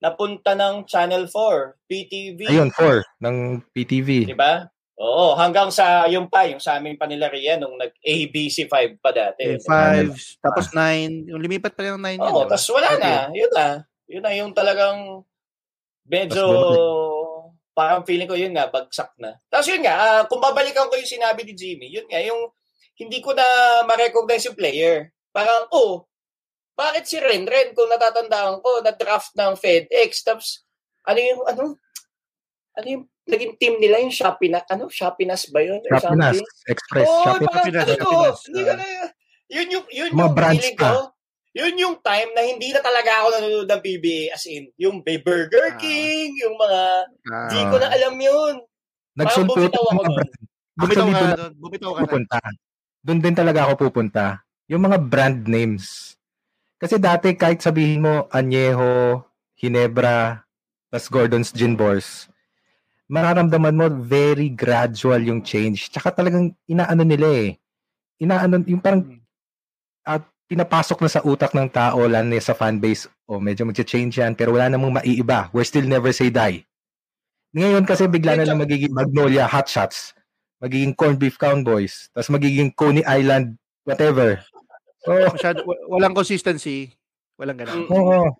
napunta 0.00 0.54
ng 0.56 0.86
Channel 0.86 1.26
4, 1.28 1.76
PTV, 1.90 2.40
Ayun, 2.48 2.70
4 2.72 3.02
ng 3.20 3.36
PTV. 3.74 4.30
'di 4.30 4.38
ba? 4.38 4.64
Oo, 5.00 5.32
hanggang 5.34 5.72
sa 5.72 6.04
yung 6.12 6.28
pa, 6.28 6.44
yung 6.44 6.60
sa 6.60 6.76
aming 6.76 7.00
panilarian 7.00 7.56
nung 7.56 7.74
nag-ABC5 7.80 9.00
pa 9.00 9.10
dati. 9.10 9.48
Eh, 9.48 9.56
di 9.56 9.64
ba? 9.64 9.96
five, 9.96 10.12
tapos 10.44 10.70
nine. 10.76 11.24
Yung 11.24 11.40
lumipat 11.40 11.72
pa 11.72 11.88
yung 11.88 12.00
nine 12.04 12.20
yun. 12.20 12.28
Oo, 12.30 12.44
di 12.44 12.46
ba? 12.46 12.50
tapos 12.54 12.68
wala 12.68 12.88
na. 13.00 13.12
Yun 13.32 13.52
na. 13.52 13.68
Yun 14.06 14.22
na 14.22 14.32
yung 14.36 14.52
talagang 14.52 15.24
medyo 16.04 16.44
parang 17.72 18.04
feeling 18.04 18.28
ko 18.28 18.36
yun 18.36 18.52
nga, 18.52 18.68
bagsak 18.68 19.08
na. 19.16 19.40
Tapos 19.48 19.72
yun 19.72 19.80
nga, 19.80 19.94
ah, 19.96 20.22
kung 20.28 20.42
babalikan 20.42 20.84
ko 20.92 21.00
yung 21.00 21.08
sinabi 21.08 21.48
ni 21.48 21.56
Jimmy, 21.56 21.88
yun 21.88 22.04
nga, 22.04 22.20
yung 22.20 22.52
hindi 23.00 23.24
ko 23.24 23.32
na 23.32 23.44
ma-recognize 23.88 24.44
yung 24.44 24.58
player. 24.60 25.08
Parang, 25.32 25.64
oh, 25.72 26.04
bakit 26.76 27.08
si 27.08 27.16
Renren, 27.16 27.72
kung 27.72 27.88
natatandaan 27.88 28.60
ko, 28.60 28.84
na-draft 28.84 29.32
ng 29.32 29.56
FedEx, 29.56 30.20
tapos, 30.20 30.68
ano 31.08 31.16
yung, 31.16 31.40
ano, 31.48 31.62
ano 32.76 32.86
yung 32.86 33.04
naging 33.24 33.56
team 33.56 33.74
nila, 33.80 34.04
yung 34.04 34.12
Shopee 34.12 34.52
na, 34.52 34.60
ano, 34.68 34.92
Shopinas 34.92 35.48
ba 35.48 35.64
yun? 35.64 35.80
Something? 35.96 36.44
Express, 36.68 37.08
parang 37.08 37.40
Shopee 37.40 37.72
na, 37.72 37.80
ano, 37.80 37.92
Shopee 37.96 38.20
na. 38.20 38.28
hindi 38.36 38.60
ko 38.60 38.72
na, 38.76 38.84
yun 39.50 39.68
yung, 39.72 39.86
yun 39.88 40.10
Mga 40.12 40.20
yung 40.20 40.76
pa. 40.76 40.90
ko. 40.92 41.00
Yun 41.50 41.74
yung 41.82 41.96
time 41.98 42.30
na 42.30 42.46
hindi 42.46 42.70
na 42.70 42.78
talaga 42.78 43.10
ako 43.10 43.26
nanonood 43.34 43.66
ng 43.66 43.82
PBA 43.82 44.30
as 44.30 44.46
in, 44.46 44.70
yung 44.78 45.02
may 45.02 45.18
Burger 45.18 45.74
Ah. 45.74 45.78
King, 45.82 46.30
yung 46.38 46.54
mga, 46.54 46.80
Ah, 47.26 47.48
di 47.50 47.60
ko 47.66 47.74
na 47.74 47.88
alam 47.90 48.14
yun. 48.14 48.54
Nagsulputan 49.18 49.66
bumitaw 49.66 49.82
ako 49.82 50.02
bumitaw 50.78 50.86
Actually, 50.86 51.12
ka 51.12 51.26
na. 51.26 51.46
Bumitaw 51.58 51.90
ka 51.98 52.02
na. 52.06 52.50
Doon 53.00 53.20
din 53.20 53.36
talaga 53.36 53.64
ako 53.64 53.88
pupunta. 53.88 54.44
Yung 54.68 54.84
mga 54.84 55.00
brand 55.00 55.40
names. 55.48 56.14
Kasi 56.80 56.96
dati 56.96 57.36
kahit 57.36 57.60
sabihin 57.60 58.04
mo 58.04 58.28
Añejo, 58.32 59.24
Ginebra, 59.56 60.44
tas 60.88 61.08
Gordon's 61.12 61.52
Gin 61.52 61.76
Bars, 61.76 62.30
mararamdaman 63.10 63.76
mo 63.76 63.86
very 63.90 64.48
gradual 64.48 65.20
yung 65.20 65.44
change. 65.44 65.90
Tsaka 65.92 66.14
talagang 66.14 66.56
inaano 66.64 67.02
nila 67.04 67.28
eh. 67.28 67.50
Inaano, 68.22 68.62
yung 68.64 68.80
parang 68.80 69.02
at 70.06 70.24
pinapasok 70.48 71.04
na 71.04 71.10
sa 71.10 71.20
utak 71.22 71.52
ng 71.52 71.68
tao, 71.68 72.06
lalo 72.06 72.26
na 72.26 72.40
sa 72.42 72.56
fanbase, 72.56 73.06
o 73.28 73.36
oh, 73.36 73.40
medyo 73.42 73.62
mag-change 73.62 74.18
yan, 74.18 74.34
pero 74.34 74.54
wala 74.54 74.66
namang 74.66 74.98
maiiba. 74.98 75.46
We're 75.54 75.68
still 75.68 75.86
never 75.86 76.10
say 76.10 76.32
die. 76.32 76.66
Ngayon 77.54 77.82
kasi 77.86 78.06
bigla 78.06 78.38
na 78.38 78.46
lang 78.46 78.62
magiging 78.62 78.94
Magnolia 78.94 79.46
Hotshots, 79.46 80.14
magiging 80.60 80.92
Corned 80.94 81.18
Beef 81.18 81.40
Cowboys, 81.40 82.12
tapos 82.12 82.30
magiging 82.30 82.70
Coney 82.76 83.02
Island 83.08 83.56
whatever. 83.88 84.38
So, 85.00 85.16
Masyado, 85.16 85.64
walang 85.88 86.12
consistency. 86.12 86.92
Walang 87.40 87.64
ganun. 87.64 87.88
Oo. 87.88 88.36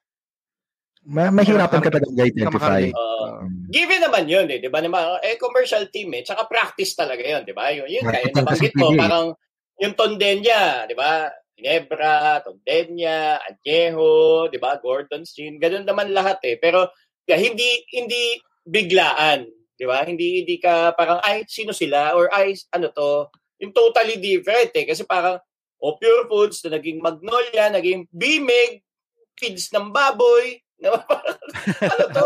Ma- 1.09 1.33
mahirapan 1.33 1.81
ka 1.81 1.89
talaga 1.89 2.29
identify. 2.29 2.93
Uh, 2.93 3.49
given 3.73 4.05
naman 4.05 4.29
yun 4.29 4.45
eh, 4.53 4.61
di 4.61 4.69
ba? 4.69 4.85
Naman, 4.85 5.25
eh, 5.25 5.41
commercial 5.41 5.89
team 5.89 6.13
eh, 6.13 6.21
tsaka 6.21 6.45
practice 6.45 6.93
talaga 6.93 7.25
yun, 7.25 7.41
di 7.49 7.57
ba? 7.57 7.73
Yun, 7.73 7.89
yun 7.89 8.05
kaya 8.05 8.29
nabanggit 8.37 8.77
mo, 8.77 8.93
parang 8.93 9.33
yung 9.81 9.97
Tondenya, 9.97 10.85
di 10.85 10.93
ba? 10.93 11.33
Ginebra, 11.57 12.45
Tondenya, 12.45 13.41
Añejo, 13.41 14.53
di 14.53 14.61
ba? 14.61 14.77
Gordon 14.77 15.25
Stream, 15.25 15.57
ganun 15.57 15.89
naman 15.89 16.13
lahat 16.13 16.37
eh. 16.45 16.61
Pero 16.61 16.93
yeah, 17.25 17.41
hindi 17.41 17.85
hindi 17.97 18.37
biglaan, 18.69 19.49
di 19.81 19.89
ba? 19.89 20.05
Hindi 20.05 20.45
hindi 20.45 20.61
ka 20.61 20.93
parang 20.93 21.25
ay 21.25 21.49
sino 21.49 21.73
sila 21.73 22.13
or 22.13 22.29
ay 22.29 22.53
ano 22.77 22.93
to, 22.93 23.33
yung 23.65 23.73
totally 23.73 24.21
different 24.21 24.77
eh 24.77 24.85
kasi 24.85 25.09
parang 25.09 25.41
o 25.81 25.97
Pure 25.97 26.29
Foods 26.29 26.61
na 26.69 26.77
naging 26.77 27.01
Magnolia, 27.01 27.73
naging 27.73 28.05
Bimig, 28.13 28.85
feeds 29.41 29.73
ng 29.73 29.89
baboy, 29.89 30.61
ano 30.85 32.05
to? 32.13 32.25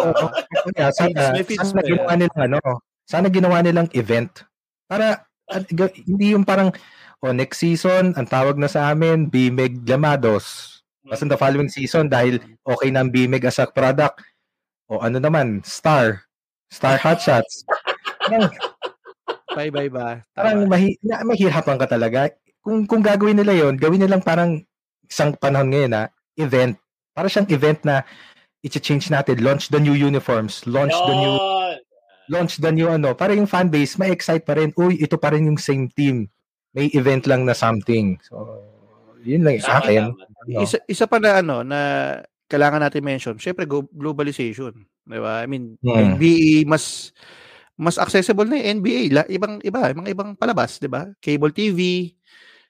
Kaya 0.74 0.90
sana, 0.90 1.38
sana 1.38 1.82
ginawa 1.86 2.12
nilang 2.18 2.42
ano, 2.50 2.60
sana 3.06 3.26
ginawa 3.30 3.58
nilang 3.62 3.88
event. 3.94 4.42
Para 4.90 5.22
at, 5.46 5.70
hindi 5.70 6.34
yung 6.34 6.42
parang 6.42 6.74
oh, 7.22 7.32
next 7.32 7.62
season, 7.62 8.12
ang 8.18 8.26
tawag 8.26 8.58
na 8.58 8.66
sa 8.66 8.90
amin, 8.90 9.30
Bimeg 9.30 9.86
Llamados. 9.86 10.78
Tapos 11.04 11.22
in 11.22 11.30
the 11.30 11.38
following 11.38 11.70
season, 11.70 12.10
dahil 12.10 12.42
okay 12.64 12.90
na 12.90 13.06
ang 13.06 13.14
Bimeg 13.14 13.46
as 13.46 13.62
a 13.62 13.68
product, 13.68 14.20
o 14.88 15.00
ano 15.00 15.16
naman, 15.22 15.62
Star. 15.64 16.26
Star 16.74 16.98
Hotshots. 16.98 17.62
bye 19.56 19.70
bye 19.70 19.86
ba? 19.86 20.26
Parang 20.34 20.66
mahi, 20.66 20.98
na, 21.06 21.22
mahirapan 21.22 21.78
ka 21.78 21.86
talaga. 21.86 22.34
Kung 22.58 22.82
kung 22.90 22.98
gagawin 22.98 23.38
nila 23.38 23.54
yon 23.54 23.78
gawin 23.78 24.02
nilang 24.02 24.26
parang 24.26 24.58
isang 25.06 25.38
panahon 25.38 25.70
ngayon 25.70 25.92
na 25.94 26.02
event. 26.34 26.74
Para 27.14 27.30
siyang 27.30 27.46
event 27.54 27.78
na 27.86 28.02
i-change 28.66 29.12
natin, 29.12 29.38
launch 29.38 29.70
the 29.70 29.78
new 29.78 29.94
uniforms, 29.94 30.66
launch 30.66 30.90
Yon. 30.90 31.06
the 31.06 31.14
new 31.14 31.34
launch 32.32 32.56
the 32.58 32.72
new 32.72 32.88
ano, 32.88 33.12
para 33.12 33.36
yung 33.36 33.46
fan 33.46 33.68
base 33.70 33.94
ma-excite 34.00 34.42
pa 34.42 34.58
rin. 34.58 34.74
Uy, 34.74 34.98
ito 34.98 35.14
pa 35.20 35.30
rin 35.30 35.46
yung 35.46 35.60
same 35.60 35.86
team. 35.92 36.26
May 36.74 36.90
event 36.96 37.30
lang 37.30 37.46
na 37.46 37.54
something. 37.54 38.18
So, 38.26 38.64
yun 39.22 39.46
lang 39.46 39.62
sa 39.62 39.78
akin. 39.78 40.10
Ano. 40.10 40.58
Isa, 40.64 40.80
isa 40.90 41.06
pa 41.06 41.22
na 41.22 41.38
ano 41.38 41.62
na 41.62 41.78
kailangan 42.48 42.82
natin 42.82 43.04
mention, 43.04 43.36
syempre 43.38 43.68
globalization, 43.68 44.74
'di 45.06 45.20
ba? 45.20 45.44
I 45.44 45.46
mean, 45.46 45.76
hmm. 45.80 46.16
NBA 46.16 46.68
mas 46.68 47.14
mas 47.74 47.98
accessible 47.98 48.46
na 48.46 48.58
yung 48.60 48.80
NBA, 48.80 49.02
la, 49.10 49.22
ibang 49.26 49.58
iba, 49.64 49.90
mga 49.90 50.12
ibang 50.14 50.30
palabas, 50.38 50.78
'di 50.78 50.88
ba? 50.90 51.10
Cable 51.18 51.52
TV, 51.52 52.12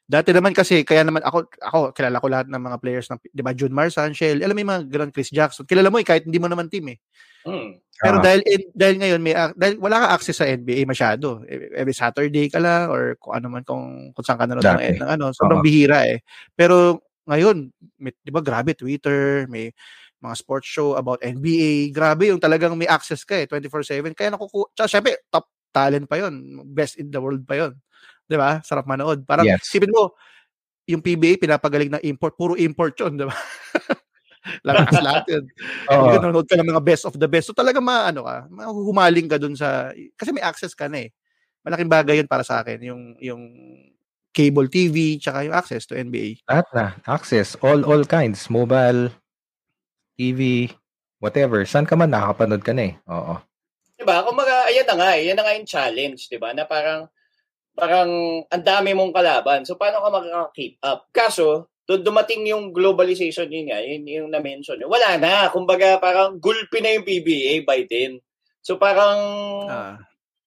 Dati 0.05 0.37
naman 0.37 0.53
kasi, 0.53 0.85
kaya 0.85 1.01
naman 1.01 1.25
ako, 1.25 1.49
ako 1.65 1.79
kilala 1.97 2.21
ko 2.21 2.29
lahat 2.29 2.47
ng 2.53 2.61
mga 2.61 2.77
players 2.77 3.09
ng, 3.09 3.17
di 3.25 3.41
ba, 3.41 3.57
June 3.57 3.73
Marsan, 3.73 4.13
Shell, 4.13 4.45
alam 4.45 4.53
mo 4.53 4.61
yung 4.61 4.73
mga 4.77 4.85
ganun, 4.93 5.13
Chris 5.17 5.33
Jackson. 5.33 5.65
Kilala 5.65 5.89
mo 5.89 5.97
eh, 5.97 6.05
kahit 6.05 6.29
hindi 6.29 6.37
mo 6.37 6.45
naman 6.45 6.69
team 6.69 6.93
eh. 6.93 7.01
Mm. 7.49 7.81
Pero 7.95 8.19
uh 8.19 8.23
dahil 8.25 8.41
eh, 8.43 8.69
dahil 8.75 8.97
ngayon 8.99 9.21
may 9.23 9.35
dahil 9.55 9.79
wala 9.79 10.03
ka 10.03 10.07
access 10.19 10.43
sa 10.43 10.49
NBA 10.51 10.83
masyado. 10.83 11.47
E, 11.47 11.71
every 11.79 11.95
Saturday 11.95 12.51
ka 12.51 12.59
lang 12.59 12.91
or 12.91 13.15
kung 13.23 13.39
ano 13.39 13.47
man 13.47 13.63
kung 13.63 14.11
kung 14.11 14.25
saan 14.27 14.41
ka 14.41 14.51
nanonood 14.51 14.83
ng, 14.83 14.99
ng 14.99 15.11
ano, 15.15 15.31
sobrang 15.31 15.63
uh 15.63 15.65
bihira 15.65 16.03
eh. 16.03 16.19
Pero 16.59 17.07
ngayon, 17.31 17.71
may, 18.03 18.11
'di 18.11 18.31
ba, 18.35 18.43
grabe 18.43 18.75
Twitter, 18.75 19.47
may 19.47 19.71
mga 20.25 20.37
sports 20.41 20.65
show 20.67 20.97
about 20.97 21.21
NBA, 21.21 21.93
grabe 21.93 22.33
yung 22.33 22.41
talagang 22.41 22.73
may 22.81 22.89
access 22.89 23.23
ka 23.29 23.37
eh 23.37 23.47
24/7. 23.47 24.17
Kaya 24.17 24.33
nakukuha, 24.33 24.73
syempre 24.89 25.21
top 25.29 25.53
talent 25.75 26.09
pa 26.09 26.17
'yon, 26.25 26.65
best 26.73 26.97
in 26.97 27.13
the 27.13 27.21
world 27.21 27.45
pa 27.45 27.61
'yon. 27.61 27.77
'Di 28.25 28.37
ba? 28.41 28.65
Sarap 28.65 28.89
manood. 28.89 29.29
Parang 29.29 29.45
yes. 29.45 29.69
sipin 29.69 29.93
mo, 29.93 30.17
yung 30.89 31.01
PBA 31.05 31.41
pinapagaling 31.41 31.93
ng 31.97 32.05
import, 32.09 32.35
puro 32.39 32.55
import 32.57 32.97
'yon, 32.97 33.21
'di 33.21 33.27
ba? 33.29 33.37
Lakas 34.69 35.01
lahat 35.05 35.25
yun. 35.29 35.45
Oo. 35.93 36.09
Nanonood 36.21 36.49
ka 36.49 36.57
ng 36.57 36.69
mga 36.69 36.83
best 36.85 37.05
of 37.09 37.17
the 37.17 37.29
best. 37.29 37.49
So 37.53 37.57
talaga 37.57 37.81
maano 37.81 38.25
ka, 38.29 38.49
mahuhumaling 38.53 39.29
ka 39.29 39.37
dun 39.41 39.57
sa 39.57 39.93
kasi 40.17 40.33
may 40.33 40.45
access 40.45 40.73
ka 40.77 40.89
na 40.89 41.05
eh. 41.09 41.11
Malaking 41.65 41.93
bagay 41.93 42.15
yun 42.21 42.29
para 42.29 42.45
sa 42.45 42.61
akin 42.65 42.81
yung 42.85 43.03
yung 43.21 43.43
cable 44.37 44.69
TV 44.69 45.17
tsaka 45.17 45.49
yung 45.49 45.57
access 45.57 45.89
to 45.89 45.97
NBA. 45.97 46.45
Lahat 46.51 46.67
na, 46.77 46.85
access 47.09 47.57
all 47.65 47.87
all 47.89 48.05
kinds, 48.05 48.53
mobile, 48.53 49.09
TV, 50.15 50.71
whatever. 51.19 51.63
Saan 51.67 51.87
ka 51.87 51.95
man 51.99 52.11
nakakapanood 52.11 52.63
ka 52.63 52.73
na 52.75 52.85
eh. 52.91 52.95
Oo. 53.11 53.35
'Di 53.99 54.05
ba? 54.07 54.27
Kumaga 54.27 54.69
ayan 54.71 54.87
na 54.87 54.95
nga, 54.99 55.11
eh. 55.15 55.27
ayan 55.27 55.37
na 55.39 55.45
nga 55.47 55.57
yung 55.57 55.69
challenge, 55.69 56.27
'di 56.29 56.39
ba? 56.39 56.51
Na 56.53 56.67
parang 56.67 57.07
parang 57.75 58.43
ang 58.49 58.65
dami 58.65 58.95
mong 58.95 59.13
kalaban. 59.13 59.67
So, 59.67 59.75
paano 59.75 59.99
ka 60.01 60.09
makaka-keep 60.09 60.79
up? 60.87 61.11
Kaso, 61.11 61.69
doon 61.85 62.07
dumating 62.07 62.47
yung 62.49 62.71
globalization 62.71 63.51
yun 63.51 63.69
nga, 63.69 63.83
yun 63.83 64.07
yung 64.07 64.31
na-mention. 64.31 64.81
Wala 64.87 65.19
na. 65.19 65.51
Kumbaga, 65.51 65.99
parang 66.01 66.39
gulpi 66.39 66.81
na 66.81 66.97
yung 66.97 67.05
PBA 67.05 67.67
by 67.67 67.85
then. 67.91 68.23
So, 68.65 68.81
parang 68.81 69.19
ah. 69.69 69.99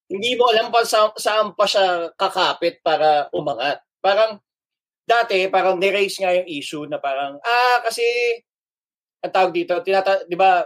hindi 0.10 0.34
mo 0.40 0.50
alam 0.50 0.74
pa 0.74 0.82
sa, 0.88 1.14
saan 1.20 1.54
pa 1.54 1.68
siya 1.70 2.10
kakapit 2.18 2.82
para 2.82 3.28
umangat. 3.36 3.84
Parang, 4.02 4.40
dati, 5.04 5.46
parang 5.52 5.78
ni-raise 5.78 6.18
nga 6.18 6.34
yung 6.34 6.48
issue 6.48 6.88
na 6.90 6.98
parang, 6.98 7.38
ah, 7.44 7.78
kasi, 7.86 8.02
ang 9.24 9.34
tawag 9.34 9.54
dito, 9.54 9.74
tinata, 9.82 10.24
di 10.30 10.38
ba, 10.38 10.62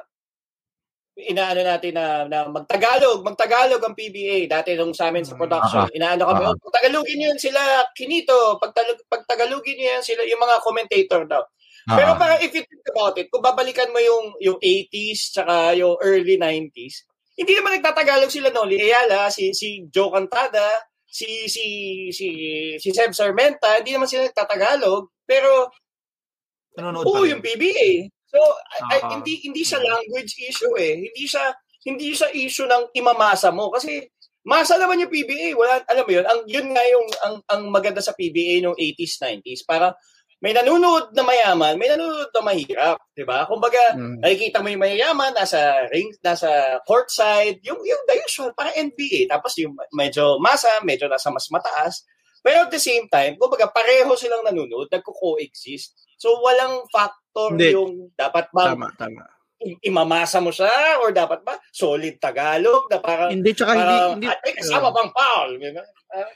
inaano 1.16 1.62
natin 1.64 1.94
na, 1.96 2.24
na 2.26 2.40
magtagalog, 2.48 3.24
magtagalog 3.24 3.82
ang 3.84 3.96
PBA. 3.96 4.48
Dati 4.48 4.76
nung 4.76 4.96
sa 4.96 5.12
amin 5.12 5.28
sa 5.28 5.36
production, 5.36 5.88
uh-huh. 5.88 5.98
inaano 5.98 6.28
kami, 6.28 6.44
uh-huh. 6.48 6.64
oh, 6.64 6.74
Tagalogin 6.74 7.18
niyo 7.20 7.32
sila, 7.36 7.84
Kinito, 7.96 8.58
pag, 8.60 8.72
pag 9.08 9.24
Tagalogin 9.28 9.76
niyo 9.76 9.88
yan 10.00 10.04
sila, 10.06 10.22
yung 10.24 10.42
mga 10.42 10.58
commentator 10.64 11.22
daw. 11.28 11.44
Uh-huh. 11.44 11.98
Pero 11.98 12.10
parang 12.16 12.40
if 12.40 12.52
you 12.54 12.64
think 12.64 12.86
about 12.94 13.16
it, 13.18 13.28
kung 13.28 13.44
babalikan 13.44 13.90
mo 13.90 13.98
yung 13.98 14.38
yung 14.38 14.58
80s 14.62 15.34
tsaka 15.34 15.74
yung 15.74 15.98
early 15.98 16.38
90s, 16.38 17.10
hindi 17.42 17.58
naman 17.58 17.82
nagtatagalog 17.82 18.30
sila 18.30 18.54
no, 18.54 18.70
Ayala, 18.70 19.34
si 19.34 19.50
si 19.58 19.90
Joe 19.90 20.14
Cantada, 20.14 20.78
si 21.10 21.50
si 21.50 21.66
si 22.14 22.28
si 22.78 22.90
Seb 22.94 23.18
Sarmenta, 23.18 23.82
hindi 23.82 23.98
naman 23.98 24.06
sila 24.06 24.30
nagtatagalog, 24.30 25.10
pero 25.26 25.74
Nanonood 26.78 27.04
Oo, 27.04 27.28
yung 27.28 27.44
PBA. 27.44 28.08
So, 28.32 28.40
uh-huh. 28.40 28.92
ay, 28.96 29.00
hindi 29.20 29.44
hindi 29.44 29.62
siya 29.68 29.84
language 29.84 30.40
issue 30.40 30.72
eh. 30.80 31.04
Hindi 31.12 31.24
siya 31.28 31.52
hindi 31.84 32.16
siya 32.16 32.30
issue 32.32 32.70
ng 32.70 32.96
imamasa 32.96 33.52
mo 33.52 33.68
kasi 33.74 34.08
masa 34.48 34.80
naman 34.80 35.04
yung 35.04 35.12
PBA. 35.12 35.54
Wala 35.54 35.84
alam 35.84 36.06
mo 36.08 36.12
'yun. 36.16 36.26
Ang 36.26 36.42
yun 36.48 36.68
nga 36.72 36.84
yung 36.88 37.08
ang 37.28 37.36
ang 37.52 37.62
maganda 37.68 38.00
sa 38.00 38.16
PBA 38.16 38.64
nung 38.64 38.78
80s 38.78 39.20
90s 39.20 39.68
para 39.68 39.94
may 40.42 40.58
nanonood 40.58 41.14
na 41.14 41.22
mayaman, 41.22 41.78
may 41.78 41.86
nanonood 41.86 42.34
na 42.34 42.42
mahirap, 42.42 42.98
'di 43.14 43.30
ba? 43.30 43.46
Kumbaga, 43.46 43.94
mm. 43.94 44.26
nakikita 44.26 44.58
mo 44.66 44.74
yung 44.74 44.82
mayayaman 44.82 45.38
nasa 45.38 45.86
ring, 45.94 46.10
nasa 46.26 46.82
courtside, 46.90 47.62
yung 47.62 47.78
yung 47.86 48.02
the 48.10 48.18
usual 48.26 48.50
para 48.58 48.74
NBA. 48.74 49.30
Tapos 49.30 49.54
yung 49.62 49.78
medyo 49.94 50.42
masa, 50.42 50.82
medyo 50.82 51.06
nasa 51.06 51.30
mas 51.30 51.46
mataas. 51.54 52.02
Pero 52.42 52.66
at 52.66 52.74
the 52.74 52.82
same 52.82 53.06
time, 53.06 53.38
kumbaga 53.38 53.70
pareho 53.70 54.10
silang 54.18 54.42
nanonood, 54.42 54.90
nagko-coexist. 54.90 55.94
So 56.18 56.42
walang 56.42 56.90
fact 56.90 57.21
factor 57.32 57.50
Hindi. 57.56 57.70
yung 57.72 57.92
dapat 58.14 58.46
ba 58.52 58.76
tama, 58.76 58.88
tama. 59.00 59.24
imamasa 59.88 60.44
mo 60.44 60.52
siya 60.52 61.00
or 61.00 61.16
dapat 61.16 61.40
ba 61.48 61.56
solid 61.72 62.20
Tagalog 62.20 62.92
na 62.92 63.00
parang 63.00 63.32
hindi 63.32 63.56
tsaka 63.56 63.72
parang, 63.72 64.20
hindi, 64.20 64.28
hindi 64.28 64.52
kasama 64.60 64.92
uh, 64.92 64.94
bang 64.94 65.10
foul 65.16 65.50
uh, 65.56 66.30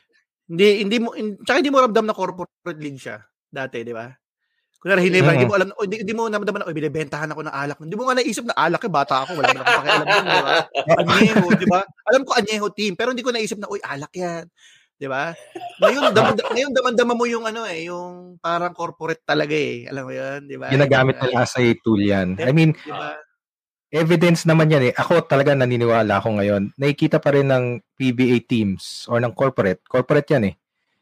hindi 0.48 0.68
hindi 0.88 0.98
mo 1.04 1.10
in, 1.20 1.36
tsaka 1.44 1.58
hindi 1.60 1.74
mo 1.74 1.84
ramdam 1.84 2.06
na 2.08 2.16
corporate 2.16 2.80
league 2.80 3.02
siya 3.02 3.20
dati 3.52 3.84
di 3.84 3.92
ba 3.92 4.08
Kunwari, 4.86 5.10
hinibra, 5.10 5.34
mm-hmm. 5.34 5.42
hindi 5.42 5.50
mo 5.50 5.56
alam, 5.58 5.70
hindi, 5.82 5.98
hindi 6.06 6.14
mo 6.14 6.24
naman 6.30 6.62
na, 6.62 6.70
o, 6.70 6.78
binibentahan 6.78 7.34
ako 7.34 7.42
ng 7.42 7.56
alak. 7.58 7.78
Hindi 7.82 7.98
mo 7.98 8.06
nga 8.06 8.22
naisip 8.22 8.46
na 8.46 8.54
alak, 8.54 8.86
eh, 8.86 8.94
bata 8.94 9.26
ako, 9.26 9.42
wala 9.42 9.50
naman 9.50 9.66
akong 9.66 9.82
pakialam 9.82 10.06
din, 10.06 10.26
di 10.30 10.38
ba? 10.46 10.52
Anyeho, 11.02 11.46
di 11.58 11.66
ba? 11.66 11.80
Alam 12.06 12.22
ko 12.22 12.32
anyeho 12.38 12.68
team, 12.70 12.94
pero 12.94 13.10
hindi 13.10 13.26
ko 13.26 13.34
naisip 13.34 13.58
na, 13.58 13.66
uy, 13.66 13.82
alak 13.82 14.14
yan. 14.14 14.46
'Di 15.00 15.08
ba? 15.08 15.36
Ngayon 15.82 16.16
dam, 16.16 16.32
ngayon 16.40 16.72
damandama 16.72 17.14
mo 17.20 17.28
yung 17.28 17.44
ano 17.44 17.68
eh, 17.68 17.92
yung 17.92 18.40
parang 18.40 18.72
corporate 18.72 19.28
talaga 19.28 19.52
eh. 19.52 19.84
Alam 19.92 20.04
mo 20.08 20.14
'yun, 20.16 20.48
'di 20.48 20.56
ba? 20.56 20.72
Ginagamit 20.72 21.20
nila 21.20 21.44
as 21.44 21.52
a 21.60 21.64
tool 21.84 22.00
'yan. 22.00 22.40
I 22.40 22.56
mean, 22.56 22.72
diba? 22.72 23.12
evidence 23.92 24.48
naman 24.48 24.72
'yan 24.72 24.92
eh. 24.92 24.94
Ako 24.96 25.28
talaga 25.28 25.52
naniniwala 25.52 26.24
ako 26.24 26.40
ngayon. 26.40 26.72
Nakikita 26.80 27.20
pa 27.20 27.36
rin 27.36 27.52
ng 27.52 27.84
PBA 28.00 28.48
teams 28.48 29.04
or 29.12 29.20
ng 29.20 29.36
corporate, 29.36 29.84
corporate 29.84 30.32
'yan 30.32 30.52
eh, 30.52 30.56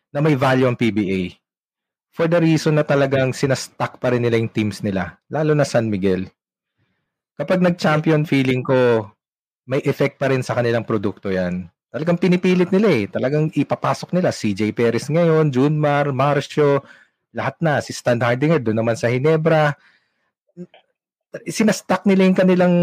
na 0.10 0.26
may 0.26 0.34
value 0.34 0.66
ang 0.66 0.78
PBA. 0.78 1.38
For 2.14 2.30
the 2.30 2.38
reason 2.38 2.78
na 2.78 2.86
talagang 2.86 3.34
sinastock 3.34 3.98
pa 3.98 4.14
rin 4.14 4.22
nila 4.26 4.38
yung 4.38 4.54
teams 4.54 4.86
nila, 4.86 5.18
lalo 5.30 5.58
na 5.58 5.66
San 5.66 5.90
Miguel. 5.90 6.30
Kapag 7.34 7.66
nag-champion 7.66 8.30
feeling 8.30 8.62
ko, 8.62 9.10
may 9.66 9.82
effect 9.86 10.22
pa 10.22 10.30
rin 10.30 10.46
sa 10.46 10.54
kanilang 10.54 10.86
produkto 10.86 11.34
'yan. 11.34 11.73
Talagang 11.94 12.18
pinipilit 12.18 12.74
nila 12.74 12.90
eh. 12.90 13.06
Talagang 13.06 13.54
ipapasok 13.54 14.18
nila. 14.18 14.34
CJ 14.34 14.74
Perez 14.74 15.14
ngayon, 15.14 15.54
Junmar, 15.54 16.10
Marcio, 16.10 16.82
lahat 17.30 17.54
na. 17.62 17.78
Si 17.86 17.94
Stan 17.94 18.18
Hardinger, 18.18 18.58
doon 18.58 18.82
naman 18.82 18.98
sa 18.98 19.14
Hinebra. 19.14 19.78
Sinastock 21.46 22.10
nila 22.10 22.26
yung 22.26 22.38
kanilang 22.38 22.74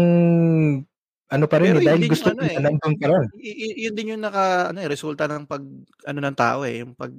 ano 1.31 1.45
pa 1.47 1.63
rin 1.63 1.71
Pero 1.75 1.79
eh, 1.79 1.83
yun 1.83 1.87
dahil 1.87 2.03
gusto 2.11 2.27
ano 2.31 2.39
nila 2.43 2.51
eh. 2.59 2.63
nandun 2.63 2.95
ka 2.99 3.05
rin. 3.07 3.23
Y- 3.39 3.77
yun 3.87 3.93
din 3.95 4.11
yung 4.15 4.23
naka 4.23 4.71
ano 4.75 4.79
eh, 4.83 4.87
resulta 4.91 5.23
ng 5.31 5.47
pag 5.47 5.63
ano 6.07 6.19
ng 6.19 6.35
tao 6.35 6.59
eh, 6.67 6.83
yung 6.83 6.91
pag 6.91 7.11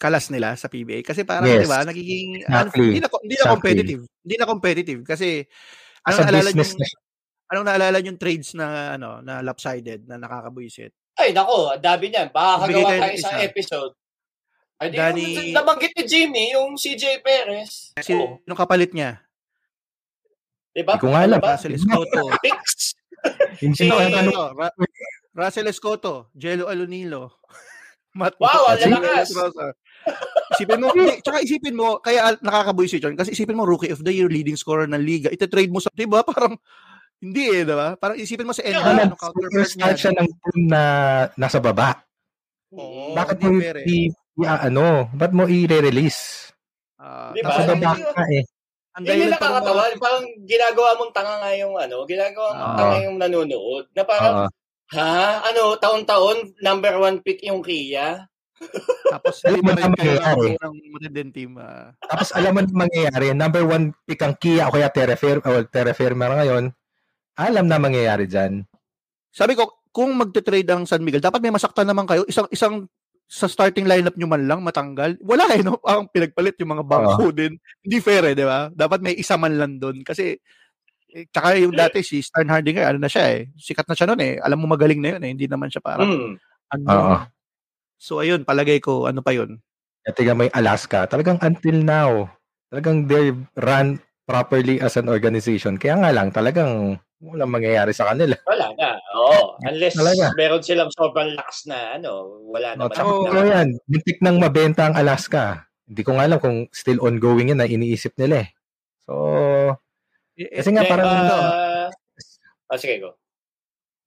kalas 0.00 0.32
nila 0.32 0.56
sa 0.56 0.72
PBA 0.72 1.04
kasi 1.04 1.28
parang 1.28 1.44
Yes. 1.44 1.68
'di 1.68 1.68
ba 1.68 1.84
nagiging 1.84 2.28
Exactly. 2.48 2.96
hindi 2.96 3.00
na 3.04 3.08
hindi 3.12 3.36
na 3.36 3.44
Exactly. 3.44 3.52
competitive. 3.52 4.02
Hindi 4.24 4.34
na 4.40 4.46
competitive 4.48 5.00
kasi 5.04 5.28
ano 6.08 6.16
naalala 6.24 6.48
yung 6.48 6.60
na 6.64 6.86
anong 7.52 7.66
naalala 7.68 7.98
yung 8.00 8.16
trades 8.18 8.56
na 8.56 8.96
ano 8.96 9.20
na 9.20 9.44
lopsided 9.44 10.08
na 10.08 10.16
nakakabuisit. 10.16 10.96
Ay, 11.14 11.30
nako, 11.30 11.76
dami 11.76 12.08
niyan. 12.08 12.28
Baka 12.28 12.64
Bigay 12.64 12.72
kagawa 12.74 12.88
tayo 12.88 12.96
ng 12.96 13.04
tayo 13.04 13.16
sa 13.18 13.30
isa. 13.30 13.42
episode. 13.42 13.92
Ay, 14.76 14.88
di, 14.88 14.96
Danny- 14.96 15.34
yung 15.46 15.54
nabanggit 15.54 15.92
ni 15.92 16.02
Jimmy, 16.04 16.44
yung 16.50 16.74
CJ 16.74 17.20
Perez. 17.20 17.92
Kasi 17.92 18.12
Oo. 18.12 18.40
yung 18.42 18.56
kapalit 18.56 18.90
niya, 18.90 19.20
Diba? 20.72 20.96
Hindi 20.96 21.04
ko 21.04 21.12
nga 21.12 21.20
alam. 21.22 21.36
Ano 21.36 21.44
ba? 21.44 21.52
Russell 21.52 21.76
Escoto. 21.76 22.20
Pix. 22.42 22.60
Hindi 23.60 23.76
Si- 23.76 23.86
alam 23.86 24.08
ano. 24.08 24.16
ano, 24.16 24.56
Ra- 24.56 24.76
Russell 25.34 25.68
Escoto, 25.68 26.12
Jello 26.32 26.64
Alonilo. 26.64 27.44
Matt 28.16 28.40
Wow, 28.40 28.72
ang 28.72 28.80
lalakas. 28.80 29.32
Rosa. 29.32 29.76
Isipin 30.50 30.80
mo, 30.80 30.88
hindi, 30.90 31.20
tsaka 31.20 31.40
isipin 31.40 31.72
mo, 31.72 31.96
kaya 31.98 32.36
nakakabuisit 32.38 33.00
yun. 33.00 33.16
Kasi 33.16 33.32
isipin 33.32 33.52
mo, 33.52 33.64
rookie 33.64 33.88
of 33.88 34.00
the 34.00 34.12
year, 34.12 34.28
leading 34.28 34.52
scorer 34.54 34.84
ng 34.84 34.98
liga. 34.98 35.28
Ito-trade 35.28 35.68
mo 35.68 35.76
sa, 35.76 35.88
di 35.90 36.04
ba? 36.04 36.20
Parang, 36.22 36.56
hindi 37.22 37.42
eh, 37.48 37.62
di 37.62 37.70
ba? 37.70 37.94
Parang 37.94 38.18
isipin 38.18 38.44
mo 38.44 38.52
sa 38.52 38.60
end, 38.60 38.74
Yeah. 38.74 39.06
ano, 39.06 39.14
counterpart 39.14 39.70
niya. 39.70 39.94
siya 39.94 40.12
ng 40.12 40.28
team 40.28 40.60
na 40.66 40.82
nasa 41.34 41.56
baba. 41.56 42.02
Oo, 42.70 43.14
Bakit 43.14 43.36
mo 43.38 43.48
i, 43.84 44.10
i 44.10 44.44
ano, 44.44 45.06
ba't 45.12 45.30
mo 45.30 45.46
i-release? 45.46 46.50
Ah, 46.96 47.30
Di 47.30 47.40
ba? 47.40 47.54
Nasa 47.54 47.72
baba 47.72 47.94
ka 48.10 48.24
eh. 48.28 48.42
ang 48.92 49.04
Yun 49.04 49.22
yung 49.22 49.32
nakakatawa. 49.32 49.82
mga- 49.86 49.98
Parang 49.98 50.24
ginagawa 50.42 50.90
mong 50.94 51.12
tanga 51.12 51.34
nga 51.38 51.52
yung 51.54 51.74
ano, 51.74 51.96
ginagawa 52.04 52.48
mong 52.50 52.66
Oo. 52.66 52.76
tanga 52.76 52.96
yung 53.00 53.16
nanonood. 53.16 53.84
Na 53.92 54.02
parang, 54.02 54.34
Oo. 54.36 54.48
ha? 54.92 55.14
Ano, 55.44 55.62
taon-taon, 55.76 56.38
number 56.58 56.94
one 56.96 57.20
pick 57.20 57.40
yung 57.40 57.62
Kia? 57.62 58.26
Tapos, 59.08 59.42
Alam 59.42 59.52
hindi 59.52 59.62
mo 59.62 59.66
mo 59.66 59.72
na 59.72 59.80
rin 59.80 59.92
kayo 59.92 60.16
mangyayari. 60.16 60.48
ng 61.10 61.30
team. 61.30 61.52
ah. 61.58 61.90
Tapos 62.00 62.28
alam 62.30 62.52
mo 62.52 62.60
na 62.60 62.70
mangyayari, 62.78 63.26
number 63.32 63.64
one 63.64 63.84
pick 64.02 64.22
ang 64.22 64.34
Kia 64.34 64.66
o 64.66 64.72
kaya 64.72 64.86
Terrafer, 64.88 65.40
o 65.40 65.66
Terraferma 65.66 66.30
ngayon, 66.32 66.70
alam 67.48 67.66
na 67.66 67.78
mangyayari 67.78 68.26
dyan. 68.26 68.62
Sabi 69.32 69.56
ko, 69.56 69.82
kung 69.92 70.12
magte-trade 70.16 70.68
ang 70.72 70.84
San 70.84 71.04
Miguel, 71.04 71.20
dapat 71.24 71.40
may 71.40 71.52
masaktan 71.52 71.88
naman 71.88 72.08
kayo. 72.08 72.24
Isang 72.28 72.48
isang 72.52 72.74
sa 73.32 73.48
starting 73.48 73.88
lineup 73.88 74.12
nyo 74.16 74.28
man 74.28 74.44
lang 74.44 74.60
matanggal. 74.60 75.16
Wala 75.24 75.48
eh, 75.56 75.64
no? 75.64 75.80
Ang 75.88 76.12
pinagpalit 76.12 76.52
yung 76.60 76.76
mga 76.76 76.84
bangko 76.84 77.32
din. 77.32 77.56
Hindi 77.80 77.96
fair 78.04 78.24
eh, 78.28 78.36
di 78.36 78.44
ba? 78.44 78.68
Dapat 78.68 79.00
may 79.00 79.16
isa 79.16 79.40
man 79.40 79.56
lang 79.56 79.80
doon. 79.80 80.04
Kasi, 80.04 80.36
eh, 81.12 81.24
tsaka 81.32 81.56
yung 81.56 81.72
dati 81.72 82.04
si 82.04 82.20
Stan 82.20 82.44
Hardinger, 82.44 82.92
ano 82.92 83.00
na 83.00 83.08
siya 83.08 83.32
eh. 83.40 83.48
Sikat 83.56 83.88
na 83.88 83.96
siya 83.96 84.04
noon 84.12 84.20
eh. 84.20 84.34
Alam 84.36 84.64
mo 84.64 84.76
magaling 84.76 85.00
na 85.00 85.16
yun 85.16 85.22
eh. 85.24 85.30
Hindi 85.32 85.48
naman 85.48 85.72
siya 85.72 85.80
parang, 85.80 86.08
Hmm. 86.08 86.34
ano. 86.76 86.88
Oo. 86.92 87.16
So 87.96 88.20
ayun, 88.20 88.44
palagay 88.44 88.84
ko, 88.84 89.08
ano 89.08 89.24
pa 89.24 89.32
yun? 89.32 89.62
At 90.04 90.18
tiga 90.18 90.34
may 90.34 90.50
Alaska, 90.52 91.06
talagang 91.06 91.38
until 91.40 91.78
now, 91.78 92.26
talagang 92.68 93.06
they 93.06 93.30
run 93.54 93.96
properly 94.26 94.82
as 94.82 94.98
an 94.98 95.06
organization. 95.06 95.78
Kaya 95.78 95.96
nga 96.02 96.10
lang, 96.10 96.34
talagang 96.34 96.98
walang 97.22 97.54
mangyayari 97.54 97.94
sa 97.94 98.10
kanila. 98.10 98.34
Wala 98.44 98.74
na. 98.74 98.98
Oo. 99.14 99.56
Unless 99.62 99.94
Talaga. 99.94 100.26
meron 100.34 100.62
silang 100.66 100.90
sobrang 100.90 101.38
lakas 101.38 101.70
na 101.70 101.96
ano, 101.96 102.42
wala 102.50 102.74
tsaka 102.90 103.06
Oo. 103.06 103.30
ano 103.30 103.46
yan, 103.46 103.68
bintik 103.86 104.18
nang 104.18 104.42
mabenta 104.42 104.90
ang 104.90 104.98
Alaska. 104.98 105.70
Hindi 105.86 106.02
ko 106.02 106.18
nga 106.18 106.26
alam 106.26 106.42
kung 106.42 106.66
still 106.74 106.98
ongoing 106.98 107.54
yun 107.54 107.62
na 107.62 107.70
iniisip 107.70 108.18
nila 108.18 108.42
eh. 108.42 108.48
So, 109.06 109.14
Eh, 110.32 110.48
eh, 110.48 110.64
kasi 110.64 110.72
nga 110.72 110.82
Eh, 110.82 110.90
parang 110.90 111.06
ah, 111.06 111.88
ah, 112.72 112.78
sige, 112.80 113.04
go. 113.04 113.12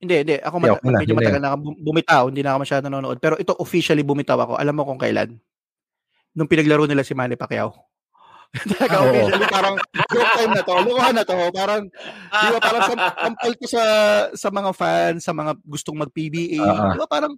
Hindi, 0.02 0.26
hindi. 0.26 0.36
Ako 0.42 0.58
okay 0.60 0.90
na, 0.92 1.00
medyo 1.02 1.14
na 1.16 1.20
matagal 1.22 1.42
na 1.42 1.52
bumitaw. 1.58 2.24
Hindi 2.28 2.42
na 2.44 2.50
ako 2.54 2.60
masyado 2.66 2.84
nanonood. 2.90 3.18
Pero 3.22 3.40
ito, 3.40 3.54
officially 3.62 4.04
bumitaw 4.04 4.38
ako. 4.42 4.54
Alam 4.60 4.76
mo 4.76 4.84
kung 4.84 5.00
kailan? 5.00 5.38
Nung 6.36 6.50
pinaglaro 6.52 6.84
nila 6.84 7.06
si 7.06 7.16
Manny 7.16 7.40
Pacquiao. 7.40 7.72
Talaga, 8.76 8.98
oo. 9.02 9.12
officially, 9.12 9.48
parang 9.52 9.76
joke 10.12 10.32
time 10.38 10.54
na 10.56 10.64
to. 10.64 10.74
Lukuhan 10.86 11.14
na 11.16 11.24
to. 11.24 11.38
Parang, 11.52 11.82
di 12.32 12.48
ba, 12.52 12.60
parang 12.62 12.82
sam- 12.88 13.00
sampal 13.26 13.52
to 13.58 13.66
sa, 13.68 13.84
sa 14.32 14.50
mga 14.52 14.72
fans, 14.72 15.20
sa 15.26 15.34
mga 15.36 15.52
gustong 15.66 15.98
mag-PBA. 16.00 16.62
Ah. 16.64 16.94
Di 16.96 17.00
ba, 17.00 17.08
parang, 17.10 17.34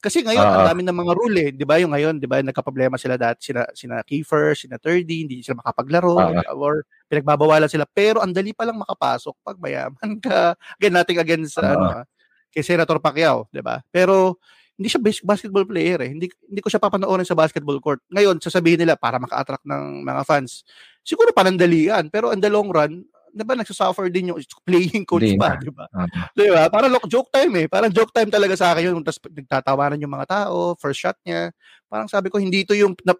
kasi 0.00 0.20
ngayon, 0.20 0.44
Ah, 0.44 0.64
ang 0.64 0.68
dami 0.76 0.82
ng 0.84 0.98
mga 1.00 1.12
rule 1.16 1.38
eh. 1.40 1.50
Di 1.52 1.64
ba, 1.64 1.80
yung 1.80 1.92
ngayon, 1.96 2.20
di 2.20 2.28
ba, 2.28 2.40
nagka-problema 2.44 3.00
sila 3.00 3.16
dati, 3.16 3.52
sina, 3.52 3.64
sina 3.72 4.04
Kiefer, 4.04 4.52
sina 4.52 4.76
Thirdy, 4.76 5.24
hindi 5.24 5.40
sila 5.40 5.64
makapaglaro, 5.64 6.16
Ah, 6.20 6.52
or 6.52 6.84
pinagbabawalan 7.08 7.68
sila. 7.72 7.88
Pero 7.88 8.20
ang 8.20 8.32
dali 8.32 8.52
palang 8.52 8.76
makapasok 8.80 9.34
pag 9.40 9.56
mayaman 9.56 10.20
ka. 10.20 10.52
Again, 10.76 10.92
nothing 10.92 11.18
against, 11.20 11.56
Ah, 11.56 11.72
ano, 11.72 11.84
ah, 12.00 12.04
kay 12.52 12.60
Senator 12.62 13.00
Pacquiao, 13.00 13.48
di 13.48 13.64
ba? 13.64 13.80
Pero, 13.88 14.38
hindi 14.74 14.88
siya 14.90 15.00
bas- 15.02 15.22
basketball 15.22 15.66
player 15.66 16.02
eh. 16.02 16.10
Hindi, 16.10 16.26
hindi 16.50 16.60
ko 16.60 16.66
siya 16.66 16.82
papanoorin 16.82 17.26
sa 17.26 17.38
basketball 17.38 17.78
court. 17.78 18.02
Ngayon, 18.10 18.42
sasabihin 18.42 18.82
nila 18.82 18.98
para 18.98 19.22
maka-attract 19.22 19.62
ng 19.62 20.02
mga 20.02 20.22
fans. 20.26 20.66
Siguro 21.06 21.30
panandalian, 21.30 22.10
pero 22.10 22.34
in 22.34 22.42
the 22.42 22.50
long 22.50 22.70
run, 22.74 23.06
'di 23.34 23.42
ba 23.42 23.58
nagsasuffer 23.58 24.06
din 24.14 24.30
yung 24.30 24.38
playing 24.68 25.02
coach 25.02 25.34
pa, 25.34 25.58
na. 25.58 25.60
'di 25.60 25.70
ba? 25.74 25.84
Ah. 25.90 26.06
'Di 26.32 26.48
ba? 26.54 26.70
Parang 26.70 26.94
joke 27.10 27.28
time 27.34 27.66
eh. 27.66 27.66
Parang 27.66 27.90
joke 27.90 28.14
time 28.14 28.30
talaga 28.30 28.54
sa 28.54 28.70
akin 28.72 28.94
yun. 28.94 29.02
Tapos 29.02 29.18
nagtatawanan 29.26 29.98
yung 29.98 30.14
mga 30.14 30.30
tao, 30.30 30.78
first 30.78 31.02
shot 31.02 31.18
niya. 31.26 31.50
Parang 31.90 32.06
sabi 32.06 32.30
ko 32.30 32.38
hindi 32.38 32.62
ito 32.62 32.72
yung 32.78 32.94
na, 33.02 33.18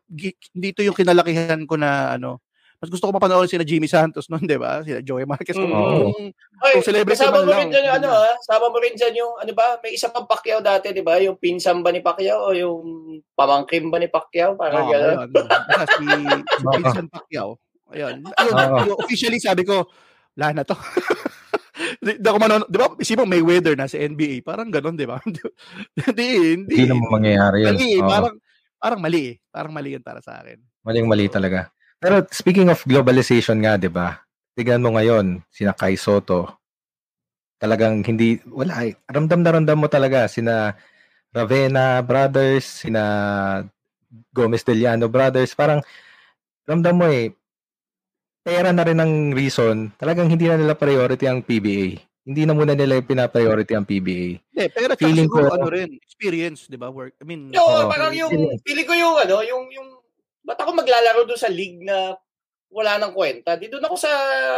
hindi 0.54 0.68
ito 0.70 0.80
yung 0.86 0.94
kinalakihan 0.94 1.66
ko 1.66 1.74
na 1.74 2.14
ano. 2.14 2.38
Mas 2.84 2.92
gusto 2.92 3.08
ko 3.08 3.16
mapanoorin 3.16 3.48
sina 3.48 3.64
Jimmy 3.64 3.88
Santos 3.88 4.28
noon, 4.28 4.44
'di 4.44 4.60
ba? 4.60 4.84
Sila 4.84 5.00
Joey 5.00 5.24
Marquez. 5.24 5.56
Kung, 5.56 5.72
Oo. 5.72 6.12
kung- 6.12 6.36
Ay, 6.60 6.76
Kung 6.76 6.84
celebrity 6.84 7.16
kasama 7.16 7.40
man 7.40 7.44
mo 7.44 7.50
lang, 7.50 7.60
rin 7.64 7.68
dyan 7.72 7.86
ano 7.96 8.08
ha? 8.12 8.32
Sama 8.44 8.68
mo 8.68 8.76
rin 8.76 8.92
dyan 8.92 9.14
yung, 9.16 9.32
ano 9.40 9.52
ba, 9.56 9.80
may 9.80 9.96
isa 9.96 10.12
pang 10.12 10.28
Pacquiao 10.28 10.60
dati, 10.60 10.92
di 10.92 11.00
ba? 11.00 11.16
Yung 11.16 11.40
pinsan 11.40 11.80
ba 11.80 11.88
ni 11.88 12.04
Pacquiao 12.04 12.44
o 12.44 12.52
yung 12.52 12.84
pamangkin 13.32 13.88
ba 13.88 13.96
ni 13.96 14.12
Pacquiao? 14.12 14.52
Parang 14.52 14.84
Oo, 14.84 14.92
gano'n. 14.92 15.28
si, 15.96 16.04
si. 16.04 16.06
Vincent 16.60 17.08
Pacquiao. 17.08 17.56
Ayun. 17.88 18.20
Ayun, 18.36 18.54
yung 18.92 19.00
officially 19.00 19.40
sabi 19.40 19.64
ko, 19.64 19.88
wala 20.36 20.60
na 20.60 20.62
to. 20.62 20.76
Di 22.04 22.20
di 22.20 22.26
ako 22.26 22.38
manonood. 22.38 22.68
Di 22.70 22.76
ba, 22.78 22.86
isipin 22.96 23.24
mo, 23.24 23.26
may 23.26 23.42
weather 23.42 23.74
na 23.74 23.90
sa 23.90 23.98
NBA. 23.98 24.46
Parang 24.46 24.70
ganun, 24.70 24.94
di 24.94 25.08
ba? 25.08 25.18
Hindi, 25.98 26.28
hindi. 26.54 26.86
Hindi 26.86 26.86
naman 26.86 27.08
mangyayari 27.10 27.56
yun. 27.66 27.74
Mali, 27.74 27.90
Oo. 27.98 28.06
parang, 28.06 28.34
parang 28.78 29.00
mali 29.02 29.22
eh. 29.26 29.36
Parang 29.50 29.72
mali 29.74 29.90
yun 29.98 30.04
para 30.04 30.22
sa 30.22 30.38
akin. 30.38 30.62
Maling 30.86 31.08
mali 31.10 31.26
talaga. 31.26 31.73
Pero 32.04 32.20
speaking 32.28 32.68
of 32.68 32.84
globalization 32.84 33.64
nga, 33.64 33.80
'di 33.80 33.88
ba? 33.88 34.20
Tignan 34.52 34.84
mo 34.84 34.92
ngayon, 34.92 35.40
sina 35.48 35.72
Kai 35.72 35.96
Soto. 35.96 36.60
Talagang 37.56 38.04
hindi 38.04 38.36
wala 38.44 38.84
eh. 38.84 38.92
Ramdam 39.08 39.40
na 39.40 39.50
ramdam 39.56 39.80
mo 39.80 39.88
talaga 39.88 40.28
sina 40.28 40.76
Ravena 41.32 42.04
brothers, 42.04 42.84
sina 42.84 43.02
Gomez 44.30 44.62
Deliano 44.62 45.08
brothers, 45.08 45.56
parang 45.56 45.80
ramdam 46.68 46.94
mo 46.94 47.08
eh 47.08 47.32
pera 48.44 48.70
na 48.70 48.84
rin 48.84 49.00
ang 49.00 49.32
reason, 49.32 49.88
talagang 49.96 50.28
hindi 50.28 50.44
na 50.44 50.60
nila 50.60 50.76
priority 50.76 51.24
ang 51.24 51.40
PBA. 51.40 51.96
Hindi 52.28 52.44
na 52.44 52.52
muna 52.52 52.76
nila 52.76 53.00
pina-priority 53.00 53.72
ang 53.72 53.88
PBA. 53.88 54.36
Hindi, 54.52 54.64
pero 54.68 54.92
Feeling 54.96 55.28
ko- 55.28 55.48
ano 55.48 55.68
rin, 55.68 55.96
experience, 55.96 56.68
di 56.68 56.76
ba? 56.76 56.88
Work. 56.88 57.20
I 57.20 57.24
mean, 57.24 57.52
Yo, 57.52 57.60
Oo. 57.60 57.88
parang 57.88 58.12
yung, 58.12 58.32
Experience. 58.32 58.62
pili 58.64 58.82
ko 58.84 58.92
yung, 58.92 59.16
ano, 59.16 59.40
yung, 59.44 59.64
yung, 59.72 59.88
ba't 60.44 60.60
ako 60.60 60.70
maglalaro 60.74 61.24
doon 61.24 61.36
sa 61.36 61.48
league 61.48 61.80
na 61.80 62.14
wala 62.68 62.98
nang 62.98 63.14
kwenta? 63.14 63.54
Di 63.54 63.66
doon 63.66 63.82
ako 63.82 63.94
sa 63.94 64.10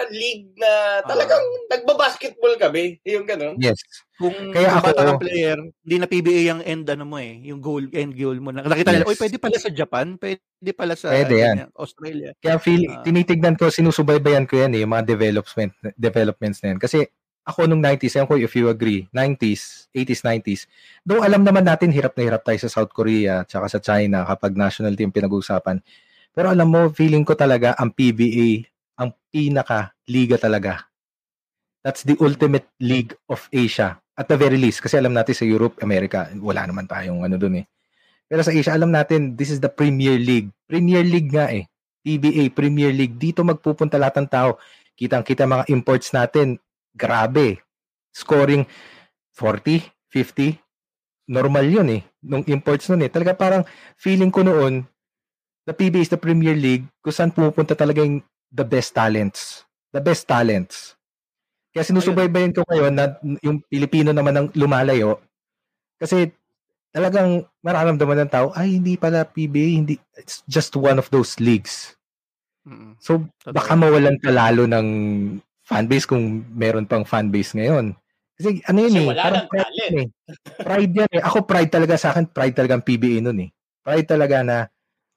league 0.09 0.57
na 0.57 0.70
talagang 1.05 1.43
nagbabasketball 1.68 2.57
kami. 2.57 2.97
Yung 3.05 3.24
gano'n. 3.24 3.55
Yes. 3.57 3.76
kung 4.16 4.32
Kaya 4.49 4.72
kung 4.72 4.80
ako- 4.80 4.87
bata 4.89 5.03
kang 5.05 5.20
player, 5.20 5.59
hindi 5.61 5.97
na 6.01 6.09
PBA 6.09 6.41
yung 6.49 6.62
end 6.64 6.89
ano 6.89 7.05
mo 7.05 7.20
eh, 7.20 7.37
yung 7.45 7.61
goal, 7.61 7.84
end 7.93 8.16
goal 8.16 8.41
mo. 8.41 8.49
Nakita 8.49 8.89
nila, 8.91 9.05
Yes. 9.05 9.12
oy, 9.12 9.18
pwede 9.20 9.37
pala 9.37 9.57
sa 9.59 9.68
Japan, 9.68 10.07
pwede 10.16 10.41
pala 10.72 10.95
sa 10.97 11.12
Pwede 11.12 11.37
yan. 11.37 11.57
ganyan, 11.61 11.70
Australia. 11.76 12.30
Kaya 12.41 12.57
feel, 12.57 12.89
Ah. 12.89 13.05
tinitignan 13.05 13.55
ko, 13.55 13.68
sinusubaybayan 13.68 14.49
ko 14.49 14.57
yan 14.57 14.72
eh, 14.72 14.80
yung 14.80 14.91
mga 14.91 15.05
development, 15.07 15.70
developments 15.95 16.64
na 16.64 16.72
yan. 16.72 16.80
Kasi 16.80 17.05
ako 17.47 17.70
nung 17.70 17.78
90s, 17.78 18.18
ewan 18.18 18.26
ko 18.26 18.34
if 18.34 18.53
you 18.59 18.66
agree, 18.66 19.07
90s, 19.14 19.86
80s, 19.94 20.20
90s, 20.26 20.61
though 21.07 21.22
alam 21.22 21.47
naman 21.47 21.62
natin 21.62 21.94
hirap 21.94 22.18
na 22.18 22.26
hirap 22.26 22.42
tayo 22.42 22.59
sa 22.59 22.66
South 22.66 22.90
Korea 22.90 23.47
tsaka 23.47 23.70
sa 23.70 23.78
China 23.78 24.26
kapag 24.26 24.59
national 24.59 24.99
team 24.99 25.14
pinag-uusapan. 25.14 25.78
Pero 26.34 26.51
alam 26.51 26.68
mo, 26.68 26.90
feeling 26.90 27.22
ko 27.22 27.38
talaga 27.38 27.78
ang 27.78 27.94
PBA, 27.94 28.66
ang 28.99 29.14
pinaka-liga 29.30 30.36
talaga. 30.36 30.90
That's 31.86 32.03
the 32.03 32.18
ultimate 32.18 32.66
league 32.82 33.14
of 33.30 33.47
Asia. 33.55 34.03
At 34.18 34.26
the 34.26 34.34
very 34.34 34.59
least, 34.59 34.82
kasi 34.82 34.99
alam 34.99 35.14
natin 35.14 35.38
sa 35.38 35.47
Europe, 35.47 35.78
America, 35.86 36.26
wala 36.42 36.66
naman 36.66 36.90
tayong 36.90 37.22
ano 37.22 37.38
dun 37.38 37.62
eh. 37.62 37.64
Pero 38.26 38.42
sa 38.42 38.51
Asia, 38.51 38.74
alam 38.74 38.90
natin, 38.90 39.38
this 39.38 39.55
is 39.55 39.62
the 39.62 39.70
Premier 39.70 40.18
League. 40.18 40.51
Premier 40.66 41.07
League 41.07 41.30
nga 41.30 41.47
eh. 41.47 41.70
PBA, 42.03 42.51
Premier 42.51 42.90
League. 42.90 43.14
Dito 43.14 43.47
magpupunta 43.47 44.03
lahat 44.03 44.18
ng 44.18 44.28
tao. 44.28 44.59
Kitang-kita 44.99 45.47
mga 45.47 45.70
imports 45.70 46.11
natin. 46.11 46.59
Grabe. 46.97 47.61
Scoring 48.11 48.64
40, 49.36 49.84
50. 50.09 50.57
Normal 51.28 51.66
yun 51.68 51.88
eh. 51.92 52.03
Nung 52.24 52.42
imports 52.49 52.88
nun 52.88 53.05
eh. 53.05 53.12
Talaga 53.12 53.36
parang 53.36 53.62
feeling 54.01 54.32
ko 54.32 54.40
noon, 54.40 54.88
the 55.68 55.74
PBA 55.76 56.09
is 56.09 56.11
the 56.11 56.18
Premier 56.18 56.57
League 56.57 56.88
kung 57.05 57.12
saan 57.12 57.30
pumupunta 57.34 57.76
talaga 57.76 58.01
yung 58.01 58.24
the 58.49 58.64
best 58.64 58.97
talents. 58.97 59.68
The 59.92 60.01
best 60.01 60.24
talents. 60.24 60.97
Kaya 61.76 61.84
sinusubaybayan 61.84 62.57
ko 62.57 62.64
ngayon 62.64 62.94
na 62.97 63.20
yung 63.44 63.61
Pilipino 63.68 64.16
naman 64.16 64.32
ang 64.32 64.49
lumalayo. 64.57 65.20
Kasi 66.01 66.32
talagang 66.88 67.44
mararamdaman 67.61 68.24
ng 68.24 68.32
tao, 68.32 68.49
ay 68.57 68.80
hindi 68.80 68.97
pala 68.97 69.28
PBA, 69.28 69.84
hindi, 69.84 70.01
it's 70.16 70.40
just 70.49 70.72
one 70.72 70.97
of 70.97 71.12
those 71.12 71.36
leagues. 71.36 71.92
Mm. 72.64 72.97
So, 72.97 73.28
baka 73.44 73.76
mawalan 73.76 74.16
ka 74.16 74.32
lalo 74.32 74.64
ng 74.64 74.88
fanbase 75.66 76.06
kung 76.06 76.46
meron 76.54 76.86
pang 76.86 77.02
fanbase 77.02 77.58
ngayon. 77.58 77.92
Kasi 78.38 78.62
ano 78.68 78.78
yun 78.86 78.92
Kasi 78.92 79.00
eh, 79.02 79.08
wala 79.10 79.22
parang 79.26 79.36
nang 79.36 79.48
pride, 79.50 79.64
talent. 79.66 79.78
yun 79.80 79.94
eh. 79.98 80.08
pride 80.62 80.92
yan 80.94 81.10
eh. 81.10 81.22
Ako 81.24 81.38
pride 81.42 81.70
talaga 81.74 81.94
sa 81.98 82.08
akin, 82.14 82.24
pride 82.30 82.54
talaga 82.54 82.78
ang 82.78 82.84
PBA 82.86 83.18
nun 83.24 83.38
eh. 83.42 83.50
Pride 83.82 84.06
talaga 84.06 84.36
na, 84.46 84.56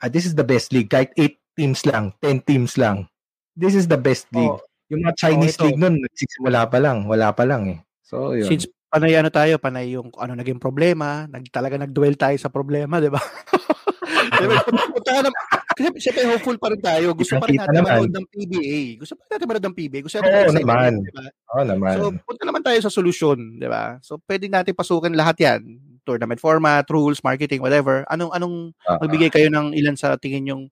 ah, 0.01 0.09
this 0.09 0.25
is 0.25 0.33
the 0.33 0.45
best 0.45 0.73
league. 0.73 0.89
Kahit 0.89 1.13
8 1.13 1.37
teams 1.53 1.85
lang, 1.85 2.15
10 2.23 2.47
teams 2.47 2.73
lang. 2.79 3.05
This 3.53 3.75
is 3.75 3.85
the 3.85 3.99
best 3.99 4.25
league. 4.31 4.57
Oh, 4.57 4.63
Yung 4.89 5.05
mga 5.05 5.15
Chinese 5.19 5.59
ito. 5.59 5.67
league 5.67 5.77
nun, 5.77 5.99
nagsisimula 6.01 6.65
pa 6.71 6.79
lang. 6.81 7.05
Wala 7.05 7.29
pa 7.35 7.43
lang 7.45 7.67
eh. 7.69 7.79
So, 8.01 8.33
yun. 8.33 8.47
Since 8.47 8.71
panay 8.89 9.19
ano 9.19 9.29
tayo, 9.29 9.61
panay 9.61 9.93
yung 9.93 10.09
ano 10.17 10.33
naging 10.33 10.57
problema, 10.57 11.29
nag, 11.29 11.45
talaga 11.53 11.77
nag-dwell 11.77 12.17
tayo 12.17 12.33
sa 12.41 12.49
problema, 12.49 12.97
di 12.97 13.11
ba? 13.11 13.21
Di 14.29 14.45
ba? 14.45 14.57
Punta 14.63 15.09
ka 15.09 15.21
na, 15.21 15.29
kasi 15.69 15.87
syempre 15.99 16.21
hopeful 16.25 16.57
pa 16.57 16.69
rin 16.69 16.79
tayo. 16.79 17.07
Gusto 17.13 17.35
pa 17.35 17.45
rin 17.45 17.57
natin 17.57 17.75
naman. 17.75 17.91
manood 17.99 18.13
ng 18.13 18.27
PBA. 18.27 18.79
Gusto 18.97 19.13
pa 19.13 19.21
rin 19.21 19.31
natin 19.31 19.47
manood 19.47 19.65
ng 19.65 19.75
PBA. 19.75 19.99
Gusto 20.01 20.15
natin 20.17 20.31
Oo 20.31 20.53
naman. 20.55 20.91
di 20.99 21.11
ba? 21.11 21.23
Oo 21.51 21.63
naman. 21.63 21.93
So, 21.95 22.05
punta 22.21 22.43
naman 22.43 22.61
tayo 22.61 22.79
sa 22.79 22.91
solusyon, 22.91 23.39
di 23.57 23.67
ba? 23.67 23.97
So, 23.99 24.21
pwede 24.23 24.45
natin 24.45 24.73
pasukin 24.73 25.13
lahat 25.13 25.37
yan. 25.37 25.61
Tournament 26.03 26.37
format, 26.37 26.85
rules, 26.87 27.21
marketing, 27.21 27.59
whatever. 27.59 28.01
Anong, 28.07 28.31
anong, 28.31 28.55
Ah, 28.83 28.97
magbigay 28.97 29.29
kayo 29.29 29.47
ng 29.47 29.73
ilan 29.73 29.93
sa 29.93 30.15
tingin 30.15 30.47
yung 30.47 30.63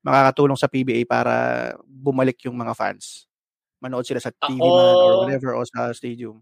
makakatulong 0.00 0.56
sa 0.56 0.66
PBA 0.66 1.04
para 1.04 1.34
bumalik 1.82 2.36
yung 2.44 2.54
mga 2.54 2.72
fans? 2.72 3.28
Manood 3.76 4.04
sila 4.04 4.18
sa 4.18 4.32
TV 4.32 4.56
Ako- 4.56 4.72
man 4.72 4.94
or 4.96 5.12
whatever 5.22 5.50
o 5.52 5.62
sa 5.62 5.92
stadium. 5.92 6.40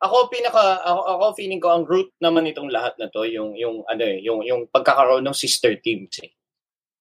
Ako 0.00 0.32
pinaka 0.32 0.80
ako, 0.80 1.00
ako 1.04 1.24
feeling 1.36 1.60
ko 1.60 1.68
ang 1.76 1.84
root 1.84 2.08
naman 2.18 2.48
itong 2.48 2.72
lahat 2.72 2.96
na 2.96 3.12
to 3.12 3.28
yung 3.28 3.52
yung 3.52 3.84
ano 3.84 4.00
eh 4.00 4.24
yung 4.24 4.40
yung 4.40 4.64
pagkakaroon 4.72 5.20
ng 5.24 5.36
sister 5.36 5.76
teams 5.76 6.16
eh. 6.24 6.32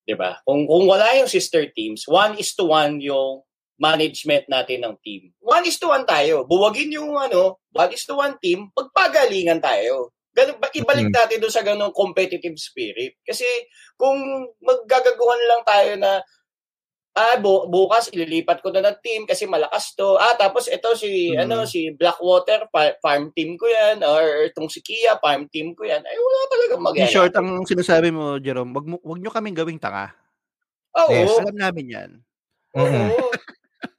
'Di 0.03 0.19
ba? 0.19 0.39
Kung 0.43 0.67
kung 0.67 0.83
wala 0.83 1.15
yung 1.15 1.31
sister 1.31 1.71
teams, 1.71 2.03
one 2.11 2.35
is 2.35 2.51
to 2.59 2.67
one 2.67 2.99
yung 2.99 3.39
management 3.79 4.43
natin 4.51 4.83
ng 4.83 4.95
team. 4.99 5.31
One 5.39 5.63
is 5.63 5.79
to 5.79 5.87
one 5.87 6.03
tayo. 6.03 6.43
Buwagin 6.43 6.91
yung 6.91 7.15
ano, 7.15 7.63
one 7.71 7.91
is 7.95 8.03
to 8.03 8.19
one 8.19 8.35
team, 8.43 8.67
pagpagalingan 8.75 9.63
tayo. 9.63 10.11
Ganun, 10.35 10.59
ba- 10.59 10.71
ibalik 10.75 11.07
Mm. 11.09 11.15
natin 11.15 11.37
doon 11.39 11.55
sa 11.55 11.63
ganung 11.63 11.95
competitive 11.95 12.59
spirit. 12.59 13.15
Kasi 13.23 13.47
kung 13.95 14.19
maggagaguhan 14.59 15.41
lang 15.47 15.61
tayo 15.63 15.91
na 15.95 16.19
ah 17.13 17.35
bu- 17.37 17.67
bukas 17.67 18.09
ililipat 18.09 18.61
ko 18.61 18.69
na 18.69 18.85
ng 18.85 18.97
team 19.01 19.25
kasi 19.25 19.45
malakas 19.45 19.93
to. 19.93 20.15
Ah 20.15 20.33
tapos 20.35 20.69
ito 20.69 20.87
si 20.93 21.33
Mm. 21.33 21.45
ano 21.45 21.57
si 21.65 21.89
Blackwater 21.93 22.69
fa- 22.69 22.95
farm 23.01 23.33
team 23.33 23.57
ko 23.57 23.65
'yan 23.65 24.01
or 24.01 24.47
itong 24.47 24.69
si 24.69 24.79
Kia 24.79 25.17
farm 25.17 25.49
team 25.49 25.73
ko 25.73 25.83
'yan. 25.83 25.99
Ay 26.01 26.17
wala 26.17 26.39
talagang 26.47 26.81
In 26.81 26.85
magana. 26.85 27.09
short, 27.11 27.33
ang 27.35 27.49
sinasabi 27.65 28.09
mo, 28.09 28.37
Jerome, 28.37 28.71
wag, 28.71 28.85
mo, 28.87 28.95
wag 29.01 29.19
nyo 29.19 29.31
kaming 29.31 29.57
gawing 29.57 29.81
tanga. 29.81 30.13
Oo. 30.95 31.11
Yes. 31.11 31.33
Alam 31.37 31.57
namin 31.57 31.85
yan. 31.87 32.09
Oo. 32.77 32.85
Mm-mm. 32.85 33.11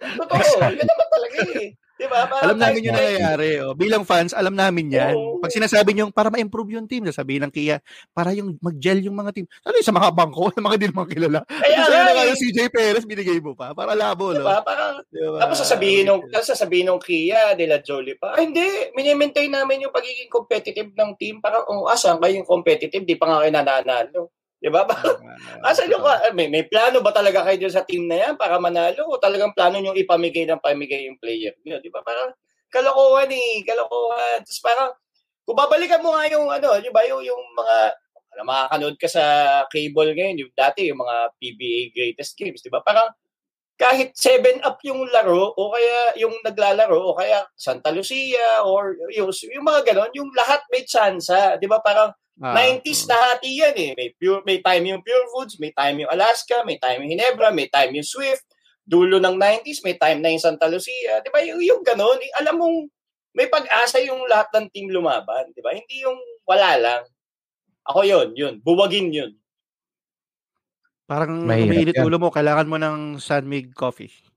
Totoo. 0.00 0.40
Yan 0.80 0.86
naman 0.86 1.08
talaga 1.10 1.38
eh. 1.60 1.68
Di 2.00 2.08
ba? 2.08 2.24
Parang 2.24 2.44
Alam 2.48 2.56
namin 2.56 2.80
yung 2.88 2.96
nangyayari. 2.96 3.50
Oh. 3.60 3.76
Bilang 3.76 4.08
fans, 4.08 4.32
alam 4.32 4.56
namin 4.56 4.88
yan. 4.88 5.12
Oo. 5.12 5.36
Pag 5.44 5.52
sinasabi 5.52 5.92
nyo, 5.92 6.08
para 6.08 6.32
ma-improve 6.32 6.80
yung 6.80 6.88
team, 6.88 7.04
sasabihin 7.04 7.44
ng 7.44 7.52
Kia, 7.52 7.76
para 8.16 8.32
yung 8.32 8.56
mag-gel 8.56 9.04
yung 9.04 9.20
mga 9.20 9.36
team. 9.36 9.46
Ano 9.60 9.76
yung 9.76 9.84
sa 9.84 9.92
mga 9.92 10.08
bangko, 10.16 10.48
yung 10.56 10.64
mga 10.64 10.76
di 10.80 10.86
naman 10.88 11.06
kilala. 11.12 11.40
Kaya 11.44 11.80
nga 11.84 12.24
eh. 12.24 12.28
yung 12.32 12.40
CJ 12.40 12.58
Perez, 12.72 13.04
binigay 13.04 13.36
mo 13.44 13.52
pa. 13.52 13.76
Para 13.76 13.92
labo, 13.92 14.32
no? 14.32 14.40
Diba? 14.40 14.64
Parang, 14.64 15.04
Diba? 15.12 15.44
tapos 15.44 15.60
sasabihin 15.60 16.08
nung, 16.08 16.24
tapos 16.32 16.48
sasabihin 16.48 16.88
nung 16.88 17.02
Kia, 17.04 17.52
de 17.52 17.68
la 17.68 17.84
Jolie 17.84 18.16
pa, 18.16 18.32
ay 18.40 18.48
hindi, 18.48 18.64
minimaintain 18.96 19.52
namin 19.52 19.84
yung 19.84 19.92
pagiging 19.92 20.32
competitive 20.32 20.96
ng 20.96 21.20
team. 21.20 21.44
Parang, 21.44 21.68
oh, 21.68 21.84
asan 21.84 22.16
kayong 22.16 22.48
competitive? 22.48 23.04
Di 23.04 23.20
pa 23.20 23.28
nga 23.28 23.44
kayo 23.44 23.52
nananalo. 23.52 24.39
Di 24.60 24.68
ba? 24.68 24.84
Asan 25.64 25.88
yung, 25.88 26.04
ah, 26.04 26.20
may, 26.36 26.52
may 26.52 26.68
plano 26.68 27.00
ba 27.00 27.16
talaga 27.16 27.48
kayo 27.48 27.66
sa 27.72 27.80
team 27.80 28.04
na 28.04 28.28
yan 28.28 28.34
para 28.36 28.60
manalo? 28.60 29.08
O 29.08 29.16
talagang 29.16 29.56
plano 29.56 29.80
nyo 29.80 29.96
ipamigay 29.96 30.44
ng 30.44 30.60
pamigay 30.60 31.08
yung 31.08 31.16
player 31.16 31.56
nyo? 31.64 31.80
Di 31.80 31.88
ba? 31.88 32.04
Parang, 32.04 32.36
kalokohan 32.68 33.32
eh, 33.32 33.64
kalokohan. 33.64 34.44
Tapos 34.44 34.60
parang, 34.60 34.90
kung 35.48 35.56
babalikan 35.56 36.04
mo 36.04 36.12
nga 36.12 36.28
yung, 36.28 36.46
ano, 36.52 36.76
di 36.78 36.92
ba, 36.92 37.02
yung, 37.08 37.24
yung 37.24 37.42
mga, 37.56 37.76
ano, 38.36 38.42
makakanood 38.44 38.96
ka 39.00 39.08
sa 39.08 39.24
cable 39.72 40.12
ngayon, 40.12 40.44
yung 40.44 40.52
dati, 40.52 40.92
yung 40.92 41.00
mga 41.00 41.16
PBA 41.40 41.80
greatest 41.96 42.36
games, 42.36 42.60
di 42.60 42.68
ba? 42.68 42.84
Parang, 42.84 43.08
kahit 43.80 44.12
7 44.12 44.60
up 44.60 44.76
yung 44.84 45.08
laro 45.08 45.56
o 45.56 45.72
kaya 45.72 46.12
yung 46.20 46.36
naglalaro 46.44 47.00
o 47.00 47.16
kaya 47.16 47.48
Santa 47.56 47.88
Lucia 47.88 48.60
or 48.60 48.92
yung, 49.08 49.32
yung 49.32 49.64
mga 49.64 49.80
ganon, 49.88 50.12
yung 50.12 50.28
lahat 50.36 50.60
may 50.68 50.84
tsansa, 50.84 51.56
'di 51.56 51.64
ba? 51.64 51.80
Parang 51.80 52.12
Ah, 52.40 52.56
90s 52.56 53.04
na 53.04 53.16
hati 53.20 53.60
yan 53.60 53.76
eh. 53.76 53.92
May, 53.92 54.08
pure, 54.16 54.40
may 54.48 54.64
time 54.64 54.96
yung 54.96 55.04
Pure 55.04 55.28
Foods, 55.28 55.60
may 55.60 55.76
time 55.76 56.00
yung 56.00 56.10
Alaska, 56.10 56.64
may 56.64 56.80
time 56.80 57.04
yung 57.04 57.12
Hinebra, 57.12 57.52
may 57.52 57.68
time 57.68 57.92
yung 57.92 58.08
Swift. 58.08 58.48
Dulo 58.80 59.20
ng 59.20 59.36
90s, 59.36 59.84
may 59.84 60.00
time 60.00 60.24
na 60.24 60.32
yung 60.32 60.40
Santa 60.40 60.64
Lucia. 60.64 61.20
Di 61.20 61.28
ba? 61.28 61.44
Yung, 61.44 61.60
yung 61.60 61.84
ganun, 61.84 62.16
eh, 62.16 62.32
alam 62.40 62.56
mong 62.56 62.88
may 63.36 63.44
pag-asa 63.46 64.00
yung 64.00 64.24
lahat 64.24 64.48
ng 64.56 64.66
team 64.72 64.88
lumaban. 64.88 65.52
Di 65.52 65.60
ba? 65.60 65.76
Hindi 65.76 66.00
yung 66.00 66.16
wala 66.48 66.80
lang. 66.80 67.02
Ako 67.86 68.08
yun, 68.08 68.28
yun. 68.32 68.54
Buwagin 68.64 69.12
yun. 69.12 69.36
Parang 71.04 71.44
umiinit 71.44 72.00
ulo 72.00 72.16
mo, 72.16 72.32
kailangan 72.32 72.70
mo 72.70 72.80
ng 72.80 73.20
Sunmig 73.20 73.76
coffee. 73.76 74.29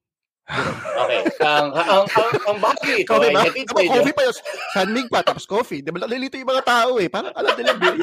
Okay. 0.53 1.21
ang, 1.41 1.73
ang, 1.73 2.05
ang, 2.05 2.33
ang 2.45 2.57
bahagi 2.61 3.01
ito 3.01 3.09
Coffee 3.09 3.33
ba? 3.33 3.41
Diba, 3.49 3.81
coffee 3.89 4.15
pa 4.15 4.21
yun. 4.23 4.35
Sunmig 4.73 5.07
pa, 5.09 5.19
tapos 5.25 5.45
coffee. 5.49 5.81
Di 5.81 5.89
ba, 5.89 6.05
nalilito 6.05 6.37
yung 6.37 6.51
mga 6.53 6.65
tao 6.65 7.01
eh. 7.01 7.09
Parang 7.09 7.33
alam 7.33 7.53
nila, 7.57 7.73
beer. 7.73 7.97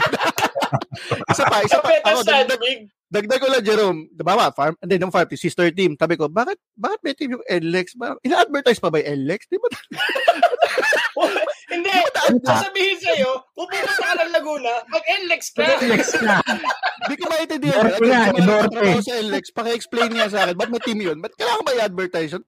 isa 1.33 1.45
pa, 1.47 1.63
isa 1.63 1.79
pa. 1.79 1.89
Ako, 2.03 2.21
dagdag, 2.27 2.61
dagdag 3.11 3.41
ko 3.41 3.49
lang, 3.49 3.63
Jerome. 3.63 4.01
Diba 4.11 4.35
ba, 4.35 4.51
farm, 4.51 4.75
hindi, 4.83 4.99
ng 4.99 5.15
farm, 5.15 5.31
team, 5.31 5.39
sister 5.39 5.71
team. 5.71 5.95
Sabi 5.95 6.19
ko, 6.19 6.27
bakit, 6.27 6.59
bakit 6.75 7.01
may 7.07 7.15
team 7.15 7.39
yung? 7.39 7.45
Bakit, 7.47 8.19
ina-advertise 8.27 8.83
pa 8.83 8.91
ba 8.91 8.99
yung 8.99 9.23
NLEX? 9.23 9.47
Di 9.47 9.59
ba? 9.59 9.69
Hindi. 11.71 11.95
Sasabihin 12.43 12.99
sa'yo, 12.99 13.31
kung 13.55 13.71
pupunta 13.71 13.95
ka 13.95 14.27
ng 14.27 14.33
Laguna, 14.35 14.73
mag-NLEX 14.91 15.43
ka. 15.55 15.63
Next 15.87 16.19
na. 16.19 16.43
Hindi 17.07 17.15
ko 17.21 17.25
maintindihan. 17.31 17.83
Norte 17.87 18.07
nga, 18.11 18.23
Norte. 18.43 18.79
sa 19.07 19.15
NLEX, 19.23 19.45
paki-explain 19.55 20.11
niya 20.11 20.27
sa 20.29 20.39
akin, 20.45 20.59
ba't 20.59 20.71
may 20.71 20.83
team 20.83 20.99
yun? 20.99 21.23
Ba't 21.23 21.35
kailangan 21.39 21.63
ba 21.63 21.73
i-advertise 21.79 22.31
yun? 22.35 22.45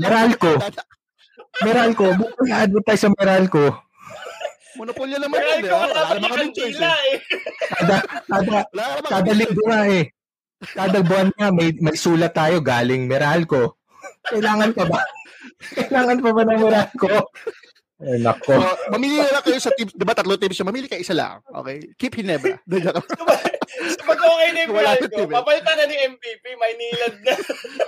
Meralco. 0.00 0.52
Meralco. 1.60 2.06
Bukan 2.16 2.44
i-advertise 2.48 3.00
sa 3.04 3.10
Meralco. 3.12 3.64
Monopolyo 4.78 5.16
naman 5.18 5.42
yun, 5.42 5.58
di 5.58 5.68
ikaw 5.68 5.74
ba? 5.74 5.84
ang 5.84 5.90
Wala 5.90 5.98
dapat 5.98 6.16
naman 6.16 6.22
yung 6.22 6.32
kaming 6.32 6.54
choice 6.54 6.78
kandila 6.78 6.92
eh. 6.94 7.10
eh. 7.10 7.16
Kada, 7.68 7.96
kada, 8.30 8.58
kada 9.04 9.32
linggo 9.34 9.62
nga 9.66 9.80
eh. 9.90 10.04
Kada 10.58 10.98
buwan 11.02 11.28
nga 11.34 11.48
may, 11.50 11.68
may 11.82 11.96
sulat 11.98 12.32
tayo 12.32 12.56
galing 12.62 13.10
Meralco. 13.10 13.78
Kailangan 14.26 14.70
pa 14.72 14.84
ba? 14.86 15.00
Kailangan 15.76 16.18
pa 16.22 16.30
ba 16.30 16.42
ng 16.46 16.60
Meralco? 16.62 17.10
Ay, 17.98 18.22
nako. 18.22 18.54
So, 18.54 18.94
mamili 18.94 19.18
na 19.18 19.34
lang 19.34 19.42
kayo 19.42 19.58
sa 19.58 19.74
teams. 19.74 19.90
Di 19.90 20.06
ba 20.06 20.14
tatlo 20.14 20.38
teams 20.38 20.54
siya? 20.54 20.66
Mamili 20.66 20.86
kayo 20.86 21.02
isa 21.02 21.18
lang. 21.18 21.42
Okay? 21.50 21.82
Keep 21.98 22.14
Hinebra. 22.14 22.54
Doon 22.62 22.82
lang. 22.86 23.02
So, 23.02 24.02
pag 24.06 24.18
okay 24.18 24.48
na 24.54 24.58
yung 24.62 24.72
Wala 24.72 24.90
team 24.96 25.26
eh. 25.26 25.34
papalitan 25.34 25.74
na 25.74 25.84
ni 25.84 25.96
MVP, 26.06 26.44
may 26.54 26.72
nilad 26.78 27.14
na. 27.26 27.34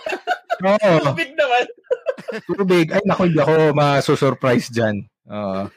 Oo. 0.75 0.91
Tubig 1.15 1.31
naman. 1.39 1.65
Tubig. 2.59 2.87
Ay, 2.91 3.03
nako, 3.07 3.23
hindi 3.25 3.39
ako 3.39 3.55
masusurprise 3.73 4.69
dyan. 4.75 5.07
Oo. 5.31 5.71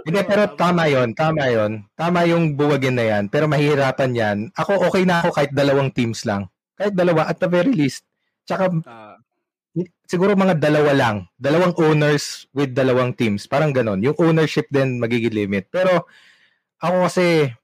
Hindi, 0.00 0.20
pero 0.24 0.50
tama 0.56 0.88
yon 0.88 1.12
Tama 1.12 1.44
yon 1.52 1.72
Tama 1.92 2.24
yung 2.26 2.56
buwagin 2.56 2.96
na 2.96 3.04
yan. 3.06 3.24
Pero 3.28 3.46
mahihirapan 3.46 4.10
yan. 4.10 4.38
Ako, 4.58 4.90
okay 4.90 5.06
na 5.06 5.22
ako 5.22 5.38
kahit 5.38 5.52
dalawang 5.52 5.92
teams 5.92 6.26
lang. 6.26 6.50
Kahit 6.74 6.96
dalawa, 6.96 7.28
at 7.28 7.38
the 7.38 7.46
very 7.46 7.70
least. 7.70 8.02
Tsaka, 8.42 8.72
Ah, 8.84 9.09
siguro 10.10 10.34
mga 10.34 10.58
dalawa 10.58 10.90
lang. 10.90 11.16
Dalawang 11.38 11.78
owners 11.78 12.50
with 12.50 12.74
dalawang 12.74 13.14
teams. 13.14 13.46
Parang 13.46 13.70
ganon. 13.70 14.02
Yung 14.02 14.18
ownership 14.18 14.66
din 14.74 14.98
magiging 14.98 15.46
limit. 15.46 15.70
Pero, 15.70 16.10
ako 16.82 17.06
kasi, 17.06 17.54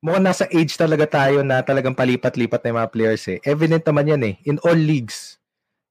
mukhang 0.00 0.24
nasa 0.24 0.48
age 0.48 0.72
talaga 0.80 1.04
tayo 1.04 1.44
na 1.44 1.60
talagang 1.60 1.92
palipat-lipat 1.92 2.64
na 2.64 2.68
yung 2.72 2.80
mga 2.80 2.92
players 2.96 3.24
eh. 3.28 3.38
Evident 3.44 3.84
naman 3.84 4.08
yan 4.08 4.22
eh. 4.24 4.34
In 4.48 4.56
all 4.64 4.80
leagues. 4.80 5.36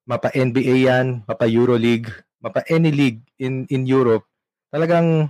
Mapa 0.09 0.33
NBA 0.33 0.89
yan, 0.89 1.21
mapa 1.29 1.45
Euroleague, 1.45 2.09
mapa 2.41 2.65
any 2.73 2.89
league 2.89 3.21
in 3.37 3.69
in 3.69 3.85
Europe. 3.85 4.25
Talagang 4.73 5.29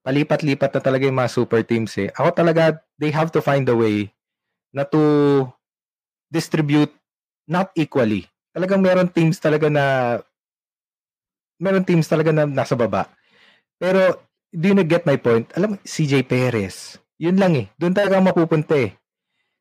palipat-lipat 0.00 0.72
na 0.72 0.80
talaga 0.80 1.04
yung 1.04 1.20
mga 1.20 1.34
super 1.36 1.60
teams 1.60 1.92
eh. 2.00 2.08
Ako 2.16 2.32
talaga, 2.32 2.80
they 2.96 3.12
have 3.12 3.28
to 3.28 3.44
find 3.44 3.68
a 3.68 3.76
way 3.76 4.08
na 4.72 4.88
to 4.88 5.44
distribute 6.32 6.90
not 7.44 7.70
equally. 7.76 8.24
Talagang 8.56 8.80
meron 8.80 9.12
teams 9.12 9.36
talaga 9.36 9.68
na 9.68 9.84
meron 11.60 11.84
teams 11.84 12.08
talaga 12.08 12.32
na 12.32 12.48
nasa 12.48 12.72
baba. 12.72 13.12
Pero 13.76 14.24
do 14.48 14.72
you 14.72 14.80
get 14.88 15.04
my 15.04 15.20
point? 15.20 15.52
Alam 15.52 15.76
mo, 15.76 15.84
CJ 15.84 16.24
Perez. 16.24 16.96
Yun 17.20 17.36
lang 17.36 17.52
eh. 17.52 17.68
Doon 17.76 17.92
talaga 17.92 18.16
mapupunta 18.24 18.72
eh. 18.80 18.96